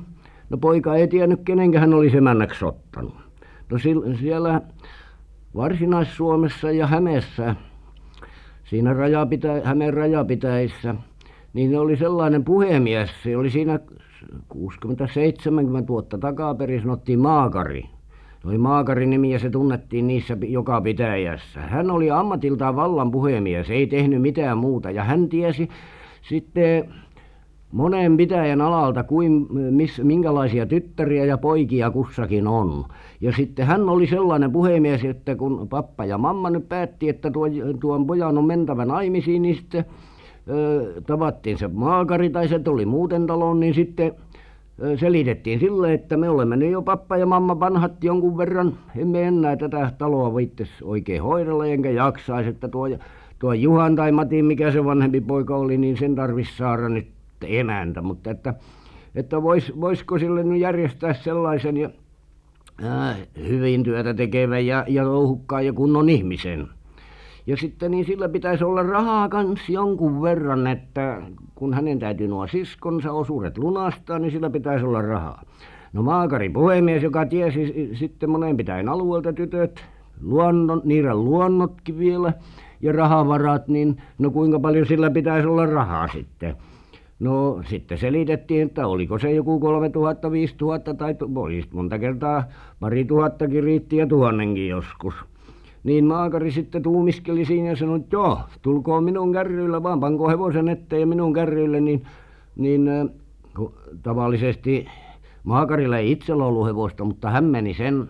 no 0.51 0.57
poika 0.57 0.97
ei 0.97 1.09
tiennyt 1.09 1.41
kenenkä 1.45 1.81
hän 1.81 1.95
olisi 1.95 2.17
emännäksi 2.17 2.65
ottanut. 2.65 3.15
No 3.71 3.79
siellä 4.21 4.61
Varsinais-Suomessa 5.57 6.71
ja 6.71 6.87
Hämeessä 6.87 7.57
siinä 8.65 8.95
Hämeen 9.65 9.95
rajapitäjissä 9.95 10.95
niin 11.53 11.79
oli 11.79 11.97
sellainen 11.97 12.45
puhemies 12.45 13.11
se 13.23 13.37
oli 13.37 13.51
siinä 13.51 13.81
kuusikymmentä 14.49 15.07
seitsemänkymmentä 15.07 15.89
vuotta 15.89 16.19
takaperin 16.19 16.81
sanottiin 16.81 17.19
Maakari. 17.19 17.83
Se 18.43 18.49
oli 18.49 18.59
Maakari-nimi 18.59 19.33
ja 19.33 19.39
se 19.39 19.51
tunnettiin 19.51 20.07
niissä 20.07 20.37
joka 20.47 20.81
pitäjässä. 20.81 21.61
Hän 21.61 21.91
oli 21.91 22.11
ammatiltaan 22.11 22.77
vallan 22.77 23.11
puhemies 23.11 23.71
ei 23.71 23.87
tehnyt 23.87 24.23
mitään 24.23 24.59
muuta. 24.59 24.91
Ja 24.91 25.05
hän 25.05 25.29
tiesi 25.29 25.69
sitten 26.23 26.95
monen 27.73 28.17
pitäjän 28.17 28.61
alalta 28.61 29.05
kuin 29.05 29.47
minkälaisia 30.03 30.67
tyttäriä 30.67 31.25
ja 31.25 31.39
poikia 31.39 31.91
kussakin 31.91 32.47
on. 32.47 32.85
Ja 33.21 33.33
sitten 33.33 33.67
hän 33.67 33.89
oli 33.89 34.07
sellainen 34.07 34.53
puhemies 34.53 35.05
että 35.05 35.37
kun 35.37 35.69
pappa 35.69 36.05
ja 36.05 36.19
mamma 36.19 36.51
nyt 36.51 36.69
päätti 36.69 37.09
että 37.09 37.31
tuon 37.81 38.07
pojan 38.07 38.39
on 38.39 38.45
mentävä 38.45 38.85
naimisiin 38.85 39.43
niin 39.43 39.57
sitten 39.57 39.85
tavattiin 41.07 41.59
se 41.59 41.69
maakari 41.69 42.31
tai 42.31 42.49
se 42.49 42.59
tuli 42.59 42.87
muuten 42.87 43.27
taloon 43.27 43.61
niin 43.61 43.75
sitten 43.75 44.13
selitettiin 44.97 45.61
sille 45.61 45.93
että 45.93 46.17
me 46.17 46.29
olemme 46.29 46.57
nyt 46.57 46.71
jo 46.71 46.83
pappa 46.83 47.17
ja 47.17 47.27
mamma 47.27 47.61
vanhat 47.61 48.05
jonkun 48.05 48.39
verran. 48.39 48.79
Emme 48.97 49.23
enää 49.23 49.57
tätä 49.57 49.93
taloa 49.99 50.35
viitsisi 50.37 50.73
oikein 50.83 51.23
hoidella 51.23 51.67
enkä 51.67 51.91
jaksaisi 51.91 52.51
että 52.51 52.69
tuo 52.69 52.89
tuo 53.39 53.53
Juhan 53.53 53.97
tai 53.97 54.13
Matin 54.13 54.45
mikä 54.45 54.73
se 54.73 54.85
vanhempi 54.85 55.21
poika 55.21 55.57
oli 55.57 55.79
niin 55.79 55.97
sen 55.97 56.15
tarvitsisi 56.15 56.59
saada 56.59 56.89
nyt 56.89 57.09
emäntä. 57.47 58.03
Mutta 58.03 58.31
että 58.31 58.55
että 59.15 59.43
vois 59.43 59.73
voisiko 59.81 60.19
sille 60.19 60.45
nyt 60.45 60.61
järjestää 60.61 61.15
sellaisen 61.15 61.77
ja 61.77 61.91
hyvin 63.49 63.83
työtä 63.83 64.15
tekevän 64.15 64.67
ja 64.67 64.85
ja 64.89 65.05
touhukkaan 65.05 65.67
ja 65.67 65.73
kunnon 65.73 66.09
ihmisen 66.09 66.69
ja 67.47 67.57
sitten 67.57 67.91
niin 67.91 68.05
sillä 68.05 68.29
pitäisi 68.29 68.65
olla 68.65 68.83
rahaa 68.83 69.29
kanssa 69.29 69.73
jonkun 69.73 70.23
verran 70.23 70.67
että 70.67 71.23
kun 71.55 71.75
hänen 71.75 71.99
täytyy 71.99 72.29
nuo 72.29 72.47
siskonsa 72.47 73.13
osuudet 73.13 73.59
lunastaa 73.59 74.19
niin 74.19 74.33
sillä 74.33 74.51
pitäisi 74.51 74.85
olla 74.85 75.03
rahaa. 75.03 75.43
No 75.93 76.03
Maakari 76.03 76.49
puhemies 76.49 77.03
joka 77.03 77.27
tiesi 77.27 77.91
sitten 77.95 78.31
monen 78.31 78.57
pitäjän 78.57 78.89
alueelta 78.89 79.33
tytöt 79.33 79.85
luonnon 80.23 80.83
niiden 80.85 81.25
luonnotkin 81.25 81.99
vielä 81.99 82.33
ja 82.81 82.93
rahavarat 82.93 83.69
niin 83.69 84.03
no 84.19 84.31
kuinka 84.31 84.61
paljon 84.61 84.87
sillä 84.87 85.11
pitäisi 85.11 85.49
olla 85.49 85.67
rahaa 85.67 86.09
sitten? 86.09 86.57
No 87.19 87.63
sitten 87.67 87.99
selitettiin 87.99 88.63
että 88.63 88.87
oliko 88.87 89.19
se 89.19 89.33
joku 89.33 89.61
kolme 89.61 89.89
tuhatta 89.89 90.31
viisi 90.31 90.55
tuhatta 90.57 90.95
tai 90.95 91.17
monta 91.73 91.99
kertaa 91.99 92.45
pari 92.81 93.05
tuhattakin 93.05 93.65
riitti 93.65 93.97
ja 93.97 94.07
tuhannenkin 94.07 94.69
joskus 94.69 95.15
niin 95.85 96.05
maakari 96.05 96.51
sitten 96.51 96.83
tuumiskeli 96.83 97.45
siinä 97.45 97.69
ja 97.69 97.77
sanoi 97.77 97.97
että 97.97 98.17
joo 98.17 98.41
tulkaa 98.63 99.01
minun 99.01 99.33
kärryillä 99.33 99.83
vain 99.83 100.01
pankaa 100.01 100.29
hevosen 100.29 100.69
eteen 100.69 101.01
ja 101.01 101.07
minun 101.07 101.33
kärryille 101.33 101.81
niin 101.81 102.03
niin 102.57 102.91
kun 103.57 103.75
tavallisesti 104.03 104.87
maakarilla 105.45 105.99
ei 105.99 106.13
itsellä 106.13 106.45
ollut 106.45 106.67
hevosta 106.67 107.05
mutta 107.05 107.31
hän 107.31 107.45
meni 107.45 107.75
sen 107.75 108.09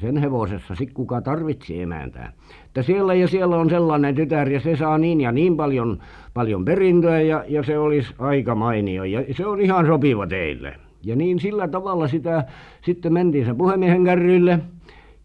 sen 0.00 0.16
hevosessa 0.16 0.74
sitten 0.74 0.94
kuka 0.94 1.20
tarvitsi 1.20 1.82
emäntää. 1.82 2.32
Että 2.66 2.82
siellä 2.82 3.14
ja 3.14 3.28
siellä 3.28 3.56
on 3.56 3.70
sellainen 3.70 4.14
tytär 4.14 4.48
ja 4.48 4.60
se 4.60 4.76
saa 4.76 4.98
niin 4.98 5.20
ja 5.20 5.32
niin 5.32 5.56
paljon 5.56 5.98
paljon 6.34 6.64
perintöä 6.64 7.20
ja 7.20 7.44
ja 7.48 7.62
se 7.62 7.78
olisi 7.78 8.14
aika 8.18 8.54
mainio 8.54 9.04
ja 9.04 9.24
se 9.34 9.46
on 9.46 9.60
ihan 9.60 9.86
sopiva 9.86 10.26
teille. 10.26 10.74
Ja 11.04 11.16
niin 11.16 11.38
sillä 11.38 11.68
tavalla 11.68 12.08
sitä 12.08 12.44
sitten 12.84 13.12
mentiin 13.12 13.46
sen 13.46 13.56
puhemiehen 13.56 14.04
kärryille 14.04 14.58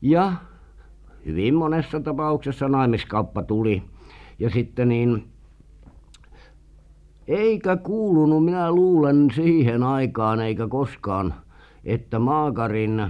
ja 0.01 0.33
hyvin 1.25 1.55
monessa 1.55 1.99
tapauksessa 1.99 2.67
naimiskauppa 2.67 3.43
tuli. 3.43 3.83
Ja 4.39 4.49
sitten 4.49 4.89
niin 4.89 5.23
eikä 7.27 7.77
kuulunut 7.77 8.45
minä 8.45 8.71
luulen 8.71 9.27
siihen 9.35 9.83
aikaan 9.83 10.41
eikä 10.41 10.67
koskaan 10.67 11.33
että 11.85 12.19
maakarin 12.19 13.07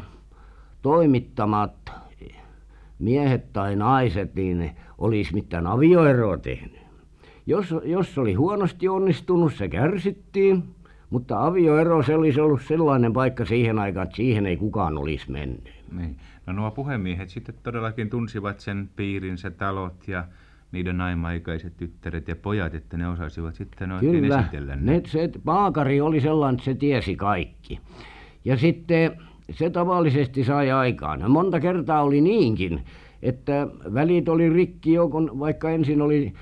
toimittamat 0.81 1.91
miehet 2.99 3.53
tai 3.53 3.75
naiset 3.75 4.35
niin 4.35 4.71
olisi 4.97 5.33
mitään 5.33 5.67
avioeroa 5.67 6.37
tehnyt. 6.37 6.83
Jos 7.45 7.75
jos 7.83 8.17
oli 8.17 8.33
huonosti 8.33 8.87
onnistunut 8.87 9.53
se 9.53 9.67
kärsittiin 9.67 10.63
mutta 11.09 11.45
avioero 11.45 12.03
se 12.03 12.15
olisi 12.15 12.41
ollut 12.41 12.61
sellainen 12.61 13.13
paikka 13.13 13.45
siihen 13.45 13.79
aikaan 13.79 14.03
että 14.03 14.15
siihen 14.15 14.45
ei 14.45 14.57
kukaan 14.57 14.97
olisi 14.97 15.31
mennyt. 15.31 15.69
Niin 15.91 16.17
no 16.45 16.53
nuo 16.53 16.71
puhemiehet 16.71 17.29
sitten 17.29 17.55
todellakin 17.63 18.09
tunsivat 18.09 18.59
sen 18.59 18.89
piirinsä 18.95 19.51
talot 19.51 20.07
ja 20.07 20.23
niiden 20.71 20.97
naima-aikaiset 20.97 21.77
tyttäret 21.77 22.27
ja 22.27 22.35
pojat, 22.35 22.75
että 22.75 22.97
ne 22.97 23.07
osaisivat 23.07 23.55
sitten 23.55 23.91
oikein 23.91 24.21
Kyllä, 24.21 24.39
esitellä 24.39 24.75
ne, 24.75 25.01
se, 25.05 25.29
maakari 25.43 26.01
oli 26.01 26.21
sellainen, 26.21 26.55
että 26.55 26.65
se 26.65 26.75
tiesi 26.75 27.15
kaikki. 27.15 27.79
Ja 28.45 28.57
sitten 28.57 29.11
se 29.51 29.69
tavallisesti 29.69 30.43
sai 30.43 30.71
aikaan. 30.71 31.19
Ja 31.19 31.29
monta 31.29 31.59
kertaa 31.59 32.03
oli 32.03 32.21
niinkin, 32.21 32.81
että 33.21 33.67
välit 33.93 34.29
oli 34.29 34.49
rikki 34.49 34.93
jo, 34.93 35.09
kun 35.09 35.39
vaikka 35.39 35.69
ensin 35.69 36.01
oli, 36.01 36.33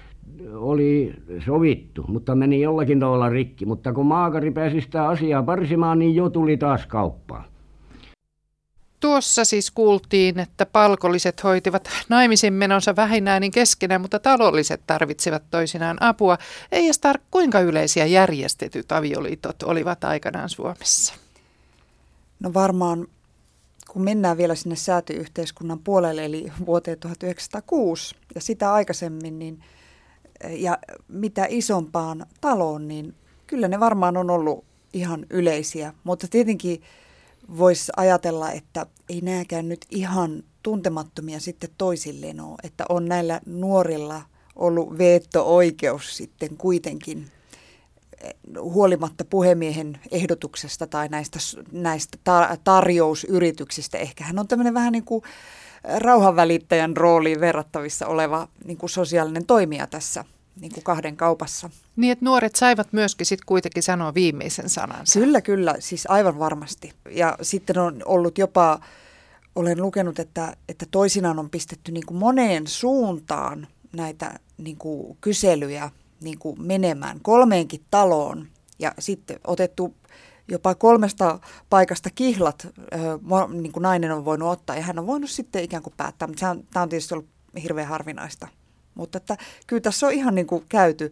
oli 0.54 1.14
sovittu, 1.46 2.06
mutta 2.08 2.36
meni 2.36 2.62
jollakin 2.62 3.00
tavalla 3.00 3.30
rikki. 3.30 3.66
Mutta 3.66 3.94
kun 3.94 4.06
maakari 4.06 4.52
pääsi 4.52 4.82
sitä 4.82 5.08
asiaa 5.08 5.44
parsimaan, 5.44 6.00
niin 6.00 6.16
jo 6.16 6.30
tuli 6.30 6.58
taas 6.58 6.88
kauppaan. 6.88 7.51
Tuossa 9.02 9.46
siis 9.46 9.72
kuultiin, 9.72 10.40
että 10.40 10.66
palkolliset 10.66 11.44
hoitivat 11.44 11.90
naimisiin 12.10 12.54
menonsa 12.54 12.96
vähinäänin 12.96 13.52
keskenään, 13.52 14.02
mutta 14.02 14.20
taloudelliset 14.20 14.82
tarvitsivat 14.88 15.44
toisinaan 15.52 15.98
apua. 16.00 16.38
Ei 16.72 16.94
Star, 16.94 17.20
kuinka 17.32 17.60
yleisiä 17.60 18.06
järjestetyt 18.06 18.92
avioliitot 18.92 19.64
olivat 19.64 20.04
aikanaan 20.04 20.50
Suomessa? 20.50 21.14
No 22.40 22.54
varmaan, 22.54 23.08
kun 23.90 24.02
mennään 24.02 24.38
vielä 24.38 24.56
sinne 24.56 24.76
säätyyhteiskunnan 24.76 25.80
puolelle, 25.80 26.26
eli 26.26 26.52
vuoteen 26.66 27.00
1906 27.00 28.16
ja 28.36 28.42
sitä 28.42 28.74
aikaisemmin, 28.74 29.40
niin 29.40 29.64
ja 30.50 30.78
mitä 31.08 31.46
isompaan 31.50 32.26
taloon, 32.42 32.88
niin 32.88 33.16
kyllä 33.48 33.68
ne 33.68 33.80
varmaan 33.80 34.18
on 34.18 34.30
ollut 34.30 34.66
ihan 34.94 35.26
yleisiä. 35.30 35.94
Mutta 36.04 36.28
tietenkin 36.28 36.82
voisi 37.58 37.92
ajatella, 37.98 38.52
että 38.52 38.86
ei 39.10 39.22
nääkään 39.22 39.70
nyt 39.70 39.86
ihan 39.90 40.44
tuntemattomia 40.64 41.40
sitten 41.40 41.70
toisilleen 41.78 42.40
ole, 42.40 42.58
että 42.64 42.86
on 42.90 43.06
näillä 43.06 43.42
nuorilla 43.46 44.22
ollut 44.56 44.98
veetto-oikeus 44.98 46.18
sitten 46.18 46.58
kuitenkin 46.58 47.32
eh, 48.24 48.34
huolimatta 48.62 49.26
puhemiehen 49.26 50.00
ehdotuksesta 50.12 50.88
tai 50.88 51.08
näistä, 51.10 51.40
näistä 51.72 52.18
tar- 52.30 52.58
tarjousyrityksistä. 52.64 53.98
Ehkä 53.98 54.24
hän 54.24 54.40
on 54.40 54.48
tämmöinen 54.48 54.74
vähän 54.74 54.92
niin 54.92 55.06
kuin 55.06 55.24
rauhanvälittäjän 55.98 56.98
rooliin 56.98 57.40
verrattavissa 57.40 58.08
oleva 58.08 58.48
niin 58.66 58.78
kuin 58.78 58.90
sosiaalinen 58.90 59.46
toimija 59.46 59.88
tässä 59.88 60.26
niin 60.60 60.72
kuin 60.74 60.84
kahden 60.84 61.18
kaupassa. 61.18 61.70
Niin, 61.96 62.12
että 62.12 62.26
nuoret 62.26 62.56
saivat 62.56 62.94
myöskin 62.94 63.26
sitten 63.26 63.46
kuitenkin 63.46 63.84
sanoa 63.84 64.14
viimeisen 64.14 64.70
sanansa. 64.70 65.20
Kyllä, 65.20 65.42
kyllä, 65.42 65.76
siis 65.80 66.06
aivan 66.10 66.40
varmasti. 66.40 66.94
Ja 67.10 67.38
sitten 67.42 67.78
on 67.78 68.02
ollut 68.06 68.38
jopa, 68.38 68.80
olen 69.56 69.82
lukenut, 69.82 70.20
että, 70.20 70.58
että 70.70 70.86
toisinaan 70.92 71.40
on 71.40 71.50
pistetty 71.50 71.92
niin 71.92 72.06
kuin 72.06 72.18
moneen 72.18 72.68
suuntaan 72.68 73.68
näitä 73.94 74.40
niin 74.58 74.78
kuin 74.78 75.18
kyselyjä 75.22 75.92
niin 76.22 76.40
kuin 76.40 76.62
menemään 76.62 77.20
kolmeenkin 77.22 77.82
taloon 77.92 78.48
ja 78.80 78.94
sitten 79.00 79.40
otettu 79.48 79.96
jopa 80.48 80.76
kolmesta 80.76 81.40
paikasta 81.70 82.10
kihlat 82.16 82.68
niin 83.50 83.72
kuin 83.72 83.84
nainen 83.84 84.12
on 84.12 84.26
voinut 84.26 84.50
ottaa 84.50 84.76
ja 84.76 84.82
hän 84.82 85.00
on 85.00 85.08
voinut 85.08 85.30
sitten 85.30 85.64
ikään 85.64 85.84
kuin 85.84 85.94
päättää, 85.98 86.28
mutta 86.28 86.56
tämä 86.74 86.84
on 86.84 86.90
tietysti 86.90 87.14
ollut 87.14 87.30
hirveän 87.64 87.88
harvinaista. 87.88 88.48
Mutta 88.96 89.18
että 89.18 89.38
kyllä 89.68 89.82
tässä 89.82 90.08
on 90.08 90.14
ihan 90.14 90.36
niin 90.36 90.48
kuin 90.48 90.66
käyty. 90.70 91.12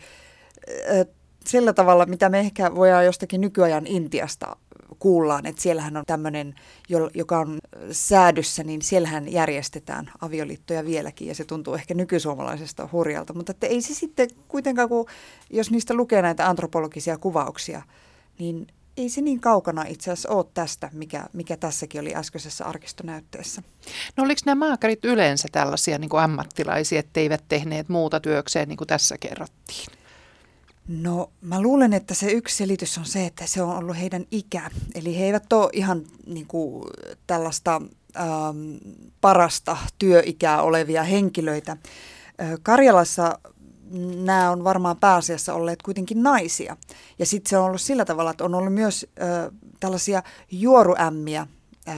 Sillä 1.45 1.73
tavalla, 1.73 2.05
mitä 2.05 2.29
me 2.29 2.39
ehkä 2.39 2.75
voidaan 2.75 3.05
jostakin 3.05 3.41
nykyajan 3.41 3.87
Intiasta 3.87 4.55
kuullaan, 4.99 5.45
että 5.45 5.61
siellähän 5.61 5.97
on 5.97 6.03
tämmöinen, 6.07 6.55
joka 7.13 7.39
on 7.39 7.59
säädyssä, 7.91 8.63
niin 8.63 8.81
siellähän 8.81 9.31
järjestetään 9.31 10.11
avioliittoja 10.21 10.85
vieläkin 10.85 11.27
ja 11.27 11.35
se 11.35 11.43
tuntuu 11.43 11.73
ehkä 11.73 11.93
nykysuomalaisesta 11.93 12.89
hurjalta, 12.91 13.33
mutta 13.33 13.51
että 13.51 13.67
ei 13.67 13.81
se 13.81 13.93
sitten 13.93 14.29
kuitenkaan, 14.47 14.89
kun 14.89 15.05
jos 15.49 15.71
niistä 15.71 15.93
lukee 15.93 16.21
näitä 16.21 16.49
antropologisia 16.49 17.17
kuvauksia, 17.17 17.81
niin 18.39 18.67
ei 18.97 19.09
se 19.09 19.21
niin 19.21 19.39
kaukana 19.39 19.83
itse 19.87 20.11
asiassa 20.11 20.29
ole 20.29 20.45
tästä, 20.53 20.89
mikä, 20.93 21.25
mikä 21.33 21.57
tässäkin 21.57 22.01
oli 22.01 22.15
äskeisessä 22.15 22.65
arkistonäytteessä. 22.65 23.63
No 24.17 24.23
oliko 24.23 24.41
nämä 24.45 24.67
maakarit 24.67 25.05
yleensä 25.05 25.47
tällaisia 25.51 25.97
niin 25.97 26.09
kuin 26.09 26.23
ammattilaisia, 26.23 26.99
etteivät 26.99 27.43
tehneet 27.47 27.89
muuta 27.89 28.19
työkseen, 28.19 28.69
niin 28.69 28.77
kuin 28.77 28.87
tässä 28.87 29.17
kerrottiin? 29.17 29.87
No 30.87 31.31
mä 31.41 31.61
luulen, 31.61 31.93
että 31.93 32.13
se 32.13 32.31
yksi 32.31 32.57
selitys 32.57 32.97
on 32.97 33.05
se, 33.05 33.25
että 33.25 33.45
se 33.47 33.61
on 33.61 33.77
ollut 33.77 33.97
heidän 33.99 34.25
ikä. 34.31 34.71
Eli 34.95 35.19
he 35.19 35.25
eivät 35.25 35.53
ole 35.53 35.69
ihan 35.73 36.03
niin 36.25 36.47
kuin, 36.47 36.89
tällaista 37.27 37.81
ähm, 38.17 38.75
parasta 39.21 39.77
työikää 39.97 40.61
olevia 40.61 41.03
henkilöitä. 41.03 41.77
Karjalassa 42.63 43.39
nämä 44.23 44.51
on 44.51 44.63
varmaan 44.63 44.97
pääasiassa 44.97 45.53
olleet 45.53 45.81
kuitenkin 45.81 46.23
naisia. 46.23 46.77
Ja 47.19 47.25
sitten 47.25 47.49
se 47.49 47.57
on 47.57 47.65
ollut 47.65 47.81
sillä 47.81 48.05
tavalla, 48.05 48.31
että 48.31 48.43
on 48.43 48.55
ollut 48.55 48.73
myös 48.73 49.07
ö, 49.21 49.51
tällaisia 49.79 50.23
juoruämmiä 50.51 51.47
ö, 51.87 51.91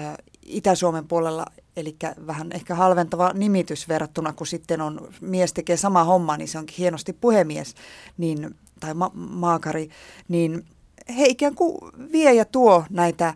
Itä-Suomen 0.46 1.08
puolella, 1.08 1.46
eli 1.76 1.96
vähän 2.28 2.52
ehkä 2.52 2.76
halventava 2.76 3.32
nimitys 3.34 3.88
verrattuna, 3.88 4.34
kun 4.34 4.48
sitten 4.48 4.82
on 4.82 5.08
mies 5.22 5.54
tekee 5.54 5.78
sama 5.78 6.04
homma, 6.04 6.38
niin 6.38 6.48
se 6.48 6.60
onkin 6.60 6.76
hienosti 6.78 7.14
puhemies 7.14 7.76
niin, 8.18 8.56
tai 8.80 8.94
ma- 8.94 9.12
maakari, 9.14 9.90
niin 10.28 10.66
he 11.18 11.26
ikään 11.26 11.56
kuin 11.56 11.78
vie 12.12 12.34
ja 12.34 12.46
tuo 12.46 12.84
näitä 12.90 13.34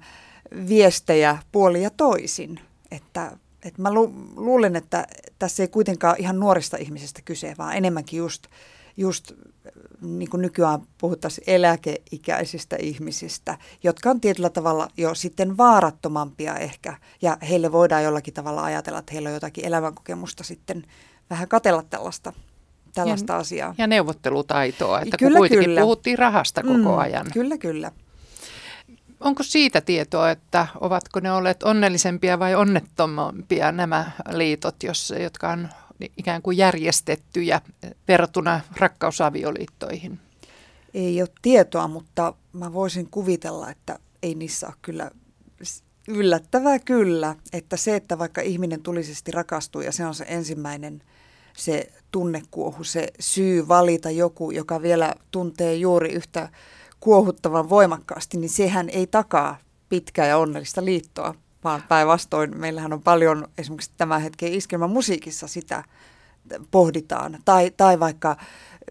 viestejä 0.68 1.38
puoli 1.52 1.84
ja 1.84 1.90
toisin, 1.90 2.60
että 2.92 3.38
et 3.66 3.78
mä 3.78 3.94
lu, 3.94 4.14
luulen, 4.36 4.76
että 4.76 5.08
tässä 5.40 5.64
ei 5.64 5.68
kuitenkaan 5.68 6.16
ihan 6.20 6.40
nuorista 6.40 6.78
ihmisistä 6.78 7.22
kyse, 7.26 7.56
vaan 7.58 7.78
enemmänkin 7.78 8.18
just, 8.18 8.48
just 8.98 9.32
niin 10.02 10.30
kuin 10.30 10.42
nykyään 10.42 10.80
puhuttaisiin 10.98 11.50
eläkeikäisistä 11.50 12.76
ihmisistä, 12.80 13.58
jotka 13.84 14.10
on 14.10 14.22
tietyllä 14.22 14.50
tavalla 14.50 14.88
jo 14.98 15.16
sitten 15.16 15.58
vaarattomampia 15.58 16.56
ehkä. 16.56 16.98
Ja 17.22 17.38
heille 17.50 17.72
voidaan 17.72 18.04
jollakin 18.04 18.34
tavalla 18.34 18.64
ajatella, 18.64 19.00
että 19.00 19.14
heillä 19.14 19.30
on 19.30 19.34
jotakin 19.34 19.66
elämänkokemusta 19.66 20.44
sitten 20.44 20.84
vähän 21.30 21.48
katella 21.48 21.84
tällaista 21.90 22.34
tällaista 22.94 23.34
ja, 23.34 23.40
asiaa. 23.40 23.76
Ja 23.78 23.88
neuvottelutaitoa, 23.88 25.02
että 25.02 25.18
kyllä, 25.18 25.32
kun 25.32 25.38
kuitenkin 25.38 25.66
kyllä. 25.66 25.82
puhuttiin 25.82 26.18
rahasta 26.18 26.64
koko 26.64 26.78
mm, 26.78 26.98
ajan. 26.98 27.26
Kyllä, 27.34 27.58
kyllä 27.58 27.92
onko 29.20 29.44
siitä 29.44 29.82
tietoa, 29.82 30.32
että 30.32 30.68
ovatko 30.82 31.20
ne 31.20 31.32
olleet 31.32 31.64
onnellisempia 31.64 32.40
vai 32.40 32.56
onnettomampia 32.56 33.72
nämä 33.72 34.12
liitot, 34.30 34.84
jos, 34.84 35.14
jotka 35.20 35.50
on 35.50 35.70
ikään 36.18 36.42
kuin 36.42 36.58
järjestettyjä 36.58 37.62
verrattuna 38.08 38.62
rakkausavioliittoihin? 38.78 40.20
Ei 40.94 41.22
ole 41.22 41.30
tietoa, 41.42 41.88
mutta 41.88 42.34
mä 42.54 42.74
voisin 42.74 43.10
kuvitella, 43.10 43.70
että 43.70 44.00
ei 44.24 44.36
niissä 44.36 44.68
ole 44.68 44.76
kyllä 44.82 45.12
yllättävää 46.08 46.80
kyllä, 46.80 47.36
että 47.54 47.78
se, 47.78 47.96
että 47.96 48.20
vaikka 48.20 48.42
ihminen 48.42 48.82
tulisesti 48.82 49.32
rakastuu 49.32 49.82
ja 49.82 49.92
se 49.92 50.06
on 50.06 50.16
se 50.16 50.26
ensimmäinen 50.28 51.02
se 51.58 51.92
tunnekuohu, 52.12 52.84
se 52.84 53.08
syy 53.20 53.68
valita 53.68 54.12
joku, 54.12 54.52
joka 54.52 54.82
vielä 54.82 55.14
tuntee 55.32 55.76
juuri 55.76 56.14
yhtä 56.14 56.50
kuohuttavan 57.06 57.70
voimakkaasti, 57.70 58.38
niin 58.38 58.50
sehän 58.50 58.90
ei 58.90 59.08
takaa 59.08 59.58
pitkää 59.90 60.28
ja 60.28 60.38
onnellista 60.38 60.86
liittoa, 60.86 61.36
vaan 61.64 61.84
päinvastoin 61.90 62.58
meillähän 62.58 62.94
on 62.94 63.02
paljon 63.02 63.48
esimerkiksi 63.58 63.92
tämän 63.98 64.22
hetken 64.22 64.54
iskelmän 64.54 64.90
musiikissa 64.90 65.48
sitä 65.48 65.84
pohditaan. 66.72 67.38
Tai, 67.46 67.72
tai 67.78 68.00
vaikka 68.00 68.38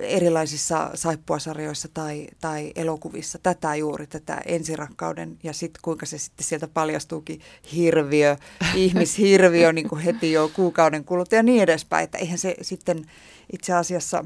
erilaisissa 0.01 0.91
saippuasarjoissa 0.95 1.89
tai, 1.95 2.27
tai 2.41 2.73
elokuvissa 2.77 3.39
tätä 3.43 3.75
juuri, 3.75 4.07
tätä 4.07 4.41
ensirakkauden 4.47 5.39
ja 5.43 5.53
sitten 5.53 5.83
kuinka 5.83 6.07
se 6.07 6.19
sitten 6.19 6.47
sieltä 6.47 6.69
paljastuukin 6.69 7.41
hirviö, 7.75 8.37
ihmishirviö 8.75 9.73
niin 9.73 9.89
kuin 9.89 10.01
heti 10.01 10.33
jo 10.33 10.51
kuukauden 10.55 11.05
kuluttua 11.05 11.39
ja 11.39 11.43
niin 11.43 11.63
edespäin. 11.63 12.05
Että 12.05 12.19
eihän 12.19 12.39
se 12.39 12.55
sitten 12.63 13.05
itse 13.53 13.73
asiassa 13.73 14.25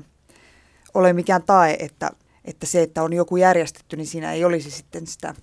ole 0.95 1.13
mikään 1.13 1.43
tae, 1.43 1.77
että, 1.79 2.11
että 2.45 2.67
se, 2.67 2.83
että 2.83 3.03
on 3.03 3.13
joku 3.13 3.37
järjestetty, 3.37 3.97
niin 3.97 4.07
siinä 4.07 4.33
ei 4.33 4.45
olisi 4.45 4.71
sitten 4.71 5.07
sitä 5.07 5.35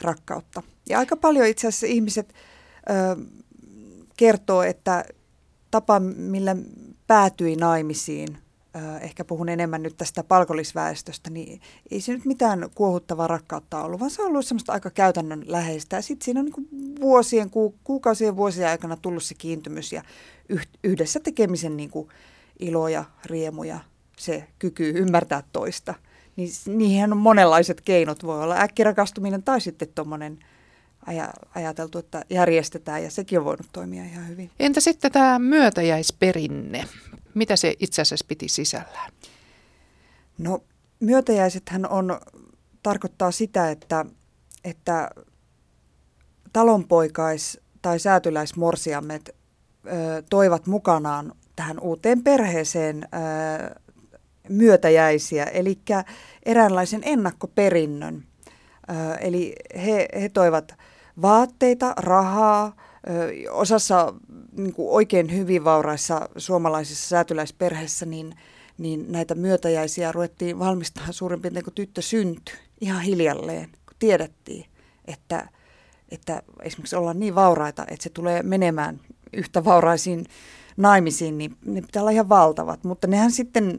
rakkautta. 0.00 0.62
Ja 0.88 0.98
aika 0.98 1.16
paljon 1.16 1.46
itse 1.46 1.68
asiassa 1.68 1.86
ihmiset 1.86 2.34
ö, 2.90 3.24
kertoo, 4.16 4.62
että 4.62 5.04
tapa, 5.70 6.00
millä 6.00 6.56
päätyi 7.06 7.56
naimisiin, 7.56 8.38
ö, 8.76 8.98
ehkä 8.98 9.24
puhun 9.24 9.48
enemmän 9.48 9.82
nyt 9.82 9.96
tästä 9.96 10.24
palkollisväestöstä, 10.24 11.30
niin 11.30 11.60
ei 11.90 12.00
se 12.00 12.12
nyt 12.12 12.24
mitään 12.24 12.68
kuohuttavaa 12.74 13.26
rakkautta 13.26 13.82
ollut, 13.82 14.00
vaan 14.00 14.10
se 14.10 14.22
on 14.22 14.28
ollut 14.28 14.46
semmoista 14.46 14.72
aika 14.72 14.90
käytännön 14.90 15.44
läheistä. 15.46 15.96
Ja 15.96 16.02
sitten 16.02 16.24
siinä 16.24 16.40
on 16.40 16.46
niin 16.46 17.00
vuosien, 17.00 17.50
ku, 17.50 17.74
kuukausien 17.84 18.36
vuosien 18.36 18.68
aikana 18.68 18.96
tullut 18.96 19.22
se 19.22 19.34
kiintymys 19.34 19.92
ja 19.92 20.02
yhdessä 20.84 21.20
tekemisen 21.20 21.76
niin 21.76 21.90
kuin 21.90 22.08
ilo 22.58 22.88
ja 22.88 23.04
riemu 23.24 23.64
ja 23.64 23.78
se 24.18 24.48
kyky 24.58 24.92
ymmärtää 24.96 25.42
toista– 25.52 25.94
niin 26.36 26.50
niihin 26.66 27.12
on 27.12 27.18
monenlaiset 27.18 27.80
keinot. 27.80 28.24
Voi 28.24 28.42
olla 28.42 28.60
äkkirakastuminen 28.60 29.42
tai 29.42 29.60
sitten 29.60 29.88
tuommoinen 29.94 30.38
ajateltu, 31.54 31.98
että 31.98 32.24
järjestetään 32.30 33.02
ja 33.02 33.10
sekin 33.10 33.38
on 33.38 33.44
voinut 33.44 33.66
toimia 33.72 34.04
ihan 34.04 34.28
hyvin. 34.28 34.50
Entä 34.60 34.80
sitten 34.80 35.12
tämä 35.12 35.38
myötäjäisperinne? 35.38 36.84
Mitä 37.34 37.56
se 37.56 37.74
itse 37.80 38.02
asiassa 38.02 38.26
piti 38.28 38.48
sisällään? 38.48 39.12
No 40.38 40.64
myötäjäisethän 41.00 41.88
on, 41.88 42.20
tarkoittaa 42.82 43.30
sitä, 43.30 43.70
että, 43.70 44.04
että 44.64 45.10
talonpoikais- 46.52 47.60
tai 47.82 47.98
säätyläismorsiamet 47.98 49.30
ö, 49.86 50.22
toivat 50.30 50.66
mukanaan 50.66 51.32
tähän 51.56 51.80
uuteen 51.80 52.22
perheeseen 52.22 53.04
ö, 53.04 53.80
myötäjäisiä, 54.48 55.44
eli 55.44 55.78
eräänlaisen 56.46 57.00
ennakkoperinnön. 57.04 58.24
Eli 59.20 59.54
he, 59.76 60.08
he 60.20 60.28
toivat 60.28 60.74
vaatteita, 61.22 61.94
rahaa, 61.96 62.76
osassa 63.50 64.14
niin 64.56 64.74
kuin 64.74 64.90
oikein 64.90 65.36
hyvin 65.36 65.64
vauraissa 65.64 66.28
suomalaisissa 66.36 67.08
säätyläisperheissä, 67.08 68.06
niin, 68.06 68.34
niin 68.78 69.12
näitä 69.12 69.34
myötäjäisiä 69.34 70.12
ruvettiin 70.12 70.58
valmistamaan 70.58 71.12
suurin 71.12 71.42
piirtein 71.42 71.64
kun 71.64 71.72
tyttö 71.72 72.02
syntyi 72.02 72.54
ihan 72.80 73.02
hiljalleen, 73.02 73.68
kun 73.70 73.96
tiedettiin, 73.98 74.64
että, 75.04 75.48
että 76.08 76.42
esimerkiksi 76.62 76.96
ollaan 76.96 77.20
niin 77.20 77.34
vauraita, 77.34 77.82
että 77.82 78.02
se 78.02 78.10
tulee 78.10 78.42
menemään 78.42 79.00
yhtä 79.32 79.64
vauraisiin 79.64 80.24
naimisiin, 80.76 81.38
niin 81.38 81.56
ne 81.64 81.80
pitää 81.80 82.02
olla 82.02 82.10
ihan 82.10 82.28
valtavat. 82.28 82.84
Mutta 82.84 83.06
nehän 83.06 83.30
sitten 83.30 83.78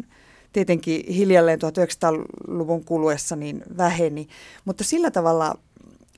tietenkin 0.53 1.13
hiljalleen 1.13 1.59
1900-luvun 1.59 2.85
kuluessa 2.85 3.35
niin 3.35 3.63
väheni. 3.77 4.27
Mutta 4.65 4.83
sillä 4.83 5.11
tavalla 5.11 5.55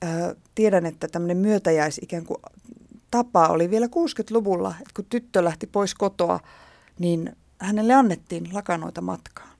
äh, 0.04 0.10
tiedän, 0.54 0.86
että 0.86 1.08
tämmöinen 1.08 1.36
myötäjäis 1.36 1.98
ikään 2.02 2.24
kuin 2.24 2.40
tapa 3.10 3.48
oli 3.48 3.70
vielä 3.70 3.86
60-luvulla, 3.86 4.74
että 4.78 4.92
kun 4.96 5.04
tyttö 5.10 5.44
lähti 5.44 5.66
pois 5.66 5.94
kotoa, 5.94 6.40
niin 6.98 7.36
hänelle 7.58 7.94
annettiin 7.94 8.48
lakanoita 8.52 9.00
matkaan. 9.00 9.56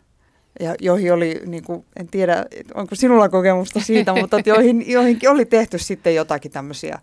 Ja 0.60 0.74
joihin 0.80 1.12
oli, 1.12 1.40
niin 1.46 1.64
kuin, 1.64 1.84
en 1.96 2.08
tiedä, 2.08 2.44
onko 2.74 2.94
sinulla 2.94 3.28
kokemusta 3.28 3.80
siitä, 3.80 4.14
mutta 4.20 4.40
joihin, 4.46 4.90
joihinkin 4.90 5.30
oli 5.30 5.44
tehty 5.44 5.78
sitten 5.78 6.14
jotakin 6.14 6.52
tämmöisiä 6.52 6.98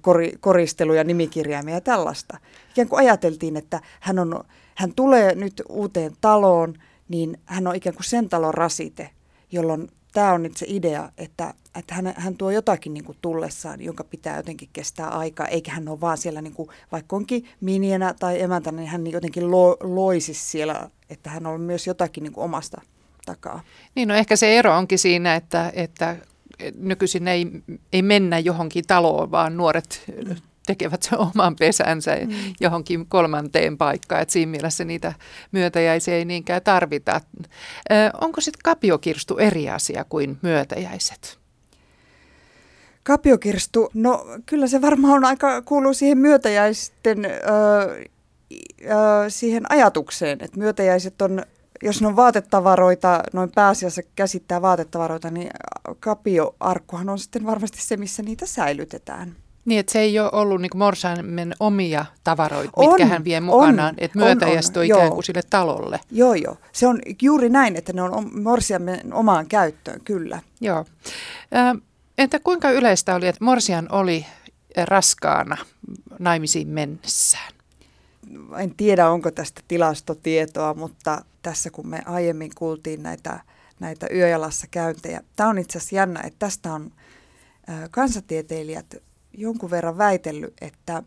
kori, 0.00 0.32
koristeluja, 0.40 1.04
nimikirjaimia 1.04 1.74
ja 1.74 1.80
tällaista. 1.80 2.38
Ikään 2.70 2.88
kuin 2.88 3.00
ajateltiin, 3.00 3.56
että 3.56 3.80
hän, 4.00 4.18
on, 4.18 4.44
hän 4.74 4.92
tulee 4.96 5.34
nyt 5.34 5.62
uuteen 5.68 6.12
taloon, 6.20 6.74
niin 7.08 7.38
hän 7.44 7.66
on 7.66 7.76
ikään 7.76 7.94
kuin 7.94 8.04
sen 8.04 8.28
talon 8.28 8.54
rasite, 8.54 9.10
jolloin 9.52 9.88
tämä 10.12 10.32
on 10.32 10.42
nyt 10.42 10.56
se 10.56 10.66
idea, 10.68 11.08
että, 11.18 11.54
että 11.78 11.94
hän, 11.94 12.14
hän 12.16 12.36
tuo 12.36 12.50
jotakin 12.50 12.94
niin 12.94 13.04
kuin 13.04 13.18
tullessaan, 13.22 13.80
jonka 13.80 14.04
pitää 14.04 14.36
jotenkin 14.36 14.68
kestää 14.72 15.08
aikaa, 15.08 15.46
eikä 15.46 15.72
hän 15.72 15.88
ole 15.88 16.00
vaan 16.00 16.18
siellä, 16.18 16.42
niin 16.42 16.54
kuin, 16.54 16.68
vaikka 16.92 17.16
onkin 17.16 17.48
minienä 17.60 18.14
tai 18.20 18.40
emäntä, 18.40 18.72
niin 18.72 18.88
hän 18.88 19.06
jotenkin 19.06 19.50
lo, 19.50 19.76
loisi 19.80 20.34
siellä, 20.34 20.90
että 21.10 21.30
hän 21.30 21.46
on 21.46 21.60
myös 21.60 21.86
jotakin 21.86 22.22
niin 22.22 22.32
kuin 22.32 22.44
omasta 22.44 22.82
takaa. 23.26 23.62
Niin, 23.94 24.08
no 24.08 24.14
ehkä 24.14 24.36
se 24.36 24.58
ero 24.58 24.76
onkin 24.76 24.98
siinä, 24.98 25.34
että, 25.34 25.72
että 25.74 26.16
nykyisin 26.74 27.28
ei, 27.28 27.46
ei 27.92 28.02
mennä 28.02 28.38
johonkin 28.38 28.84
taloon, 28.86 29.30
vaan 29.30 29.56
nuoret 29.56 30.04
tekevät 30.66 31.02
sen 31.02 31.18
oman 31.18 31.56
pesänsä 31.56 32.16
mm. 32.16 32.30
johonkin 32.60 33.06
kolmanteen 33.06 33.78
paikkaan. 33.78 34.22
että 34.22 34.32
siinä 34.32 34.50
mielessä 34.50 34.84
niitä 34.84 35.14
myötäjäisiä 35.52 36.14
ei 36.14 36.24
niinkään 36.24 36.62
tarvita. 36.62 37.20
Ö, 37.92 37.94
onko 38.20 38.40
sitten 38.40 38.60
kapiokirstu 38.64 39.38
eri 39.38 39.70
asia 39.70 40.04
kuin 40.08 40.38
myötäjäiset? 40.42 41.38
Kapiokirstu, 43.02 43.90
no 43.94 44.26
kyllä 44.46 44.66
se 44.66 44.80
varmaan 44.80 45.14
on 45.14 45.24
aika, 45.24 45.62
kuuluu 45.62 45.94
siihen 45.94 46.18
myötäjäisten 46.18 47.24
ö, 47.24 47.30
ö, 47.30 48.90
siihen 49.28 49.72
ajatukseen, 49.72 50.38
että 50.42 50.58
myötäjäiset 50.58 51.22
on 51.22 51.42
jos 51.82 52.00
ne 52.00 52.06
on 52.06 52.16
vaatetavaroita, 52.16 53.22
noin 53.32 53.50
pääasiassa 53.54 54.02
käsittää 54.16 54.62
vaatetavaroita, 54.62 55.30
niin 55.30 55.50
kapioarkkuhan 56.00 57.08
on 57.08 57.18
sitten 57.18 57.46
varmasti 57.46 57.82
se, 57.82 57.96
missä 57.96 58.22
niitä 58.22 58.46
säilytetään. 58.46 59.36
Niin, 59.64 59.80
että 59.80 59.92
se 59.92 60.00
ei 60.00 60.18
ole 60.18 60.30
ollut 60.32 60.60
niin 60.60 60.70
Morsaimen 60.76 61.54
omia 61.60 62.04
tavaroita, 62.24 62.72
on, 62.76 62.88
mitkä 62.88 63.06
hän 63.06 63.24
vie 63.24 63.40
mukanaan, 63.40 63.94
että 63.98 64.18
myötäjästö 64.18 64.80
on, 64.80 64.82
on, 64.82 64.86
ikään 64.86 65.10
kuin 65.12 65.24
sille 65.24 65.42
talolle. 65.50 66.00
Joo, 66.10 66.34
joo. 66.34 66.56
Se 66.72 66.86
on 66.86 66.98
juuri 67.22 67.48
näin, 67.48 67.76
että 67.76 67.92
ne 67.92 68.02
on 68.02 68.42
Morsiamen 68.42 69.14
omaan 69.14 69.46
käyttöön, 69.46 70.00
kyllä. 70.04 70.40
Joo. 70.60 70.84
Entä 72.18 72.40
kuinka 72.40 72.70
yleistä 72.70 73.14
oli, 73.14 73.26
että 73.28 73.44
Morsian 73.44 73.88
oli 73.92 74.26
raskaana 74.84 75.56
naimisiin 76.18 76.68
mennessään? 76.68 77.52
En 78.58 78.74
tiedä, 78.76 79.10
onko 79.10 79.30
tästä 79.30 79.60
tilastotietoa, 79.68 80.74
mutta 80.74 81.24
tässä 81.42 81.70
kun 81.70 81.86
me 81.86 82.02
aiemmin 82.06 82.50
kuultiin 82.54 83.02
näitä, 83.02 83.40
näitä 83.80 84.06
yöjalassa 84.14 84.66
käyntejä, 84.70 85.20
tämä 85.36 85.48
on 85.48 85.58
itse 85.58 85.78
asiassa 85.78 85.96
jännä, 85.96 86.20
että 86.20 86.38
tästä 86.38 86.72
on 86.72 86.90
kansatieteilijät 87.90 88.94
jonkun 89.34 89.70
verran 89.70 89.98
väitellyt, 89.98 90.54
että 90.60 91.02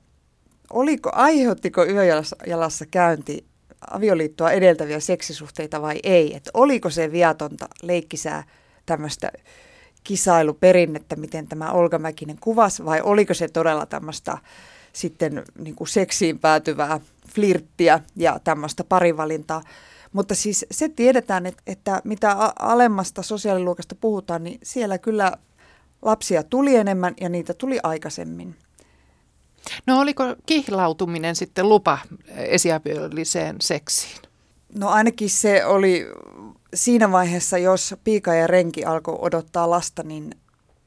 oliko, 0.70 1.10
aiheuttiko 1.14 1.86
yöjalassa 1.86 2.86
käynti 2.92 3.46
avioliittoa 3.92 4.52
edeltäviä 4.52 5.00
seksisuhteita 5.00 5.82
vai 5.82 6.00
ei. 6.04 6.36
Että 6.36 6.52
oliko 6.54 6.90
se 6.90 7.12
viatonta 7.12 7.68
leikkisää 7.82 8.44
tämmöistä 8.86 9.32
kisailuperinnettä, 10.04 11.16
miten 11.16 11.48
tämä 11.48 11.72
Olga 11.72 12.00
Mäkinen 12.00 12.38
kuvasi, 12.42 12.86
vai 12.86 13.02
oliko 13.02 13.34
se 13.34 13.48
todella 13.48 13.86
tämmöistä 13.86 14.38
sitten 14.94 15.44
niin 15.60 15.76
kuin 15.76 15.88
seksiin 15.88 16.40
päätyvää 16.40 17.00
flirttiä 17.36 18.00
ja 18.16 18.40
tämmöistä 18.44 18.84
parivalintaa. 18.84 19.62
Mutta 20.14 20.36
siis 20.36 20.66
se 20.72 20.90
tiedetään, 20.90 21.46
että, 21.46 21.64
että 21.68 22.02
mitä 22.04 22.54
alemmasta 22.60 23.22
sosiaaliluokasta 23.22 23.96
puhutaan, 23.96 24.44
niin 24.44 24.60
siellä 24.64 24.98
kyllä 24.98 25.32
lapsia 26.06 26.44
tuli 26.44 26.76
enemmän 26.76 27.14
ja 27.22 27.30
niitä 27.30 27.54
tuli 27.54 27.80
aikaisemmin. 27.84 28.56
No 29.86 30.00
oliko 30.00 30.24
kihlautuminen 30.46 31.36
sitten 31.36 31.70
lupa 31.70 31.98
esiaviolliseen 32.36 33.56
seksiin? 33.62 34.22
No 34.76 34.90
ainakin 34.90 35.30
se 35.30 35.66
oli 35.66 36.08
siinä 36.74 37.12
vaiheessa, 37.12 37.58
jos 37.58 37.96
piika 38.04 38.34
ja 38.34 38.48
renki 38.48 38.86
alkoi 38.86 39.18
odottaa 39.20 39.70
lasta, 39.70 40.04
niin 40.04 40.32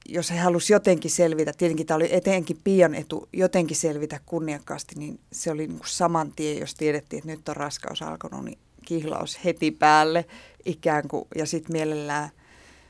jos 0.09 0.31
he 0.31 0.39
halusivat 0.39 0.81
jotenkin 0.81 1.11
selvitä, 1.11 1.53
tietenkin 1.59 1.87
tämä 1.87 1.97
oli 1.97 2.09
etenkin 2.15 2.59
pian 2.65 2.95
etu, 2.95 3.29
jotenkin 3.33 3.77
selvitä 3.77 4.21
kunniakkaasti, 4.27 4.95
niin 4.99 5.21
se 5.33 5.51
oli 5.51 5.67
niin 5.67 5.81
saman 5.85 6.33
tien, 6.37 6.59
jos 6.59 6.75
tiedettiin, 6.75 7.19
että 7.19 7.31
nyt 7.31 7.49
on 7.49 7.57
raskaus 7.57 8.03
alkanut, 8.03 8.45
niin 8.45 8.59
kihlaus 8.85 9.45
heti 9.45 9.71
päälle 9.71 10.25
ikään 10.65 11.09
kuin, 11.09 11.25
ja 11.35 11.47
sitten 11.47 11.73
mielellään 11.73 12.31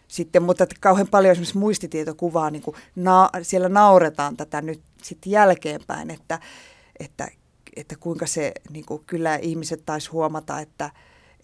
sitten, 0.08 0.42
mutta 0.42 0.64
että 0.64 0.76
kauhean 0.80 1.08
paljon 1.08 1.32
esimerkiksi 1.32 1.58
muistitietokuvaa, 1.58 2.50
niin 2.50 2.62
kuin 2.62 2.76
na, 2.96 3.30
siellä 3.42 3.68
nauretaan 3.68 4.36
tätä 4.36 4.62
nyt 4.62 4.80
sitten 5.02 5.32
jälkeenpäin, 5.32 6.10
että, 6.10 6.40
että, 7.00 7.28
että 7.76 7.96
kuinka 8.00 8.26
se, 8.26 8.52
niin 8.70 8.84
kuin, 8.86 9.04
kyllä 9.06 9.36
ihmiset 9.36 9.82
taisi 9.86 10.10
huomata, 10.10 10.60
että, 10.60 10.90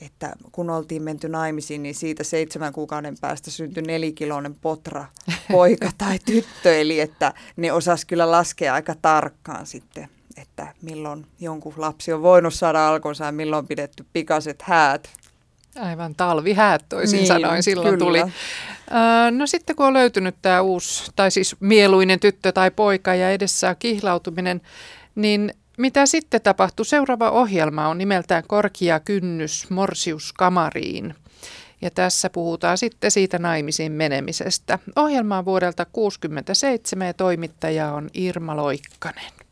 että 0.00 0.32
kun 0.52 0.70
oltiin 0.70 1.02
menty 1.02 1.28
naimisiin, 1.28 1.82
niin 1.82 1.94
siitä 1.94 2.24
seitsemän 2.24 2.72
kuukauden 2.72 3.16
päästä 3.20 3.50
syntyi 3.50 3.82
nelikiloinen 3.82 4.54
potra, 4.54 5.04
poika 5.52 5.90
tai 5.98 6.18
tyttö, 6.18 6.80
eli 6.80 7.00
että 7.00 7.34
ne 7.56 7.72
osas 7.72 8.04
kyllä 8.04 8.30
laskea 8.30 8.74
aika 8.74 8.94
tarkkaan 9.02 9.66
sitten, 9.66 10.08
että 10.36 10.74
milloin 10.82 11.26
jonkun 11.40 11.74
lapsi 11.76 12.12
on 12.12 12.22
voinut 12.22 12.54
saada 12.54 12.88
alkonsa 12.88 13.24
ja 13.24 13.32
milloin 13.32 13.58
on 13.58 13.68
pidetty 13.68 14.06
pikaset 14.12 14.62
häät 14.62 15.23
Aivan 15.80 16.14
talvihäät 16.14 16.84
toisin 16.88 17.16
niin, 17.16 17.26
sanoen 17.26 17.62
silloin 17.62 17.98
kyllä. 17.98 18.04
tuli. 18.04 18.32
no 19.30 19.46
sitten 19.46 19.76
kun 19.76 19.86
on 19.86 19.94
löytynyt 19.94 20.36
tämä 20.42 20.60
uusi, 20.60 21.12
tai 21.16 21.30
siis 21.30 21.56
mieluinen 21.60 22.20
tyttö 22.20 22.52
tai 22.52 22.70
poika 22.70 23.14
ja 23.14 23.30
edessä 23.30 23.68
on 23.68 23.76
kihlautuminen, 23.78 24.60
niin 25.14 25.54
mitä 25.78 26.06
sitten 26.06 26.42
tapahtuu? 26.42 26.84
Seuraava 26.84 27.30
ohjelma 27.30 27.88
on 27.88 27.98
nimeltään 27.98 28.42
Korkia 28.46 29.00
kynnys 29.00 29.70
Morsius 29.70 30.32
Kamariin. 30.32 31.14
Ja 31.82 31.90
tässä 31.90 32.30
puhutaan 32.30 32.78
sitten 32.78 33.10
siitä 33.10 33.38
naimisiin 33.38 33.92
menemisestä. 33.92 34.78
Ohjelma 34.96 35.38
on 35.38 35.44
vuodelta 35.44 35.84
1967 35.84 37.06
ja 37.06 37.14
toimittaja 37.14 37.92
on 37.92 38.10
Irma 38.14 38.56
Loikkanen. 38.56 39.43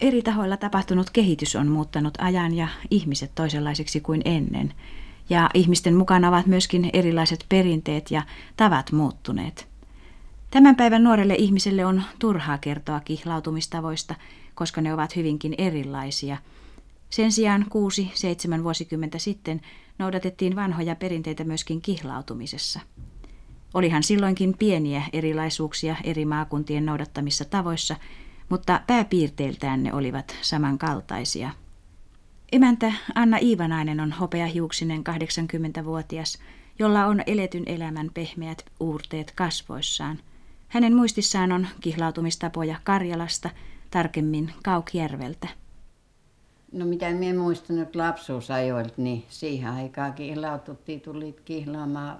Eri 0.00 0.22
tahoilla 0.22 0.56
tapahtunut 0.56 1.10
kehitys 1.10 1.56
on 1.56 1.68
muuttanut 1.68 2.14
ajan 2.18 2.54
ja 2.54 2.68
ihmiset 2.90 3.34
toisenlaisiksi 3.34 4.00
kuin 4.00 4.22
ennen. 4.24 4.74
Ja 5.30 5.50
ihmisten 5.54 5.96
mukana 5.96 6.28
ovat 6.28 6.46
myöskin 6.46 6.90
erilaiset 6.92 7.44
perinteet 7.48 8.10
ja 8.10 8.22
tavat 8.56 8.92
muuttuneet. 8.92 9.68
Tämän 10.50 10.76
päivän 10.76 11.04
nuorelle 11.04 11.34
ihmiselle 11.34 11.84
on 11.86 12.02
turhaa 12.18 12.58
kertoa 12.58 13.00
kihlautumistavoista, 13.00 14.14
koska 14.54 14.80
ne 14.80 14.94
ovat 14.94 15.16
hyvinkin 15.16 15.54
erilaisia. 15.58 16.36
Sen 17.10 17.32
sijaan 17.32 17.66
kuusi, 17.68 18.10
seitsemän 18.14 18.64
vuosikymmentä 18.64 19.18
sitten 19.18 19.60
noudatettiin 19.98 20.56
vanhoja 20.56 20.96
perinteitä 20.96 21.44
myöskin 21.44 21.80
kihlautumisessa. 21.80 22.80
Olihan 23.74 24.02
silloinkin 24.02 24.58
pieniä 24.58 25.02
erilaisuuksia 25.12 25.96
eri 26.04 26.24
maakuntien 26.24 26.86
noudattamissa 26.86 27.44
tavoissa, 27.44 27.96
mutta 28.50 28.80
pääpiirteiltään 28.86 29.82
ne 29.82 29.92
olivat 29.92 30.36
samankaltaisia. 30.42 31.50
Emäntä 32.52 32.92
Anna 33.14 33.36
Iivanainen 33.36 34.00
on 34.00 34.12
hopeahiuksinen 34.12 35.04
80-vuotias, 35.08 36.38
jolla 36.78 37.06
on 37.06 37.22
eletyn 37.26 37.62
elämän 37.66 38.10
pehmeät 38.14 38.64
uurteet 38.80 39.32
kasvoissaan. 39.36 40.18
Hänen 40.68 40.96
muistissaan 40.96 41.52
on 41.52 41.66
kihlautumistapoja 41.80 42.76
Karjalasta, 42.84 43.50
tarkemmin 43.90 44.52
Kaukjärveltä. 44.64 45.48
No 46.72 46.84
mitä 46.84 47.10
minä 47.10 47.38
muistan 47.38 47.76
nyt 47.76 47.96
lapsuusajoilta, 47.96 48.94
niin 48.96 49.24
siihen 49.28 49.70
aikaan 49.70 50.12
kihlaututtiin, 50.12 51.00
tulit 51.00 51.40
kihlaamaan. 51.40 52.18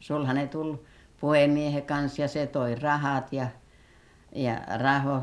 Sulhan 0.00 0.36
ne 0.36 0.46
tuli 0.46 0.78
puhemiehen 1.20 1.82
kanssa 1.82 2.22
ja 2.22 2.28
se 2.28 2.46
toi 2.46 2.74
rahat 2.74 3.32
ja, 3.32 3.46
ja 4.34 4.60
raho. 4.76 5.20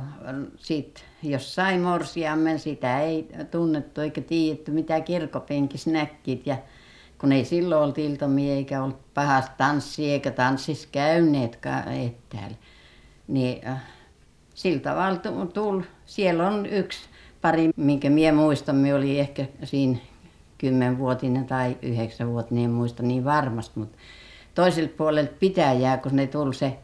Sitten 0.58 1.04
jos 1.24 1.56
sai 1.56 1.78
morsiammen, 1.78 2.60
sitä 2.60 3.02
ei 3.02 3.28
tunnettu 3.52 4.02
eikä 4.02 4.22
tiedetty 4.22 4.72
mitä 4.72 5.02
kirkkopenkissä 5.02 5.92
näkit 5.92 6.48
ja 6.48 6.58
kun 7.18 7.32
ei 7.32 7.46
silloin 7.46 7.84
ollut 7.84 7.98
iltomia 7.98 8.54
eikä 8.54 8.84
ollut 8.84 9.14
pahasta 9.14 9.52
tanssia 9.58 10.14
eikä 10.14 10.32
tanssissa 10.32 10.88
käyneetkään 10.92 11.94
etäällä. 11.94 12.58
Niin 13.28 13.68
äh, 13.68 13.84
sillä 14.56 14.80
tavalla 14.80 15.48
tuli. 15.54 15.84
Siellä 16.06 16.48
on 16.48 16.66
yksi 16.66 17.00
pari, 17.42 17.70
minkä 17.76 18.10
minä 18.10 18.32
muistan, 18.32 18.76
minä 18.76 18.96
oli 18.96 19.20
ehkä 19.20 19.46
siinä 19.64 19.98
kymmenvuotinen 20.58 21.46
tai 21.46 21.78
yhdeksänvuotinen, 21.82 22.64
en 22.64 22.72
muista 22.72 23.04
niin 23.04 23.26
varmasti, 23.26 23.80
mutta 23.80 23.98
toiselta 24.56 24.94
puolelta 24.98 25.34
pitäjää, 25.40 25.98
kun 25.98 26.16
ne 26.16 26.28
tuli 26.28 26.54
se 26.54 26.78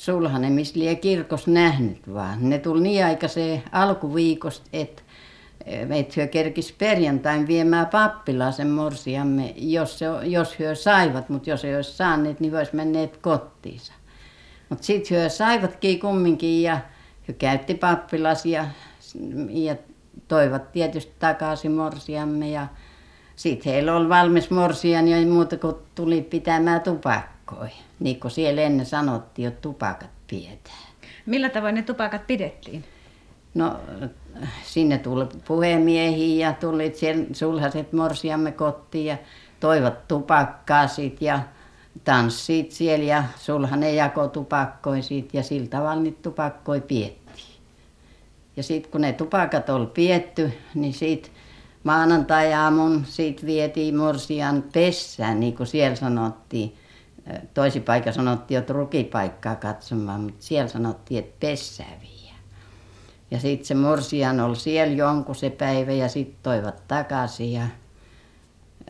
sulhanen, 0.00 0.52
missä 0.52 0.80
lie 0.80 0.94
kirkossa 0.94 1.50
nähnyt 1.50 2.14
vaan. 2.14 2.48
Ne 2.48 2.58
tuli 2.58 2.80
niin 2.80 3.04
aikaiseen 3.04 3.62
alkuviikosta, 3.72 4.70
että 4.72 5.02
et 5.90 6.16
hyö 6.16 6.26
kerkis 6.26 6.72
perjantain 6.72 7.46
viemään 7.46 7.86
pappilaan 7.86 8.52
sen 8.52 8.68
morsiamme, 8.68 9.54
jos, 9.56 9.98
se, 9.98 10.06
jos 10.22 10.58
hyö 10.58 10.74
saivat, 10.74 11.28
mutta 11.28 11.50
jos 11.50 11.64
ei 11.64 11.76
olisi 11.76 11.92
saaneet, 11.92 12.40
niin 12.40 12.56
olisi 12.56 12.76
menneet 12.76 13.16
kotiinsa. 13.16 13.92
Mutta 14.68 14.84
sitten 14.84 15.16
hyö 15.16 15.28
saivatkin 15.28 16.00
kumminkin 16.00 16.62
ja 16.62 16.80
hyö 17.28 17.36
käytti 17.38 17.74
pappilas 17.74 18.46
ja, 18.46 18.66
ja 19.50 19.76
toivat 20.28 20.72
tietysti 20.72 21.12
takaisin 21.18 21.72
morsiamme 21.72 22.50
ja 22.50 22.66
sitten 23.36 23.72
heillä 23.72 23.96
oli 23.96 24.08
valmis 24.08 24.50
morsian 24.50 25.08
ja 25.08 25.26
muuta 25.26 25.56
kuin 25.56 25.74
tuli 25.94 26.22
pitämään 26.22 26.80
tupakkoja. 27.50 27.82
Niin 28.00 28.20
kuin 28.20 28.30
siellä 28.30 28.62
ennen 28.62 28.86
sanottiin, 28.86 29.48
että 29.48 29.60
tupakat 29.60 30.10
pidetään. 30.26 30.90
Millä 31.26 31.48
tavoin 31.48 31.74
ne 31.74 31.82
tupakat 31.82 32.26
pidettiin? 32.26 32.84
No 33.54 33.76
sinne 34.62 34.98
tuli 34.98 35.26
puhemiehiä 35.44 36.48
ja 36.48 36.52
tuli 36.52 36.92
siellä 36.94 37.24
sulhaset 37.32 37.92
morsiamme 37.92 38.52
kotiin 38.52 39.06
ja 39.06 39.16
toivat 39.60 40.08
tupakkaa 40.08 40.86
sit 40.86 41.22
ja 41.22 41.40
tanssit 42.04 42.72
siellä 42.72 43.04
ja 43.04 43.24
sulhanen 43.36 43.96
jako 43.96 44.28
tupakkoja 44.28 45.02
sit 45.02 45.34
ja 45.34 45.42
sillä 45.42 45.68
tavalla 45.68 46.02
niitä 46.02 46.22
tupakkoja 46.22 46.80
pidettiin. 46.80 47.20
Ja 48.56 48.62
sitten 48.62 48.92
kun 48.92 49.00
ne 49.00 49.12
tupakat 49.12 49.70
oli 49.70 49.86
pietty, 49.86 50.52
niin 50.74 50.94
sitten 50.94 51.32
maanantai-aamun 51.84 53.04
siitä 53.04 53.46
vietiin 53.46 53.96
morsian 53.96 54.64
pessään, 54.72 55.40
niin 55.40 55.56
kuin 55.56 55.66
siellä 55.66 55.96
sanottiin. 55.96 56.74
Toisi 57.54 57.80
paikka 57.80 58.12
sanottiin, 58.12 58.60
että 58.60 58.72
rukipaikkaa 58.72 59.56
katsomaan, 59.56 60.20
mutta 60.20 60.44
siellä 60.44 60.68
sanottiin, 60.68 61.18
että 61.18 61.36
pessää 61.40 61.92
viiä. 62.00 62.34
Ja 63.30 63.40
sitten 63.40 63.66
se 63.66 63.74
morsian 63.74 64.40
oli 64.40 64.56
siellä 64.56 64.94
jonkun 64.94 65.34
se 65.34 65.50
päivä 65.50 65.92
ja 65.92 66.08
sitten 66.08 66.38
toivat 66.42 66.88
takaisin 66.88 67.52
ja 67.52 67.66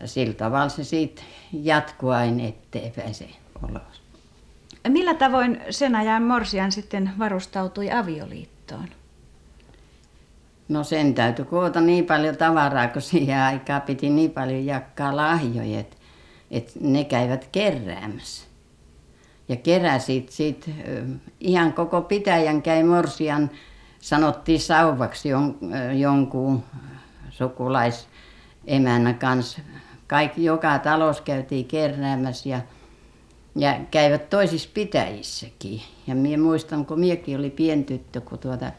sillä 0.04 0.34
tavalla 0.34 0.68
se 0.68 0.84
sitten 0.84 1.24
jatkui 1.52 2.14
aina 2.14 2.44
eteenpäin 2.44 3.14
se 3.14 3.28
olos. 3.62 4.02
Millä 4.88 5.14
tavoin 5.14 5.60
sen 5.70 5.96
ajan 5.96 6.22
morsian 6.22 6.72
sitten 6.72 7.10
varustautui 7.18 7.90
avioliittoon? 7.90 8.88
No 10.68 10.84
sen 10.84 11.14
täytyi 11.14 11.44
koota 11.44 11.80
niin 11.80 12.06
paljon 12.06 12.36
tavaraa, 12.36 12.88
kun 12.88 13.02
siihen 13.02 13.38
aikaan 13.42 13.82
piti 13.82 14.10
niin 14.10 14.30
paljon 14.30 14.66
jakaa 14.66 15.16
lahjoja, 15.16 15.80
että, 15.80 15.96
että 16.50 16.72
ne 16.80 17.04
käivät 17.04 17.48
keräämässä. 17.52 18.46
Ja 19.48 19.56
keräsit 19.56 20.28
sit, 20.28 20.70
ihan 21.40 21.72
koko 21.72 22.02
pitäjän 22.02 22.62
käy 22.62 22.82
morsian, 22.82 23.50
sanottiin 24.00 24.60
sauvaksi 24.60 25.28
jon, 25.28 25.58
jonkun 25.98 26.62
sukulaisemännän 27.30 29.18
kanssa. 29.18 29.60
Kaikki, 30.06 30.44
joka 30.44 30.78
talous 30.78 31.20
käytiin 31.20 31.64
keräämässä 31.64 32.48
ja, 32.48 32.60
ja 33.56 33.80
käivät 33.90 34.30
toisissa 34.30 34.68
pitäjissäkin. 34.74 35.82
Ja 36.06 36.14
minä 36.14 36.42
muistan, 36.42 36.86
kun 36.86 37.00
minäkin 37.00 37.38
oli 37.38 37.50
pientyttö, 37.50 38.20
kun 38.20 38.38
tuota, 38.38 38.72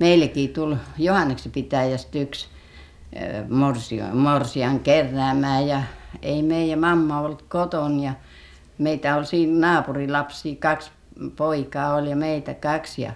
meillekin 0.00 0.52
tuli 0.52 0.76
Johanneksi 0.98 1.48
pitäjästä 1.48 2.18
yksi 2.18 2.51
morsian, 3.48 4.16
morsian 4.16 4.80
keräämään 4.80 5.68
ja 5.68 5.82
ei 6.22 6.42
meidän 6.42 6.78
mamma 6.78 7.20
ollut 7.20 7.42
kotona 7.42 8.02
ja 8.02 8.12
meitä 8.78 9.16
oli 9.16 9.26
siinä 9.26 9.66
naapurilapsia, 9.66 10.56
kaksi 10.58 10.90
poikaa 11.36 11.94
oli 11.94 12.10
ja 12.10 12.16
meitä 12.16 12.54
kaksi 12.54 13.02
ja 13.02 13.12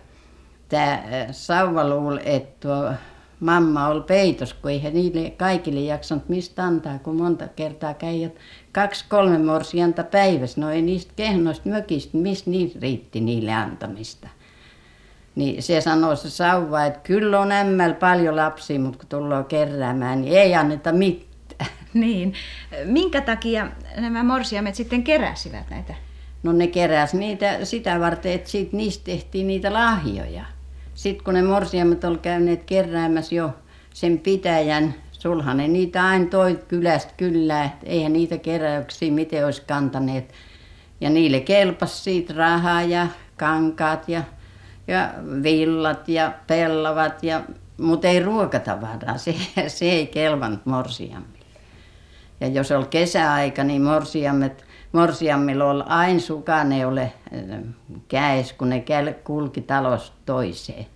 tämä 0.68 1.03
Sauva 1.30 1.88
luuli, 1.88 2.20
että 2.24 2.68
tuo 2.68 2.92
mamma 3.40 3.88
oli 3.88 4.01
peitos, 4.01 4.55
kun 4.55 4.70
eihän 4.70 4.94
niille 4.94 5.30
kaikille 5.30 5.80
jaksanut 5.80 6.28
mistä 6.28 6.64
antaa, 6.64 6.99
kun 6.99 7.16
monta 7.16 7.49
kertaa 7.49 7.94
käy 7.94 8.30
kaksi 8.72 9.05
kolme 9.09 9.38
morsianta 9.38 10.05
päivässä. 10.05 10.61
No 10.61 10.70
ei 10.70 10.82
niistä 10.82 11.12
kehnoista 11.16 11.68
mökistä, 11.68 12.16
mistä 12.18 12.51
niitä 12.51 12.78
riitti 12.82 13.20
niille 13.20 13.53
antamista. 13.53 14.28
Niin 15.37 15.62
se 15.62 15.80
sanoi 15.80 16.16
se 16.16 16.30
sauva, 16.30 16.84
että 16.84 17.01
kyllä 17.01 17.41
on 17.41 17.53
ämmällä 17.53 17.95
paljon 17.95 18.37
lapsia, 18.37 18.80
mutta 18.80 18.99
kun 18.99 19.09
tullaan 19.09 19.45
keräämään, 19.45 20.20
niin 20.20 20.39
ei 20.39 20.55
anneta 20.55 20.93
mitään. 20.93 21.26
Niin. 21.95 22.34
Minkä 22.84 23.20
takia 23.20 23.68
nämä 23.97 24.22
morsiamet 24.22 24.74
sitten 24.74 25.05
keräsivät 25.05 25.70
näitä? 25.70 25.95
No 26.43 26.53
ne 26.53 26.66
keräs 26.66 27.14
niitä 27.14 27.64
sitä 27.64 28.01
varten, 28.01 28.32
että 28.32 28.51
siitä 28.51 28.76
niistä 28.76 29.05
tehtiin 29.05 29.47
niitä 29.47 29.72
lahjoja. 29.72 30.45
Sitten 30.95 31.24
kun 31.24 31.34
ne 31.34 31.43
morsiamet 31.43 32.05
oli 32.05 32.18
käyneet 32.18 32.64
keräämässä 32.64 33.34
jo 33.34 33.51
sen 33.95 34.18
pitäjän, 34.18 34.95
sulhan 35.12 35.57
ne 35.57 35.68
niitä 35.68 36.05
aina 36.05 36.26
toi 36.26 36.59
kylästä 36.68 37.12
kylään, 37.16 37.66
että 37.66 37.87
eihän 37.87 38.12
niitä 38.12 38.39
keräyksiä 38.39 39.12
miten 39.12 39.45
olisi 39.45 39.62
kantaneet. 39.68 40.34
Ja 41.01 41.11
niille 41.11 41.41
kelpasi 41.41 42.03
siitä 42.03 42.34
rahaa 42.34 42.82
ja 42.82 43.07
kankaat 43.37 44.09
ja 44.09 44.22
ja 44.89 45.14
villat 45.43 46.09
ja 46.09 46.32
pellavat 46.47 47.22
ja 47.22 47.43
mutta 47.80 48.09
ei 48.09 48.20
ruokatavaraa 48.20 49.18
se 49.24 49.34
se 49.68 49.84
ei 49.84 50.07
kelvannut 50.07 50.66
morsiamille. 50.66 51.37
Ja 52.41 52.49
jos 52.49 52.72
oli 52.72 52.87
kesäaika 52.87 53.64
niin 53.64 53.82
morsiamet 53.82 54.64
morsiamilla 54.93 55.64
oli 55.64 55.82
aina 55.87 56.20
sukaneule 56.20 57.12
kädessä 58.09 58.55
kun 58.59 58.68
ne 58.68 58.84
kulki 59.24 59.61
talosta 59.61 60.16
toiseen. 60.26 60.87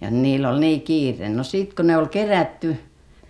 Ja 0.00 0.10
niillä 0.10 0.50
oli 0.50 0.60
niin 0.60 0.82
kiire. 0.82 1.28
No 1.28 1.42
sitten 1.42 1.76
kun 1.76 1.86
ne 1.86 1.96
oli 1.96 2.08
kerätty 2.08 2.76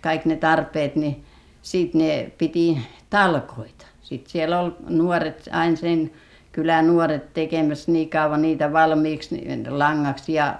kaikki 0.01 0.29
ne 0.29 0.35
tarpeet 0.35 0.95
niin 0.95 1.23
sitten 1.61 2.01
ne 2.01 2.31
piti 2.37 2.77
talkoita. 3.09 3.85
Sitten 4.01 4.31
siellä 4.31 4.59
oli 4.59 4.73
nuoret 4.89 5.49
aina 5.51 5.75
sen 5.75 6.11
kylän 6.55 6.87
nuoret 6.87 7.33
tekemässä 7.33 7.91
niin 7.91 8.09
kauan 8.09 8.41
niitä 8.41 8.73
valmiiksi 8.73 9.35
niin 9.35 9.79
langaksi 9.79 10.33
ja 10.33 10.59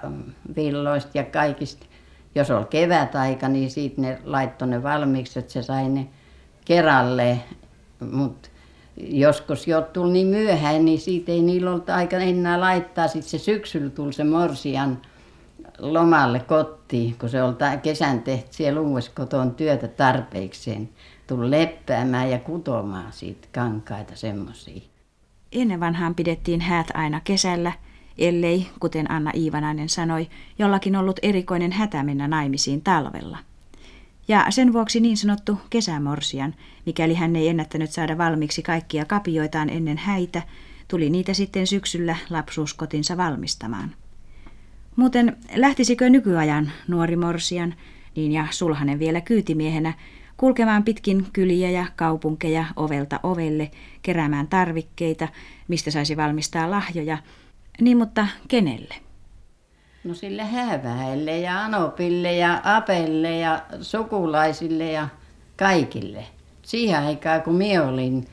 villoista 0.56 1.10
ja 1.14 1.24
kaikista. 1.24 1.86
Jos 2.34 2.50
oli 2.50 2.64
kevätaika 2.64 3.48
niin 3.48 3.70
sitten 3.70 4.02
ne 4.04 4.18
laittoi 4.24 4.68
ne 4.68 4.82
valmiiksi 4.82 5.38
että 5.38 5.52
se 5.52 5.62
sai 5.62 5.88
ne 5.88 6.08
keralleen 6.64 7.42
mutta 8.10 8.48
joskus 8.96 9.68
jo 9.68 9.82
tuli 9.82 10.12
niin 10.12 10.26
myöhään 10.26 10.84
niin 10.84 11.00
siitä 11.00 11.32
ei 11.32 11.42
niillä 11.42 11.70
ollut 11.70 11.90
aika 11.90 12.16
enää 12.16 12.60
laittaa. 12.60 13.08
Sitten 13.08 13.30
se 13.30 13.38
syksyllä 13.38 13.90
tuli 13.90 14.12
se 14.12 14.24
morsian 14.24 14.98
lomalle 15.78 16.40
kotiin 16.40 17.16
kun 17.18 17.28
se 17.28 17.42
oli 17.42 17.54
kesän 17.82 18.22
tehty 18.22 18.48
siellä 18.50 18.80
uudessa 18.80 19.10
kotona 19.14 19.50
työtä 19.50 19.88
tarpeikseen 19.88 20.88
tuli 21.26 21.50
lepäämään 21.50 22.30
ja 22.30 22.38
kutomaan 22.38 23.12
siitä 23.12 23.48
kankaita 23.52 24.16
semmoisia 24.16 24.95
Ennen 25.52 25.80
vanhaan 25.80 26.14
pidettiin 26.14 26.60
häät 26.60 26.86
aina 26.94 27.20
kesällä, 27.20 27.72
ellei, 28.18 28.66
kuten 28.80 29.10
Anna 29.10 29.30
Iivanainen 29.34 29.88
sanoi, 29.88 30.28
jollakin 30.58 30.96
ollut 30.96 31.18
erikoinen 31.22 31.72
hätä 31.72 32.02
mennä 32.02 32.28
naimisiin 32.28 32.82
talvella. 32.82 33.38
Ja 34.28 34.46
sen 34.50 34.72
vuoksi 34.72 35.00
niin 35.00 35.16
sanottu 35.16 35.60
kesämorsian, 35.70 36.54
mikäli 36.86 37.14
hän 37.14 37.36
ei 37.36 37.48
ennättänyt 37.48 37.90
saada 37.90 38.18
valmiiksi 38.18 38.62
kaikkia 38.62 39.04
kapioitaan 39.04 39.70
ennen 39.70 39.98
häitä, 39.98 40.42
tuli 40.88 41.10
niitä 41.10 41.34
sitten 41.34 41.66
syksyllä 41.66 42.16
lapsuuskotinsa 42.30 43.16
valmistamaan. 43.16 43.94
Muuten 44.96 45.36
lähtisikö 45.54 46.10
nykyajan 46.10 46.72
nuori 46.88 47.16
morsian, 47.16 47.74
niin 48.16 48.32
ja 48.32 48.46
sulhanen 48.50 48.98
vielä 48.98 49.20
kyytimiehenä, 49.20 49.94
kulkemaan 50.36 50.84
pitkin 50.84 51.26
kyliä 51.32 51.70
ja 51.70 51.86
kaupunkeja 51.96 52.64
ovelta 52.76 53.20
ovelle, 53.22 53.70
keräämään 54.02 54.48
tarvikkeita, 54.48 55.28
mistä 55.68 55.90
saisi 55.90 56.16
valmistaa 56.16 56.70
lahjoja, 56.70 57.18
niin 57.80 57.96
mutta 57.96 58.26
kenelle? 58.48 58.94
No 60.04 60.14
sille 60.14 60.44
häväille 60.44 61.38
ja 61.38 61.64
anopille 61.64 62.36
ja 62.36 62.60
apelle 62.64 63.38
ja 63.38 63.62
sukulaisille 63.80 64.92
ja 64.92 65.08
kaikille. 65.56 66.24
Siihen 66.62 67.02
aikaan, 67.02 67.42
kun 67.42 67.54
minä 67.54 67.82
olin 67.82 68.24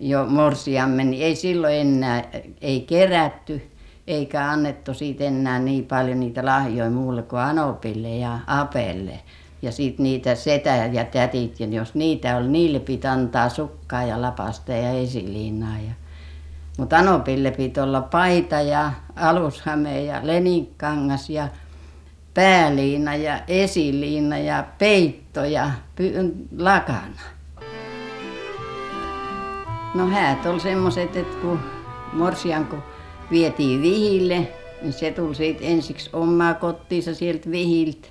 jo 0.00 0.26
morsiamme, 0.26 1.04
niin 1.04 1.22
ei 1.22 1.36
silloin 1.36 1.74
enää, 1.74 2.24
ei 2.60 2.80
kerätty 2.80 3.70
eikä 4.06 4.50
annettu 4.50 4.94
siitä 4.94 5.24
enää 5.24 5.58
niin 5.58 5.86
paljon 5.86 6.20
niitä 6.20 6.44
lahjoja 6.44 6.90
muulle 6.90 7.22
kuin 7.22 7.42
anopille 7.42 8.16
ja 8.16 8.38
apelle. 8.46 9.20
Ja 9.62 9.72
sitten 9.72 10.02
niitä 10.02 10.34
setä 10.34 10.70
ja 10.92 11.04
tätit, 11.04 11.60
ja 11.60 11.66
jos 11.66 11.94
niitä 11.94 12.36
oli, 12.36 12.48
niille 12.48 12.80
piti 12.80 13.06
antaa 13.06 13.48
sukkaa 13.48 14.02
ja 14.02 14.22
lapasta 14.22 14.72
ja 14.72 14.90
esiliinaa. 14.90 15.78
Ja... 15.78 15.92
Mutta 16.78 16.96
Anopille 16.96 17.50
piti 17.50 17.80
olla 17.80 18.00
paita 18.00 18.60
ja 18.60 18.92
alushame 19.16 20.02
ja 20.02 20.20
leninkangas 20.22 21.30
ja 21.30 21.48
pääliina 22.34 23.14
ja 23.14 23.40
esiliina 23.48 24.38
ja 24.38 24.64
peitto 24.78 25.44
ja 25.44 25.70
py- 26.00 26.46
lakana. 26.58 27.20
No 29.94 30.06
häät 30.06 30.46
oli 30.46 30.60
semmoiset, 30.60 31.16
että 31.16 31.36
kun 31.36 31.60
morsian 32.12 32.66
kun 32.66 32.82
vietiin 33.30 33.82
vihille, 33.82 34.48
niin 34.82 34.92
se 34.92 35.10
tuli 35.10 35.34
siitä 35.34 35.64
ensiksi 35.64 36.10
omaa 36.12 36.54
kotiinsa 36.54 37.14
sieltä 37.14 37.50
vihiltä. 37.50 38.08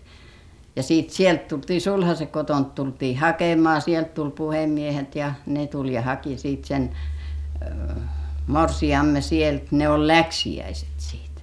Ja 0.78 0.84
sitten 0.84 1.16
sieltä 1.16 1.44
tultiin 1.44 1.82
sulhasen 1.82 2.28
koton 2.28 2.66
tultiin 2.66 3.18
hakemaan, 3.18 3.82
sieltä 3.82 4.10
tuli 4.10 4.32
puhemiehet 4.32 5.16
ja 5.16 5.34
ne 5.46 5.68
tuli 5.68 5.94
ja 5.94 6.02
haki 6.02 6.38
sitten 6.38 6.68
sen 6.68 6.90
morsiamme 8.48 9.22
sieltä, 9.22 9.66
ne 9.72 9.90
on 9.90 10.08
läksiäiset 10.08 10.90
siitä. 10.98 11.42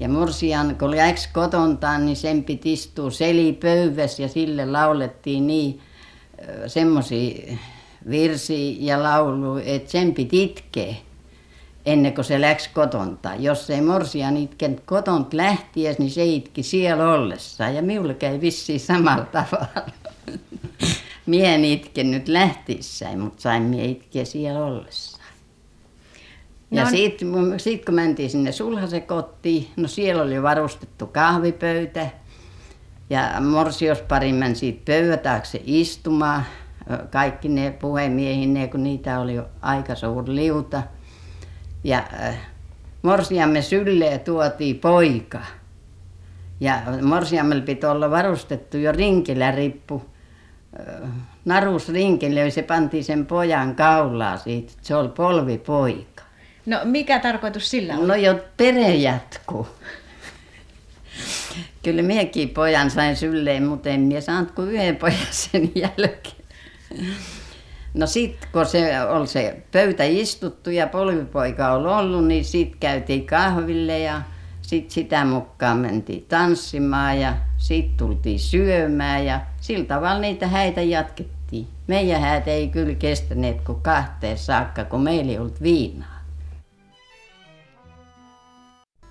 Ja 0.00 0.08
morsian, 0.08 0.76
kun 0.78 0.96
läksi 0.96 1.28
kotontaan, 1.32 2.06
niin 2.06 2.16
sen 2.16 2.44
piti 2.44 2.72
istua 2.72 3.10
selipöydässä 3.10 4.22
ja 4.22 4.28
sille 4.28 4.66
laulettiin 4.66 5.46
niin 5.46 5.80
semmoisia 6.66 7.56
virsiä 8.10 8.76
ja 8.78 9.02
lauluja, 9.02 9.64
että 9.64 9.90
sen 9.90 10.14
piti 10.14 10.42
itkeä 10.42 10.94
ennen 11.92 12.14
kuin 12.14 12.24
se 12.24 12.40
läksi 12.40 12.70
kotonta. 12.74 13.34
Jos 13.38 13.70
ei 13.70 13.80
morsian 13.80 14.36
itkenyt 14.36 14.80
kotont 14.80 15.32
lähties, 15.32 15.98
niin 15.98 16.10
se 16.10 16.24
itki 16.24 16.62
siellä 16.62 17.12
ollessaan. 17.12 17.74
Ja 17.74 17.82
minulle 17.82 18.14
käy 18.14 18.40
vissiin 18.40 18.80
samalla 18.80 19.24
tavalla. 19.24 19.90
Mie 21.26 21.54
en 21.54 21.64
itkenyt 21.64 22.28
lähtiessäin, 22.28 23.20
mutta 23.20 23.42
sain 23.42 23.62
mie 23.62 23.84
itkeä 23.84 24.24
siellä 24.24 24.64
ollessaan. 24.64 25.20
Ja 26.70 26.84
no, 26.84 26.90
sitten 26.90 27.28
sit 27.56 27.84
kun 27.84 27.94
mentiin 27.94 28.30
sinne 28.30 28.52
sulhasen 28.52 29.02
kotiin, 29.02 29.68
no 29.76 29.88
siellä 29.88 30.22
oli 30.22 30.42
varustettu 30.42 31.06
kahvipöytä. 31.06 32.10
Ja 33.10 33.40
morsiuspari 33.40 34.32
meni 34.32 34.54
siitä 34.54 34.82
pöydän 34.84 35.18
taakse 35.18 35.62
istumaan. 35.64 36.42
Kaikki 37.10 37.48
ne 37.48 37.70
puhemiehinne, 37.70 38.68
kun 38.68 38.82
niitä 38.82 39.20
oli 39.20 39.34
jo 39.34 39.44
aika 39.62 39.94
suuri 39.94 40.34
liuta– 40.34 40.82
ja 41.84 42.04
morsiamme 43.02 43.62
sylleen 43.62 44.20
tuotiin 44.20 44.78
poika. 44.78 45.40
Ja 46.60 46.82
morsiammella 47.02 47.64
piti 47.64 47.86
olla 47.86 48.10
varustettu 48.10 48.76
jo 48.76 48.92
rinkilärippu 48.92 50.10
narusrinkille 51.44 52.40
ja 52.40 52.50
se 52.50 52.62
pantiin 52.62 53.04
sen 53.04 53.26
pojan 53.26 53.74
kaulaa 53.74 54.36
siitä. 54.36 54.72
Se 54.82 54.96
oli 54.96 55.08
polvipoika. 55.08 56.22
No 56.66 56.80
mikä 56.84 57.18
tarkoitus 57.18 57.70
sillä 57.70 57.94
on? 57.94 58.08
No 58.08 58.14
jo 58.14 58.38
pere 58.56 58.94
jatkuu. 58.94 59.68
Kyllä 61.82 62.02
minäkin 62.02 62.48
pojan 62.48 62.90
sain 62.90 63.16
sylleen, 63.16 63.66
mutta 63.66 63.88
en 63.88 64.00
minä 64.00 64.20
saanut 64.20 64.50
kuin 64.50 64.70
yhden 64.70 64.96
pojan 64.96 65.26
sen 65.30 65.72
jälkeen. 65.74 66.36
No 67.94 68.06
sitten 68.06 68.48
kun 68.52 68.66
se 68.66 69.02
oli 69.02 69.26
se 69.26 69.62
pöytä 69.72 70.04
istuttu 70.04 70.70
ja 70.70 70.86
polvipoika 70.86 71.72
oli 71.72 71.88
ollut, 71.88 72.26
niin 72.26 72.44
sitten 72.44 72.80
käytiin 72.80 73.26
kahville 73.26 73.98
ja 73.98 74.22
sitten 74.62 74.90
sitä 74.90 75.24
mukaan 75.24 75.78
mentiin 75.78 76.26
tanssimaan 76.28 77.20
ja 77.20 77.36
sitten 77.56 77.96
tultiin 77.96 78.38
syömään 78.38 79.26
ja 79.26 79.40
sillä 79.60 79.84
tavalla 79.84 80.20
niitä 80.20 80.46
häitä 80.48 80.82
jatkettiin. 80.82 81.68
Meidän 81.86 82.20
häät 82.20 82.48
ei 82.48 82.68
kyllä 82.68 82.94
kestäneet 82.94 83.60
kuin 83.60 83.80
kahteen 83.80 84.38
saakka, 84.38 84.84
kun 84.84 85.02
meillä 85.02 85.32
ei 85.32 85.38
ollut 85.38 85.62
viinaa. 85.62 86.20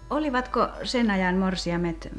Olivatko 0.09 0.67
sen 0.83 1.11
ajan 1.11 1.35
morsiamet 1.35 2.13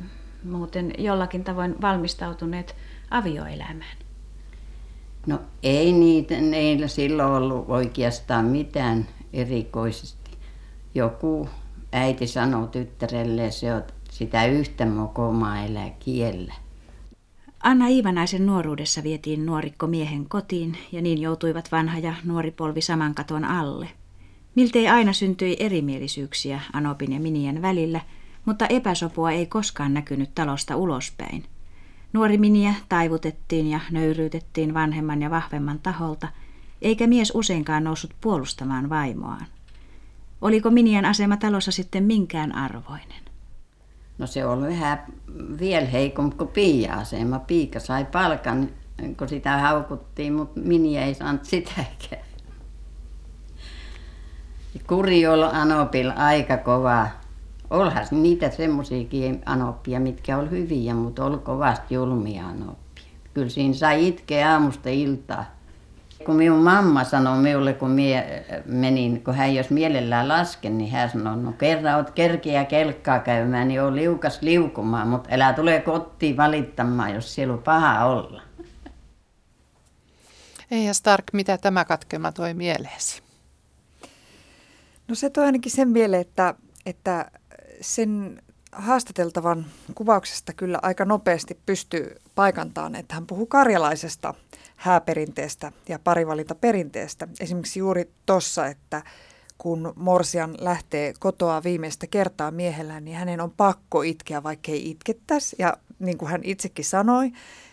muuten 0.45 0.93
jollakin 0.99 1.45
tavoin 1.45 1.81
valmistautuneet 1.81 2.77
avioelämään? 3.11 4.00
No 5.27 5.41
ei 5.62 5.93
niitä, 5.93 6.41
neillä 6.41 6.89
silloin 6.89 7.33
ollut 7.33 7.64
oikeastaan 7.68 8.45
mitään 8.45 9.09
erikoisesti. 9.33 10.31
Joku 10.95 11.49
äiti 11.93 12.27
sanoi 12.27 12.68
tyttärelle, 12.68 13.51
se 13.51 13.75
on 13.75 13.83
sitä 14.11 14.47
yhtä 14.47 14.87
mokomaa 14.87 15.64
elää 15.64 15.91
kiellä. 15.99 16.55
Anna 17.62 17.87
Iivanaisen 17.87 18.47
nuoruudessa 18.47 19.03
vietiin 19.03 19.47
nuorikko 19.47 19.87
miehen 19.87 20.29
kotiin 20.29 20.79
ja 20.93 21.03
niin 21.03 21.21
joutuivat 21.21 21.73
vanha 21.73 21.99
ja 21.99 22.14
nuori 22.25 22.51
polvi 22.51 22.81
saman 22.81 23.14
katon 23.14 23.45
alle. 23.45 23.89
Miltei 24.55 24.89
aina 24.89 25.12
syntyi 25.12 25.57
erimielisyyksiä 25.61 26.61
Anopin 26.73 27.12
ja 27.12 27.21
Minien 27.21 27.62
välillä, 27.62 28.01
mutta 28.45 28.66
epäsopua 28.66 29.31
ei 29.31 29.47
koskaan 29.47 29.95
näkynyt 29.95 30.35
talosta 30.35 30.77
ulospäin– 30.77 31.45
Nuori 32.13 32.39
miniä 32.39 32.75
taivutettiin 32.89 33.67
ja 33.71 33.81
nöyryytettiin 33.91 34.75
vanhemman 34.75 35.23
ja 35.23 35.31
vahvemman 35.31 35.79
taholta, 35.79 36.29
eikä 36.83 37.07
mies 37.07 37.33
useinkaan 37.35 37.85
noussut 37.85 38.15
puolustamaan 38.21 38.89
vaimoaan. 38.89 39.47
Oliko 40.41 40.71
Minian 40.71 41.05
asema 41.05 41.37
talossa 41.37 41.73
sitten 41.73 42.05
minkään 42.05 42.55
arvoinen? 42.55 43.23
No 44.19 44.27
se 44.27 44.47
oli 44.47 44.67
vähän 44.67 45.05
vielä 45.61 45.87
heikompi 45.87 46.37
kuin 46.37 46.51
Piia-asema. 46.51 47.39
Piika 47.39 47.81
sai 47.81 48.05
palkan, 48.05 48.69
kun 49.19 49.29
sitä 49.29 49.59
haukuttiin, 49.59 50.33
mutta 50.33 50.61
Miniä 50.61 51.05
ei 51.05 51.15
saanut 51.15 51.45
sitäkään. 51.45 52.25
Kuri 54.87 55.27
oli 55.27 55.45
Anopilla 55.53 56.13
aika 56.13 56.57
kova 56.57 57.07
Olihan 57.71 58.07
niitä 58.11 58.51
semmoisiakin 58.51 59.43
anoppia, 59.47 60.01
mitkä 60.01 60.39
oli 60.39 60.51
hyviä, 60.51 60.95
mutta 60.95 61.25
oli 61.25 61.39
kovasti 61.39 61.95
julmia 61.95 62.47
anoppia. 62.47 63.05
Kyllä 63.35 63.49
siinä 63.49 63.75
sai 63.75 64.09
itkeä 64.09 64.53
aamusta 64.53 64.89
iltaa. 64.89 65.45
Kun 66.27 66.37
minun 66.37 66.62
mamma 66.64 67.05
sanoi 67.05 67.39
minulle, 67.39 67.73
kun 67.73 67.91
minä 67.91 68.25
menin, 68.64 69.25
kun 69.25 69.35
hän 69.35 69.55
jos 69.55 69.71
mielellään 69.71 70.29
lasken, 70.29 70.79
niin 70.79 70.91
hän 70.91 71.11
sanoi, 71.11 71.37
no 71.37 71.53
kerran 71.53 71.97
olet 71.97 72.11
kerkeä 72.11 72.64
kelkkaa 72.64 73.18
käymään, 73.18 73.68
niin 73.68 73.83
on 73.83 73.97
liukas 73.97 74.43
liukumaan, 74.43 75.09
mutta 75.09 75.29
älä 75.33 75.53
tule 75.53 75.81
kotiin 75.81 76.37
valittamaan, 76.37 77.14
jos 77.14 77.35
siellä 77.35 77.55
on 77.55 77.62
paha 77.62 78.05
olla. 78.05 78.43
Eija 80.71 80.95
Stark, 80.95 81.25
mitä 81.33 81.59
tämä 81.59 81.85
katkema 81.85 82.33
toi 82.33 82.55
mieleesi? 82.55 83.23
No 85.09 85.14
se 85.14 85.31
toi 85.31 85.45
ainakin 85.45 85.73
sen 85.73 85.89
mieleen, 85.89 86.21
että, 86.21 86.55
että 86.87 87.31
sen 87.81 88.43
haastateltavan 88.72 89.66
kuvauksesta 89.95 90.53
kyllä 90.53 90.78
aika 90.83 91.05
nopeasti 91.05 91.59
pystyy 91.66 92.16
paikantaan, 92.35 92.95
että 92.95 93.14
hän 93.14 93.26
puhuu 93.26 93.47
karjalaisesta 93.47 94.35
hääperinteestä 94.76 95.72
ja 95.89 95.99
parivalintaperinteestä. 95.99 97.28
Esimerkiksi 97.41 97.78
juuri 97.78 98.11
tuossa, 98.26 98.66
että 98.66 99.03
kun 99.59 99.93
Morsian 99.97 100.55
lähtee 100.61 101.14
kotoa 101.18 101.62
viimeistä 101.62 102.07
kertaa 102.07 102.51
miehellä, 102.51 103.01
niin 103.01 103.16
hänen 103.16 103.41
on 103.41 103.51
pakko 103.51 104.03
itkeä, 104.03 104.43
vaikka 104.43 104.72
ei 104.72 104.91
itkettäisi. 104.91 105.57
Ja 105.59 105.76
niin 105.99 106.18
kuin 106.18 106.31
hän 106.31 106.41
itsekin 106.45 106.85
sanoi, 106.85 107.33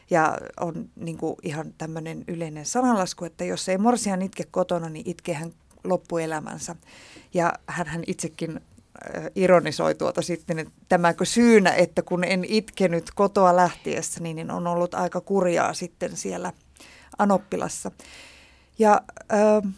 ja 0.09 0.37
on 0.59 0.89
niin 0.95 1.17
kuin 1.17 1.35
ihan 1.43 1.73
tämmöinen 1.77 2.23
yleinen 2.27 2.65
sananlasku, 2.65 3.25
että 3.25 3.43
jos 3.43 3.69
ei 3.69 3.77
Morsian 3.77 4.21
itke 4.21 4.43
kotona, 4.51 4.89
niin 4.89 5.09
itkee 5.09 5.35
hän 5.35 5.53
loppuelämänsä. 5.83 6.75
Ja 7.33 7.53
hän, 7.67 7.87
hän 7.87 8.03
itsekin 8.07 8.61
ironisoi 9.35 9.95
tuota 9.95 10.21
sitten, 10.21 10.59
että 10.59 10.73
tämäkö 10.89 11.25
syynä, 11.25 11.73
että 11.73 12.01
kun 12.01 12.23
en 12.23 12.45
itkenyt 12.47 13.11
kotoa 13.15 13.55
lähtiessä, 13.55 14.23
niin 14.23 14.51
on 14.51 14.67
ollut 14.67 14.93
aika 14.93 15.21
kurjaa 15.21 15.73
sitten 15.73 16.17
siellä 16.17 16.53
Anoppilassa. 17.17 17.91
Ja 18.79 19.01
ö, 19.31 19.35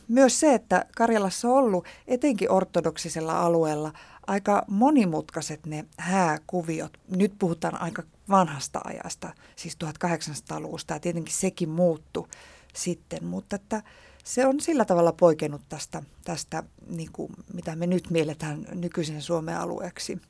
myös 0.08 0.40
se, 0.40 0.54
että 0.54 0.86
Karjalassa 0.96 1.48
on 1.48 1.54
ollut 1.54 1.86
etenkin 2.08 2.52
ortodoksisella 2.52 3.40
alueella 3.40 3.94
aika 4.28 4.64
monimutkaiset 4.68 5.66
ne 5.66 5.86
hääkuviot. 5.98 6.98
Nyt 7.16 7.34
puhutaan 7.40 7.82
aika 7.82 8.04
vanhasta 8.30 8.82
ajasta, 8.84 9.34
siis 9.56 9.78
1800-luvusta 10.06 10.94
ja 10.94 11.00
tietenkin 11.00 11.36
sekin 11.36 11.70
muuttu 11.70 12.28
sitten, 12.74 13.26
mutta 13.26 13.56
että 13.56 13.84
se 14.30 14.46
on 14.46 14.62
sillä 14.62 14.86
tavalla 14.86 15.12
poikennut 15.12 15.62
tästä, 15.70 16.04
tästä 16.24 16.64
niin 16.88 17.10
kuin, 17.14 17.32
mitä 17.54 17.76
me 17.76 17.88
nyt 17.88 18.10
mielletään 18.10 18.66
nykyisen 18.74 19.22
Suomen 19.22 19.58
alueeksi. 19.58 20.22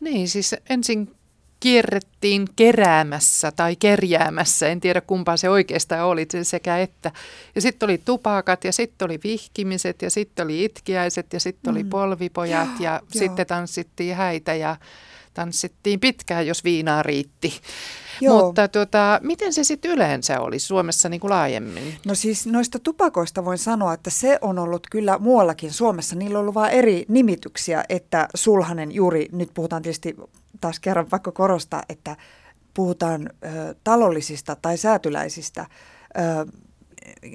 Niin, 0.00 0.28
siis 0.28 0.54
ensin 0.70 1.14
kierrettiin 1.60 2.48
keräämässä 2.56 3.52
tai 3.52 3.76
kerjäämässä, 3.76 4.68
en 4.68 4.80
tiedä 4.80 5.00
kumpaa 5.00 5.36
se 5.36 5.48
oikeastaan 5.48 6.06
oli, 6.06 6.26
se 6.30 6.44
sekä 6.44 6.78
että. 6.78 7.12
Ja 7.54 7.60
sitten 7.60 7.86
oli 7.86 8.00
tupakat 8.04 8.64
ja 8.64 8.72
sitten 8.72 9.06
oli 9.06 9.20
vihkimiset 9.24 10.02
ja 10.02 10.10
sitten 10.10 10.44
oli 10.44 10.64
itkiäiset 10.64 11.32
ja 11.32 11.40
sitten 11.40 11.74
mm. 11.74 11.76
oli 11.76 11.84
polvipojat 11.84 12.80
ja, 12.80 12.90
ja 12.94 13.00
sitten 13.18 13.46
tanssittiin 13.46 14.16
häitä 14.16 14.54
ja 14.54 14.76
tanssittiin 15.34 16.00
pitkään, 16.00 16.46
jos 16.46 16.64
viinaa 16.64 17.02
riitti. 17.02 17.60
Joo. 18.20 18.44
Mutta 18.46 18.68
tuota, 18.68 19.20
miten 19.22 19.52
se 19.52 19.64
sitten 19.64 19.90
yleensä 19.90 20.40
oli 20.40 20.58
Suomessa 20.58 21.08
niin 21.08 21.20
kuin 21.20 21.30
laajemmin? 21.30 21.94
No 22.06 22.14
siis 22.14 22.46
noista 22.46 22.78
tupakoista 22.78 23.44
voin 23.44 23.58
sanoa, 23.58 23.94
että 23.94 24.10
se 24.10 24.38
on 24.40 24.58
ollut 24.58 24.86
kyllä 24.90 25.18
muuallakin 25.18 25.72
Suomessa. 25.72 26.16
Niillä 26.16 26.38
on 26.38 26.42
ollut 26.42 26.54
vain 26.54 26.72
eri 26.72 27.04
nimityksiä, 27.08 27.84
että 27.88 28.28
sulhanen 28.34 28.92
juuri, 28.92 29.28
nyt 29.32 29.50
puhutaan 29.54 29.82
tietysti 29.82 30.16
taas 30.60 30.80
kerran 30.80 31.10
vaikka 31.10 31.32
korostaa, 31.32 31.82
että 31.88 32.16
puhutaan 32.74 33.30
ö, 33.44 33.74
talollisista 33.84 34.56
tai 34.62 34.76
säätyläisistä. 34.76 35.66
Ö, 36.18 36.46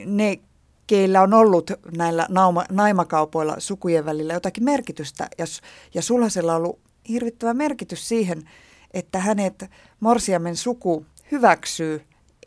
ne, 0.06 0.40
keillä 0.88 1.22
on 1.22 1.34
ollut 1.34 1.72
näillä 1.98 2.26
nauma, 2.30 2.66
naimakaupoilla 2.72 3.56
sukujen 3.58 4.06
välillä 4.06 4.34
jotakin 4.34 4.64
merkitystä. 4.64 5.28
Ja, 5.38 5.46
ja 5.94 6.02
sulhasella 6.02 6.56
on 6.56 6.58
ollut 6.58 6.80
hirvittävä 7.10 7.54
merkitys 7.54 8.08
siihen, 8.08 8.50
että 8.94 9.20
hänet 9.20 9.66
morsiamen 10.00 10.56
suku 10.56 11.06
hyväksyy, 11.32 12.02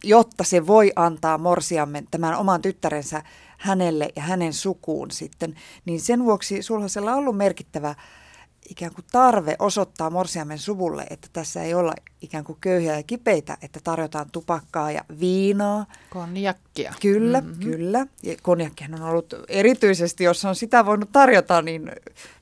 jotta 0.04 0.44
se 0.44 0.66
voi 0.66 0.92
antaa 0.96 1.38
morsiamen 1.38 2.06
tämän 2.10 2.36
oman 2.36 2.62
tyttärensä 2.62 3.22
hänelle 3.58 4.08
ja 4.16 4.22
hänen 4.22 4.52
sukuun 4.52 5.10
sitten. 5.10 5.54
Niin 5.84 6.00
sen 6.00 6.24
vuoksi 6.24 6.62
sulhasella 6.62 7.12
on 7.12 7.18
ollut 7.18 7.36
merkittävä 7.36 7.94
ikään 8.72 8.94
kuin 8.94 9.04
tarve 9.12 9.56
osoittaa 9.58 10.10
morsiamen 10.10 10.58
suvulle, 10.58 11.06
että 11.10 11.28
tässä 11.32 11.62
ei 11.62 11.74
olla 11.74 11.94
ikään 12.22 12.44
kuin 12.44 12.58
köyhiä 12.60 12.96
ja 12.96 13.02
kipeitä, 13.02 13.56
että 13.62 13.80
tarjotaan 13.84 14.30
tupakkaa 14.32 14.92
ja 14.92 15.04
viinaa. 15.20 15.86
Konjakkia. 16.10 16.94
Kyllä, 17.00 17.40
mm-hmm. 17.40 17.62
kyllä. 17.62 18.06
Ja 18.22 18.36
konjakkihan 18.42 19.02
on 19.02 19.08
ollut 19.08 19.34
erityisesti, 19.48 20.24
jos 20.24 20.44
on 20.44 20.56
sitä 20.56 20.86
voinut 20.86 21.12
tarjota, 21.12 21.62
niin 21.62 21.92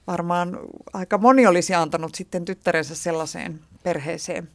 varmaan 0.06 0.58
aika 0.92 1.18
moni 1.18 1.46
olisi 1.46 1.74
antanut 1.74 2.14
sitten 2.14 2.44
tyttärensä 2.44 2.94
sellaiseen 2.94 3.60
perheeseen. 3.82 4.48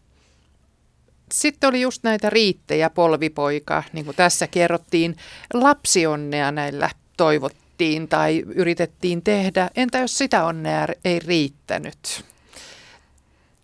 Sitten 1.31 1.67
oli 1.67 1.81
just 1.81 2.03
näitä 2.03 2.29
riittejä, 2.29 2.89
polvipoika, 2.89 3.83
niin 3.93 4.05
kuin 4.05 4.17
tässä 4.17 4.47
kerrottiin. 4.47 5.15
Lapsionnea 5.53 6.51
näillä 6.51 6.89
toivottiin 7.17 7.64
tai 8.09 8.43
yritettiin 8.47 9.21
tehdä. 9.21 9.69
Entä 9.75 9.97
jos 9.97 10.17
sitä 10.17 10.45
onnea 10.45 10.87
ei 11.05 11.19
riittänyt? 11.19 12.25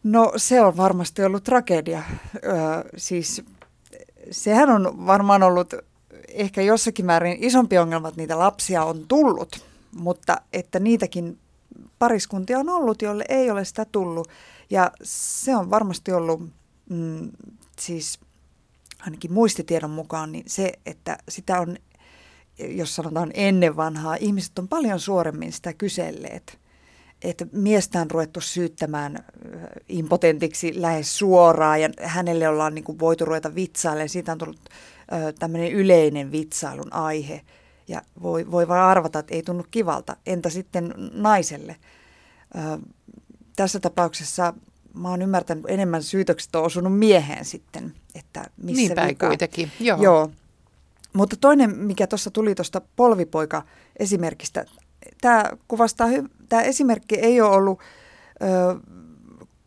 No 0.03 0.33
se 0.35 0.61
on 0.61 0.77
varmasti 0.77 1.23
ollut 1.23 1.43
tragedia. 1.43 2.03
Öö, 2.45 2.53
siis 2.97 3.43
sehän 4.31 4.69
on 4.69 5.05
varmaan 5.07 5.43
ollut 5.43 5.73
ehkä 6.27 6.61
jossakin 6.61 7.05
määrin 7.05 7.37
isompi 7.39 7.77
ongelma, 7.77 8.07
että 8.07 8.21
niitä 8.21 8.39
lapsia 8.39 8.83
on 8.83 9.05
tullut, 9.07 9.65
mutta 9.95 10.41
että 10.53 10.79
niitäkin 10.79 11.37
pariskuntia 11.99 12.59
on 12.59 12.69
ollut, 12.69 13.01
joille 13.01 13.25
ei 13.29 13.51
ole 13.51 13.65
sitä 13.65 13.85
tullut. 13.85 14.27
Ja 14.69 14.91
se 15.03 15.55
on 15.55 15.69
varmasti 15.69 16.11
ollut 16.11 16.41
mm, 16.89 17.31
siis 17.79 18.19
ainakin 18.99 19.33
muistitiedon 19.33 19.89
mukaan 19.89 20.31
niin 20.31 20.43
se, 20.47 20.71
että 20.85 21.17
sitä 21.29 21.59
on, 21.59 21.77
jos 22.59 22.95
sanotaan 22.95 23.31
ennen 23.33 23.75
vanhaa, 23.75 24.15
ihmiset 24.15 24.59
on 24.59 24.67
paljon 24.67 24.99
suoremmin 24.99 25.51
sitä 25.51 25.73
kyselleet. 25.73 26.57
Että 27.21 27.45
miestä 27.51 28.01
on 28.01 28.11
ruvettu 28.11 28.41
syyttämään 28.41 29.25
impotentiksi 29.89 30.81
lähes 30.81 31.17
suoraan 31.17 31.81
ja 31.81 31.89
hänelle 32.01 32.47
ollaan 32.47 32.75
niin 32.75 32.83
kuin 32.83 32.99
voitu 32.99 33.25
ruveta 33.25 33.55
vitsailemaan. 33.55 34.09
Siitä 34.09 34.31
on 34.31 34.37
tullut 34.37 34.69
tämmöinen 35.39 35.71
yleinen 35.71 36.31
vitsailun 36.31 36.93
aihe 36.93 37.41
ja 37.87 38.01
voi, 38.21 38.51
voi 38.51 38.67
vaan 38.67 38.89
arvata, 38.89 39.19
että 39.19 39.35
ei 39.35 39.43
tunnu 39.43 39.65
kivalta. 39.71 40.15
Entä 40.25 40.49
sitten 40.49 40.93
naiselle? 41.13 41.75
Ö, 42.55 42.79
tässä 43.55 43.79
tapauksessa 43.79 44.53
mä 44.93 45.09
oon 45.09 45.21
ymmärtänyt 45.21 45.65
enemmän 45.67 46.03
syytökset 46.03 46.55
on 46.55 46.63
osunut 46.63 46.99
mieheen 46.99 47.45
sitten, 47.45 47.93
että 48.15 48.49
missä 48.57 48.81
niin 48.81 48.95
päin 48.95 49.09
vika. 49.09 49.27
kuitenkin, 49.27 49.71
joo. 49.79 50.03
joo. 50.03 50.31
Mutta 51.13 51.35
toinen, 51.35 51.77
mikä 51.77 52.07
tuossa 52.07 52.31
tuli 52.31 52.55
tuosta 52.55 52.81
polvipoika-esimerkistä, 52.95 54.65
tämä 55.21 55.43
kuvastaa, 55.67 56.07
tämä 56.49 56.61
esimerkki 56.61 57.15
ei 57.15 57.41
ole 57.41 57.55
ollut 57.55 57.79
ö, 58.41 58.45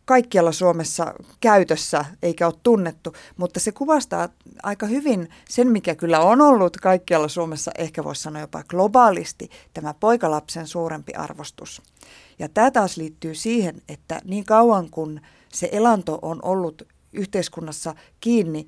kaikkialla 0.05 0.53
Suomessa 0.53 1.15
käytössä 1.41 2.05
eikä 2.23 2.47
ole 2.47 2.55
tunnettu, 2.63 3.15
mutta 3.37 3.61
se 3.61 3.73
kuvastaa 3.73 4.29
aika 4.63 4.87
hyvin 4.87 5.29
sen, 5.49 5.69
mikä 5.69 5.95
kyllä 5.95 6.21
on 6.21 6.41
ollut 6.41 6.77
kaikkialla 6.77 7.29
Suomessa, 7.29 7.71
ehkä 7.79 8.05
voisi 8.05 8.23
sanoa 8.23 8.41
jopa 8.41 8.65
globaalisti, 8.65 9.51
tämä 9.75 9.95
poikalapsen 9.95 10.67
suurempi 10.67 11.13
arvostus. 11.13 11.83
Ja 12.39 12.49
tämä 12.49 12.71
taas 12.71 12.97
liittyy 12.97 13.35
siihen, 13.35 13.83
että 13.89 14.21
niin 14.25 14.45
kauan 14.45 14.91
kun 14.91 15.21
se 15.53 15.69
elanto 15.73 16.19
on 16.23 16.39
ollut 16.43 16.83
yhteiskunnassa 17.13 17.95
kiinni 18.21 18.67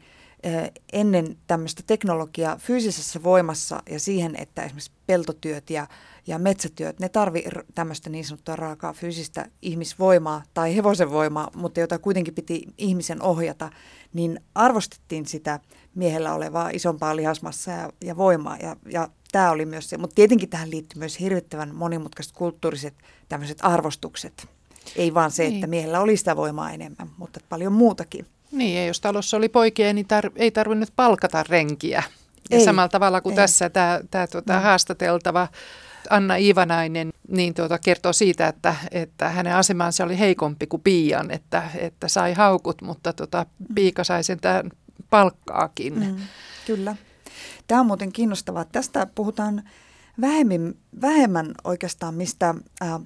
ennen 0.93 1.37
tämmöistä 1.47 1.83
teknologiaa 1.87 2.57
fyysisessä 2.57 3.23
voimassa 3.23 3.83
ja 3.91 4.01
siihen, 4.01 4.37
että 4.39 4.63
esimerkiksi 4.63 4.91
peltotyöt 5.07 5.71
ja, 5.71 5.87
ja 6.27 6.39
metsätyöt, 6.39 7.01
ne 7.01 7.09
tarvii 7.09 7.45
tämmöistä 7.75 8.11
niin 8.11 8.25
sanottua 8.25 8.57
raakaa 8.57 8.93
fyysistä 8.93 9.47
ihmisvoimaa 9.63 10.43
tai 10.55 10.77
hevosen 10.77 11.11
voimaa, 11.11 11.51
mutta 11.55 11.81
jota 11.81 11.99
kuitenkin 11.99 12.35
piti 12.35 12.63
ihmisen 12.79 13.23
ohjata, 13.23 13.71
niin 14.13 14.41
arvostettiin 14.55 15.27
sitä 15.27 15.61
miehellä 15.95 16.35
olevaa 16.35 16.71
isompaa 16.71 17.17
lihasmassa 17.17 17.71
ja, 17.71 17.93
ja 18.05 18.17
voimaa. 18.17 18.57
Ja, 18.57 18.77
ja 18.91 19.09
tämä 19.33 19.51
oli 19.51 19.67
myös 19.67 19.91
se, 19.91 19.99
mutta 19.99 20.15
tietenkin 20.15 20.49
tähän 20.49 20.71
liittyy 20.71 20.99
myös 20.99 21.21
hirvittävän 21.21 21.75
monimutkaiset 21.75 22.33
kulttuuriset 22.33 22.95
tämmöiset 23.29 23.59
arvostukset. 23.61 24.49
Ei 24.97 25.15
vaan 25.15 25.31
se, 25.31 25.43
niin. 25.43 25.55
että 25.55 25.67
miehellä 25.67 26.01
oli 26.01 26.17
sitä 26.17 26.37
voimaa 26.37 26.73
enemmän, 26.73 27.11
mutta 27.17 27.41
paljon 27.49 27.73
muutakin. 27.73 28.27
Niin, 28.53 28.77
ja 28.77 28.87
jos 28.87 29.01
talossa 29.01 29.37
oli 29.37 29.49
poikia, 29.49 29.93
niin 29.93 30.07
tar- 30.07 30.33
ei 30.37 30.51
tarvinnut 30.51 30.93
palkata 30.97 31.45
renkiä. 31.49 32.03
Ja 32.51 32.59
ei, 32.59 32.65
samalla 32.65 32.89
tavalla 32.89 33.21
kuin 33.21 33.33
ei. 33.33 33.37
tässä 33.37 33.71
tämä, 33.71 34.01
tämä 34.11 34.27
tuota, 34.27 34.55
no. 34.55 34.61
haastateltava 34.61 35.49
Anna 36.11 36.37
Ivanainen 36.37 37.13
niin 37.29 37.55
tuota, 37.55 37.79
kertoo 37.79 38.13
siitä, 38.13 38.49
että, 38.49 38.75
että 38.91 39.29
hänen 39.29 39.55
asemansa 39.55 40.05
oli 40.05 40.19
heikompi 40.19 40.67
kuin 40.67 40.83
Piian, 40.83 41.31
että, 41.31 41.63
että 41.79 42.09
sai 42.09 42.35
haukut, 42.35 42.83
mutta 42.83 43.13
tuota, 43.13 43.47
Piika 43.75 44.05
sai 44.05 44.25
sen 44.25 44.39
palkkaakin. 45.11 45.99
Mm, 45.99 46.17
kyllä. 46.67 46.97
Tämä 47.67 47.81
on 47.81 47.87
muuten 47.87 48.13
kiinnostavaa. 48.13 48.65
Tästä 48.65 49.07
puhutaan 49.15 49.63
vähemmän, 50.21 50.75
vähemmän 51.01 51.55
oikeastaan, 51.65 52.15
mistä 52.15 52.55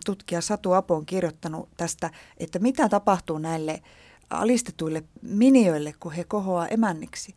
tutkija 0.06 0.40
Satu 0.40 0.72
Apo 0.72 0.94
on 0.94 1.06
kirjoittanut 1.06 1.68
tästä, 1.76 2.10
että 2.38 2.58
mitä 2.58 2.88
tapahtuu 2.88 3.38
näille 3.38 3.82
alistetuille 4.30 5.02
minioille, 5.22 5.94
kun 6.00 6.12
he 6.12 6.24
kohoaa 6.24 6.68
emänniksi. 6.68 7.34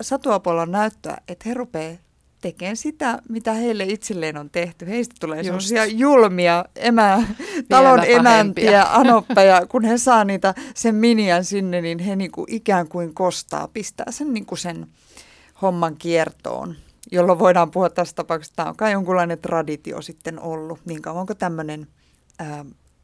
Satu 0.00 0.30
Apolla 0.30 0.62
on 0.62 0.70
näyttöä, 0.70 1.16
että 1.28 1.48
he 1.48 1.54
rupeaa 1.54 1.96
tekemään 2.40 2.76
sitä, 2.76 3.18
mitä 3.28 3.52
heille 3.52 3.84
itselleen 3.84 4.36
on 4.36 4.50
tehty. 4.50 4.86
Heistä 4.86 5.14
tulee 5.20 5.42
sellaisia 5.42 5.84
julmia 5.84 6.64
emä, 6.76 7.26
talon 7.68 8.04
emäntiä, 8.06 8.84
anoppeja. 8.90 9.66
Kun 9.66 9.84
he 9.84 9.98
saa 9.98 10.24
niitä 10.24 10.54
sen 10.74 10.94
minian 10.94 11.44
sinne, 11.44 11.80
niin 11.80 11.98
he 11.98 12.16
niinku 12.16 12.44
ikään 12.48 12.88
kuin 12.88 13.14
kostaa, 13.14 13.68
pistää 13.68 14.06
sen, 14.10 14.34
niinku 14.34 14.56
sen 14.56 14.86
homman 15.62 15.96
kiertoon, 15.96 16.76
jolloin 17.12 17.38
voidaan 17.38 17.70
puhua 17.70 17.90
tässä 17.90 18.14
tapauksessa, 18.14 18.52
että 18.52 18.56
tämä 18.56 18.68
on 18.68 18.76
kai 18.76 18.92
jonkunlainen 18.92 19.38
traditio 19.38 20.02
sitten 20.02 20.40
ollut, 20.40 20.80
niin 20.84 21.02
kauan 21.02 21.26
kuin 21.26 21.36
tämmöinen, 21.36 21.86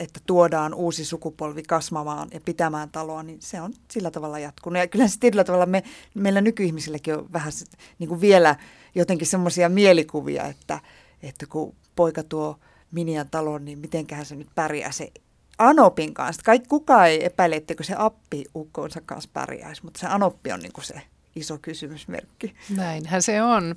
että 0.01 0.20
tuodaan 0.26 0.74
uusi 0.74 1.05
sukupolvi 1.05 1.62
kasvamaan 1.62 2.28
ja 2.32 2.40
pitämään 2.40 2.90
taloa, 2.90 3.22
niin 3.22 3.42
se 3.42 3.61
on 3.61 3.72
sillä 3.90 4.11
tavalla 4.11 4.38
jatkunut. 4.38 4.78
Ja 4.78 4.86
kyllä 4.86 5.09
se 5.09 5.18
tietyllä 5.18 5.45
tavalla 5.45 5.66
me, 5.66 5.82
meillä 6.14 6.40
nykyihmisilläkin 6.40 7.14
on 7.14 7.32
vähän 7.32 7.53
niin 7.99 8.09
kuin 8.09 8.20
vielä 8.20 8.57
jotenkin 8.95 9.26
semmoisia 9.26 9.68
mielikuvia, 9.68 10.45
että, 10.45 10.80
että 11.22 11.47
kun 11.47 11.74
poika 11.97 12.22
tuo 12.22 12.59
minian 12.90 13.28
talon, 13.30 13.64
niin 13.64 13.78
mitenköhän 13.78 14.26
se 14.26 14.36
nyt 14.36 14.49
pärjää 14.55 14.92
se 14.92 15.12
Anopin 15.59 16.14
kanssa. 16.14 16.42
Kaikki 16.45 16.68
kukaan 16.68 17.09
ei 17.09 17.24
epäile, 17.24 17.57
etteikö 17.57 17.84
se 17.84 17.95
appi 17.99 18.45
ukkoonsa 18.55 19.01
kanssa 19.07 19.30
pärjäisi, 19.32 19.84
mutta 19.84 20.01
se 20.01 20.07
Anoppi 20.07 20.53
on 20.53 20.61
niin 20.61 20.72
kuin 20.72 20.84
se 20.84 21.03
iso 21.36 21.59
kysymysmerkki. 21.59 22.55
Näinhän 22.76 23.22
se 23.22 23.42
on. 23.42 23.74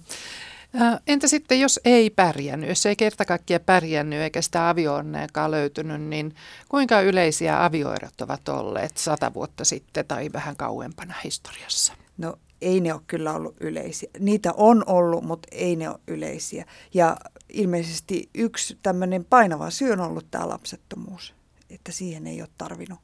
Entä 1.07 1.27
sitten, 1.27 1.59
jos 1.59 1.79
ei 1.85 2.09
pärjännyt, 2.09 2.69
jos 2.69 2.85
ei 2.85 2.95
kerta 2.95 3.25
kaikkiaan 3.25 3.63
pärjännyt 3.65 4.19
eikä 4.19 4.41
sitä 4.41 4.69
avioonneakaan 4.69 5.51
löytynyt, 5.51 6.01
niin 6.01 6.35
kuinka 6.69 7.01
yleisiä 7.01 7.65
avioerot 7.65 8.21
ovat 8.21 8.49
olleet 8.49 8.97
sata 8.97 9.33
vuotta 9.33 9.65
sitten 9.65 10.05
tai 10.07 10.29
vähän 10.33 10.55
kauempana 10.55 11.13
historiassa? 11.23 11.93
No 12.17 12.33
ei 12.61 12.79
ne 12.79 12.93
ole 12.93 13.01
kyllä 13.07 13.33
ollut 13.33 13.55
yleisiä. 13.59 14.09
Niitä 14.19 14.53
on 14.57 14.83
ollut, 14.87 15.23
mutta 15.23 15.47
ei 15.51 15.75
ne 15.75 15.89
ole 15.89 15.99
yleisiä. 16.07 16.65
Ja 16.93 17.17
ilmeisesti 17.49 18.29
yksi 18.35 18.77
tämmöinen 18.83 19.25
painava 19.25 19.69
syy 19.69 19.91
on 19.91 19.99
ollut 19.99 20.31
tämä 20.31 20.49
lapsettomuus, 20.49 21.33
että 21.69 21.91
siihen 21.91 22.27
ei 22.27 22.41
ole 22.41 22.49
tarvinnut. 22.57 22.99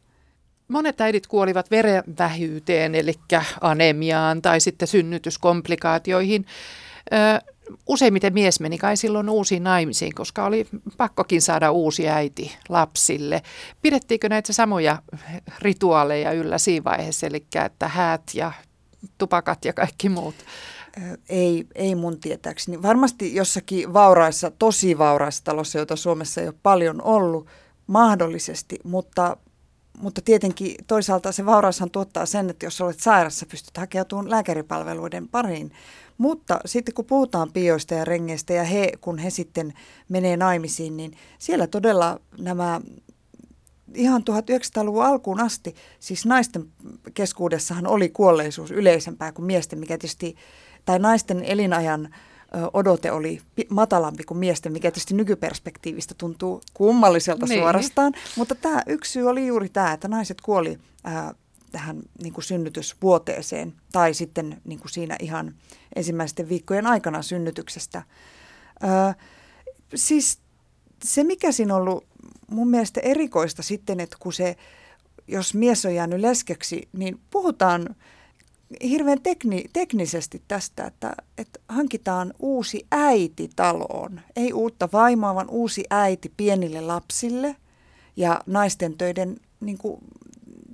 Monet 0.68 1.02
äidit 1.02 1.28
kuolivat 1.28 1.72
verenvähyyteen, 1.72 2.96
eli 2.96 3.14
anemiaan 3.62 4.42
tai 4.42 4.60
sitten 4.60 4.88
synnytyskomplikaatioihin. 4.88 6.46
Useimmiten 7.88 8.34
mies 8.34 8.60
meni 8.60 8.78
kai 8.78 8.98
silloin 8.98 9.30
uusiin 9.30 9.64
naimisiin, 9.64 10.16
koska 10.16 10.46
oli 10.46 10.68
pakkokin 10.98 11.42
saada 11.42 11.72
uusi 11.72 12.10
äiti 12.10 12.56
lapsille. 12.70 13.42
Pidettiinkö 13.82 14.30
näitä 14.30 14.54
samoja 14.54 15.02
rituaaleja 15.60 16.32
yllä 16.32 16.58
siinä 16.58 16.84
vaiheessa, 16.84 17.28
eli 17.28 17.46
että 17.66 17.88
häät 17.88 18.22
ja 18.34 18.52
tupakat 19.18 19.66
ja 19.66 19.74
kaikki 19.74 20.10
muut? 20.10 20.36
Ei, 21.30 21.68
ei 21.76 21.96
mun 21.96 22.20
tietääkseni. 22.20 22.82
Varmasti 22.82 23.36
jossakin 23.36 23.94
vauraissa, 23.94 24.52
tosi 24.52 24.98
vauraissa 24.98 25.44
talossa, 25.44 25.78
joita 25.78 25.96
Suomessa 25.96 26.42
ei 26.42 26.48
ole 26.48 26.56
paljon 26.64 27.02
ollut, 27.02 27.48
mahdollisesti, 27.88 28.80
mutta, 28.84 29.38
mutta 29.98 30.22
tietenkin 30.22 30.76
toisaalta 30.88 31.32
se 31.32 31.46
vauraushan 31.46 31.92
tuottaa 31.92 32.26
sen, 32.26 32.50
että 32.50 32.66
jos 32.66 32.82
olet 32.82 33.00
sairassa, 33.00 33.46
pystyt 33.46 33.78
hakeutumaan 33.78 34.30
lääkäripalveluiden 34.30 35.28
pariin. 35.28 35.72
Mutta 36.24 36.60
sitten 36.66 36.94
kun 36.94 37.06
puhutaan 37.06 37.52
pioista 37.52 37.94
ja 37.94 38.06
rengeistä 38.06 38.54
ja 38.54 38.64
he, 38.64 38.92
kun 39.02 39.18
he 39.18 39.30
sitten 39.30 39.74
menee 40.10 40.38
naimisiin, 40.38 40.98
niin 40.98 41.18
siellä 41.40 41.68
todella 41.68 42.20
nämä 42.40 42.82
ihan 43.94 44.22
1900-luvun 44.22 45.06
alkuun 45.06 45.40
asti, 45.40 45.76
siis 46.00 46.26
naisten 46.26 46.66
keskuudessahan 47.14 47.88
oli 47.88 48.10
kuolleisuus 48.10 48.72
yleisempää 48.72 49.32
kuin 49.32 49.46
miesten, 49.46 49.80
mikä 49.80 49.98
tietysti, 49.98 50.36
tai 50.86 51.00
naisten 51.00 51.44
elinajan 51.44 52.16
odote 52.74 53.12
oli 53.12 53.42
matalampi 53.70 54.24
kuin 54.24 54.38
miesten, 54.38 54.72
mikä 54.72 54.92
tietysti 54.92 55.14
nykyperspektiivistä 55.14 56.16
tuntuu 56.18 56.62
kummalliselta 56.74 57.46
niin. 57.46 57.60
suorastaan. 57.60 58.14
Mutta 58.38 58.56
tämä 58.56 58.82
yksi 58.88 59.12
syy 59.12 59.30
oli 59.30 59.48
juuri 59.48 59.70
tämä, 59.70 59.94
että 59.94 60.08
naiset 60.08 60.42
kuoli 60.42 60.78
ää, 61.04 61.34
tähän 61.74 62.02
niin 62.24 62.34
kuin 62.34 62.44
synnytysvuoteeseen 62.44 63.74
tai 63.92 64.14
sitten 64.14 64.62
niin 64.66 64.80
kuin 64.80 64.92
siinä 64.92 65.16
ihan 65.20 65.56
ensimmäisten 65.96 66.50
viikkojen 66.50 66.88
aikana 66.88 67.22
synnytyksestä. 67.22 68.04
Ää, 68.82 69.16
siis 69.96 70.40
se, 71.04 71.24
mikä 71.24 71.52
siinä 71.52 71.76
on 71.76 71.82
ollut 71.82 72.06
mun 72.52 72.68
mielestä 72.70 73.02
erikoista 73.02 73.64
sitten, 73.64 74.00
että 74.00 74.18
kun 74.20 74.34
se, 74.34 74.56
jos 75.28 75.54
mies 75.54 75.86
on 75.86 75.96
jäänyt 75.96 76.20
leskeksi, 76.20 76.90
niin 76.94 77.20
puhutaan 77.30 77.96
hirveän 78.84 79.22
tekni, 79.22 79.64
teknisesti 79.74 80.42
tästä, 80.48 80.86
että, 80.86 81.16
että 81.38 81.60
hankitaan 81.70 82.34
uusi 82.40 82.88
äiti 82.92 83.50
taloon. 83.56 84.22
Ei 84.36 84.54
uutta 84.54 84.90
vaimoa, 84.94 85.36
vaan 85.36 85.50
uusi 85.50 85.84
äiti 85.90 86.34
pienille 86.38 86.82
lapsille 86.82 87.56
ja 88.16 88.42
naisten 88.46 88.98
töiden 88.98 89.38
niin 89.60 89.78
kuin, 89.78 90.00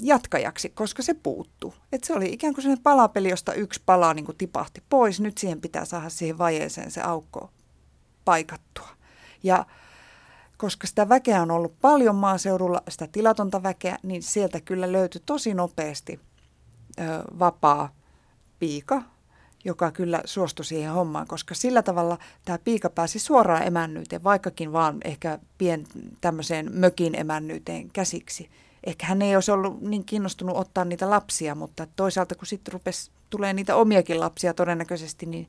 jatkajaksi, 0.01 0.69
koska 0.69 1.03
se 1.03 1.13
puuttuu. 1.13 1.73
Et 1.91 2.03
se 2.03 2.13
oli 2.13 2.33
ikään 2.33 2.53
kuin 2.53 2.61
sellainen 2.63 2.83
palapeli, 2.83 3.29
josta 3.29 3.53
yksi 3.53 3.81
pala 3.85 4.13
niin 4.13 4.25
kuin 4.25 4.37
tipahti 4.37 4.83
pois. 4.89 5.19
Nyt 5.19 5.37
siihen 5.37 5.61
pitää 5.61 5.85
saada 5.85 6.09
siihen 6.09 6.37
vajeeseen 6.37 6.91
se 6.91 7.01
aukko 7.01 7.49
paikattua. 8.25 8.89
Ja 9.43 9.65
koska 10.57 10.87
sitä 10.87 11.09
väkeä 11.09 11.41
on 11.41 11.51
ollut 11.51 11.79
paljon 11.81 12.15
maaseudulla, 12.15 12.81
sitä 12.89 13.07
tilatonta 13.11 13.63
väkeä, 13.63 13.97
niin 14.03 14.23
sieltä 14.23 14.61
kyllä 14.61 14.91
löytyi 14.91 15.21
tosi 15.25 15.53
nopeasti 15.53 16.19
ö, 16.99 17.03
vapaa 17.39 17.95
piika, 18.59 19.01
joka 19.65 19.91
kyllä 19.91 20.21
suostui 20.25 20.65
siihen 20.65 20.91
hommaan, 20.91 21.27
koska 21.27 21.55
sillä 21.55 21.81
tavalla 21.81 22.17
tämä 22.45 22.57
piika 22.57 22.89
pääsi 22.89 23.19
suoraan 23.19 23.63
emännyyteen, 23.63 24.23
vaikkakin 24.23 24.73
vaan 24.73 24.97
ehkä 25.03 25.39
pien 25.57 25.85
tämmöiseen 26.21 26.71
mökin 26.73 27.15
emännyyteen 27.15 27.91
käsiksi. 27.91 28.49
Ehkä 28.83 29.05
hän 29.05 29.21
ei 29.21 29.35
olisi 29.35 29.51
ollut 29.51 29.81
niin 29.81 30.05
kiinnostunut 30.05 30.57
ottaa 30.57 30.85
niitä 30.85 31.09
lapsia, 31.09 31.55
mutta 31.55 31.87
toisaalta 31.95 32.35
kun 32.35 32.47
sitten 32.47 32.73
rupesi 32.73 33.11
tulee 33.29 33.53
niitä 33.53 33.75
omiakin 33.75 34.19
lapsia 34.19 34.53
todennäköisesti, 34.53 35.25
niin 35.25 35.47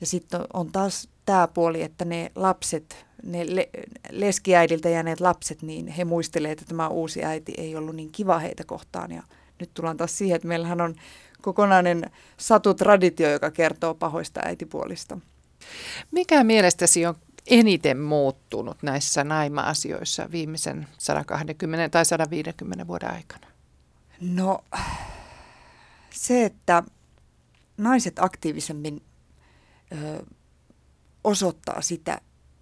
ja 0.00 0.06
sitten 0.06 0.40
on 0.52 0.72
taas 0.72 1.08
tämä 1.24 1.48
puoli, 1.48 1.82
että 1.82 2.04
ne 2.04 2.32
lapset, 2.34 3.06
ne 3.22 3.56
le- 3.56 3.70
leskiäidiltä 4.10 4.88
jääneet 4.88 5.20
lapset, 5.20 5.62
niin 5.62 5.86
he 5.86 6.04
muistelevat, 6.04 6.52
että 6.52 6.64
tämä 6.64 6.88
uusi 6.88 7.24
äiti 7.24 7.52
ei 7.58 7.76
ollut 7.76 7.96
niin 7.96 8.12
kiva 8.12 8.38
heitä 8.38 8.64
kohtaan. 8.64 9.10
Ja 9.10 9.22
nyt 9.60 9.70
tullaan 9.74 9.96
taas 9.96 10.18
siihen, 10.18 10.36
että 10.36 10.48
meillähän 10.48 10.80
on 10.80 10.94
kokonainen 11.42 12.10
satutraditio, 12.36 13.30
joka 13.30 13.50
kertoo 13.50 13.94
pahoista 13.94 14.40
äitipuolista. 14.44 15.18
Mikä 16.10 16.44
mielestäsi 16.44 17.06
on 17.06 17.14
eniten 17.46 18.00
muuttunut 18.00 18.82
näissä 18.82 19.24
naima-asioissa 19.24 20.30
viimeisen 20.30 20.88
120 20.98 21.88
tai 21.88 22.04
150 22.04 22.86
vuoden 22.86 23.10
aikana? 23.10 23.46
No 24.20 24.64
se, 26.10 26.44
että 26.44 26.82
naiset 27.76 28.18
aktiivisemmin 28.18 29.02
ö, 29.92 30.24
osoittaa 31.24 31.80
sitä, 31.80 32.20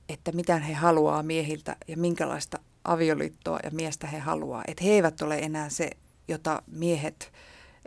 että 0.09 0.33
mitä 0.33 0.59
he 0.59 0.75
haluaa 0.75 1.23
miehiltä 1.23 1.77
ja 1.89 1.97
minkälaista 1.97 2.59
avioliittoa 2.85 3.59
ja 3.65 3.71
miestä 3.71 4.07
he 4.07 4.19
haluaa. 4.19 4.65
Että 4.69 4.85
he 4.85 4.91
eivät 4.91 5.23
ole 5.23 5.39
enää 5.39 5.69
se, 5.69 5.91
jota 6.29 6.63
miehet 6.67 7.33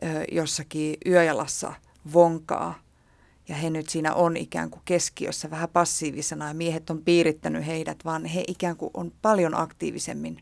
ö, 0.03 0.07
jossakin 0.31 0.97
yöjalassa 1.05 1.73
vonkaa. 2.13 2.79
Ja 3.47 3.55
he 3.55 3.69
nyt 3.69 3.89
siinä 3.89 4.13
on 4.13 4.37
ikään 4.37 4.69
kuin 4.69 4.81
keskiössä 4.85 5.51
vähän 5.51 5.69
passiivisena 5.69 6.47
ja 6.47 6.53
miehet 6.53 6.89
on 6.89 7.01
piirittänyt 7.01 7.65
heidät, 7.65 8.05
vaan 8.05 8.25
he 8.25 8.43
ikään 8.47 8.77
kuin 8.77 8.91
on 8.93 9.11
paljon 9.21 9.55
aktiivisemmin 9.55 10.37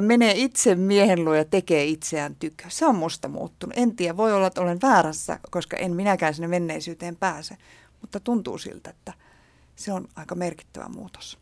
menee 0.00 0.32
itse 0.36 0.74
miehen 0.74 1.24
luo 1.24 1.34
ja 1.34 1.44
tekee 1.44 1.84
itseään 1.84 2.36
tykö. 2.36 2.64
Se 2.68 2.86
on 2.86 2.94
musta 2.94 3.28
muuttunut. 3.28 3.74
En 3.76 3.96
tiedä, 3.96 4.16
voi 4.16 4.32
olla, 4.32 4.46
että 4.46 4.60
olen 4.60 4.82
väärässä, 4.82 5.38
koska 5.50 5.76
en 5.76 5.96
minäkään 5.96 6.34
sinne 6.34 6.48
menneisyyteen 6.48 7.16
pääse. 7.16 7.56
Mutta 8.00 8.20
tuntuu 8.20 8.58
siltä, 8.58 8.90
että 8.90 9.12
se 9.76 9.92
on 9.92 10.08
aika 10.16 10.34
merkittävä 10.34 10.88
muutos. 10.88 11.38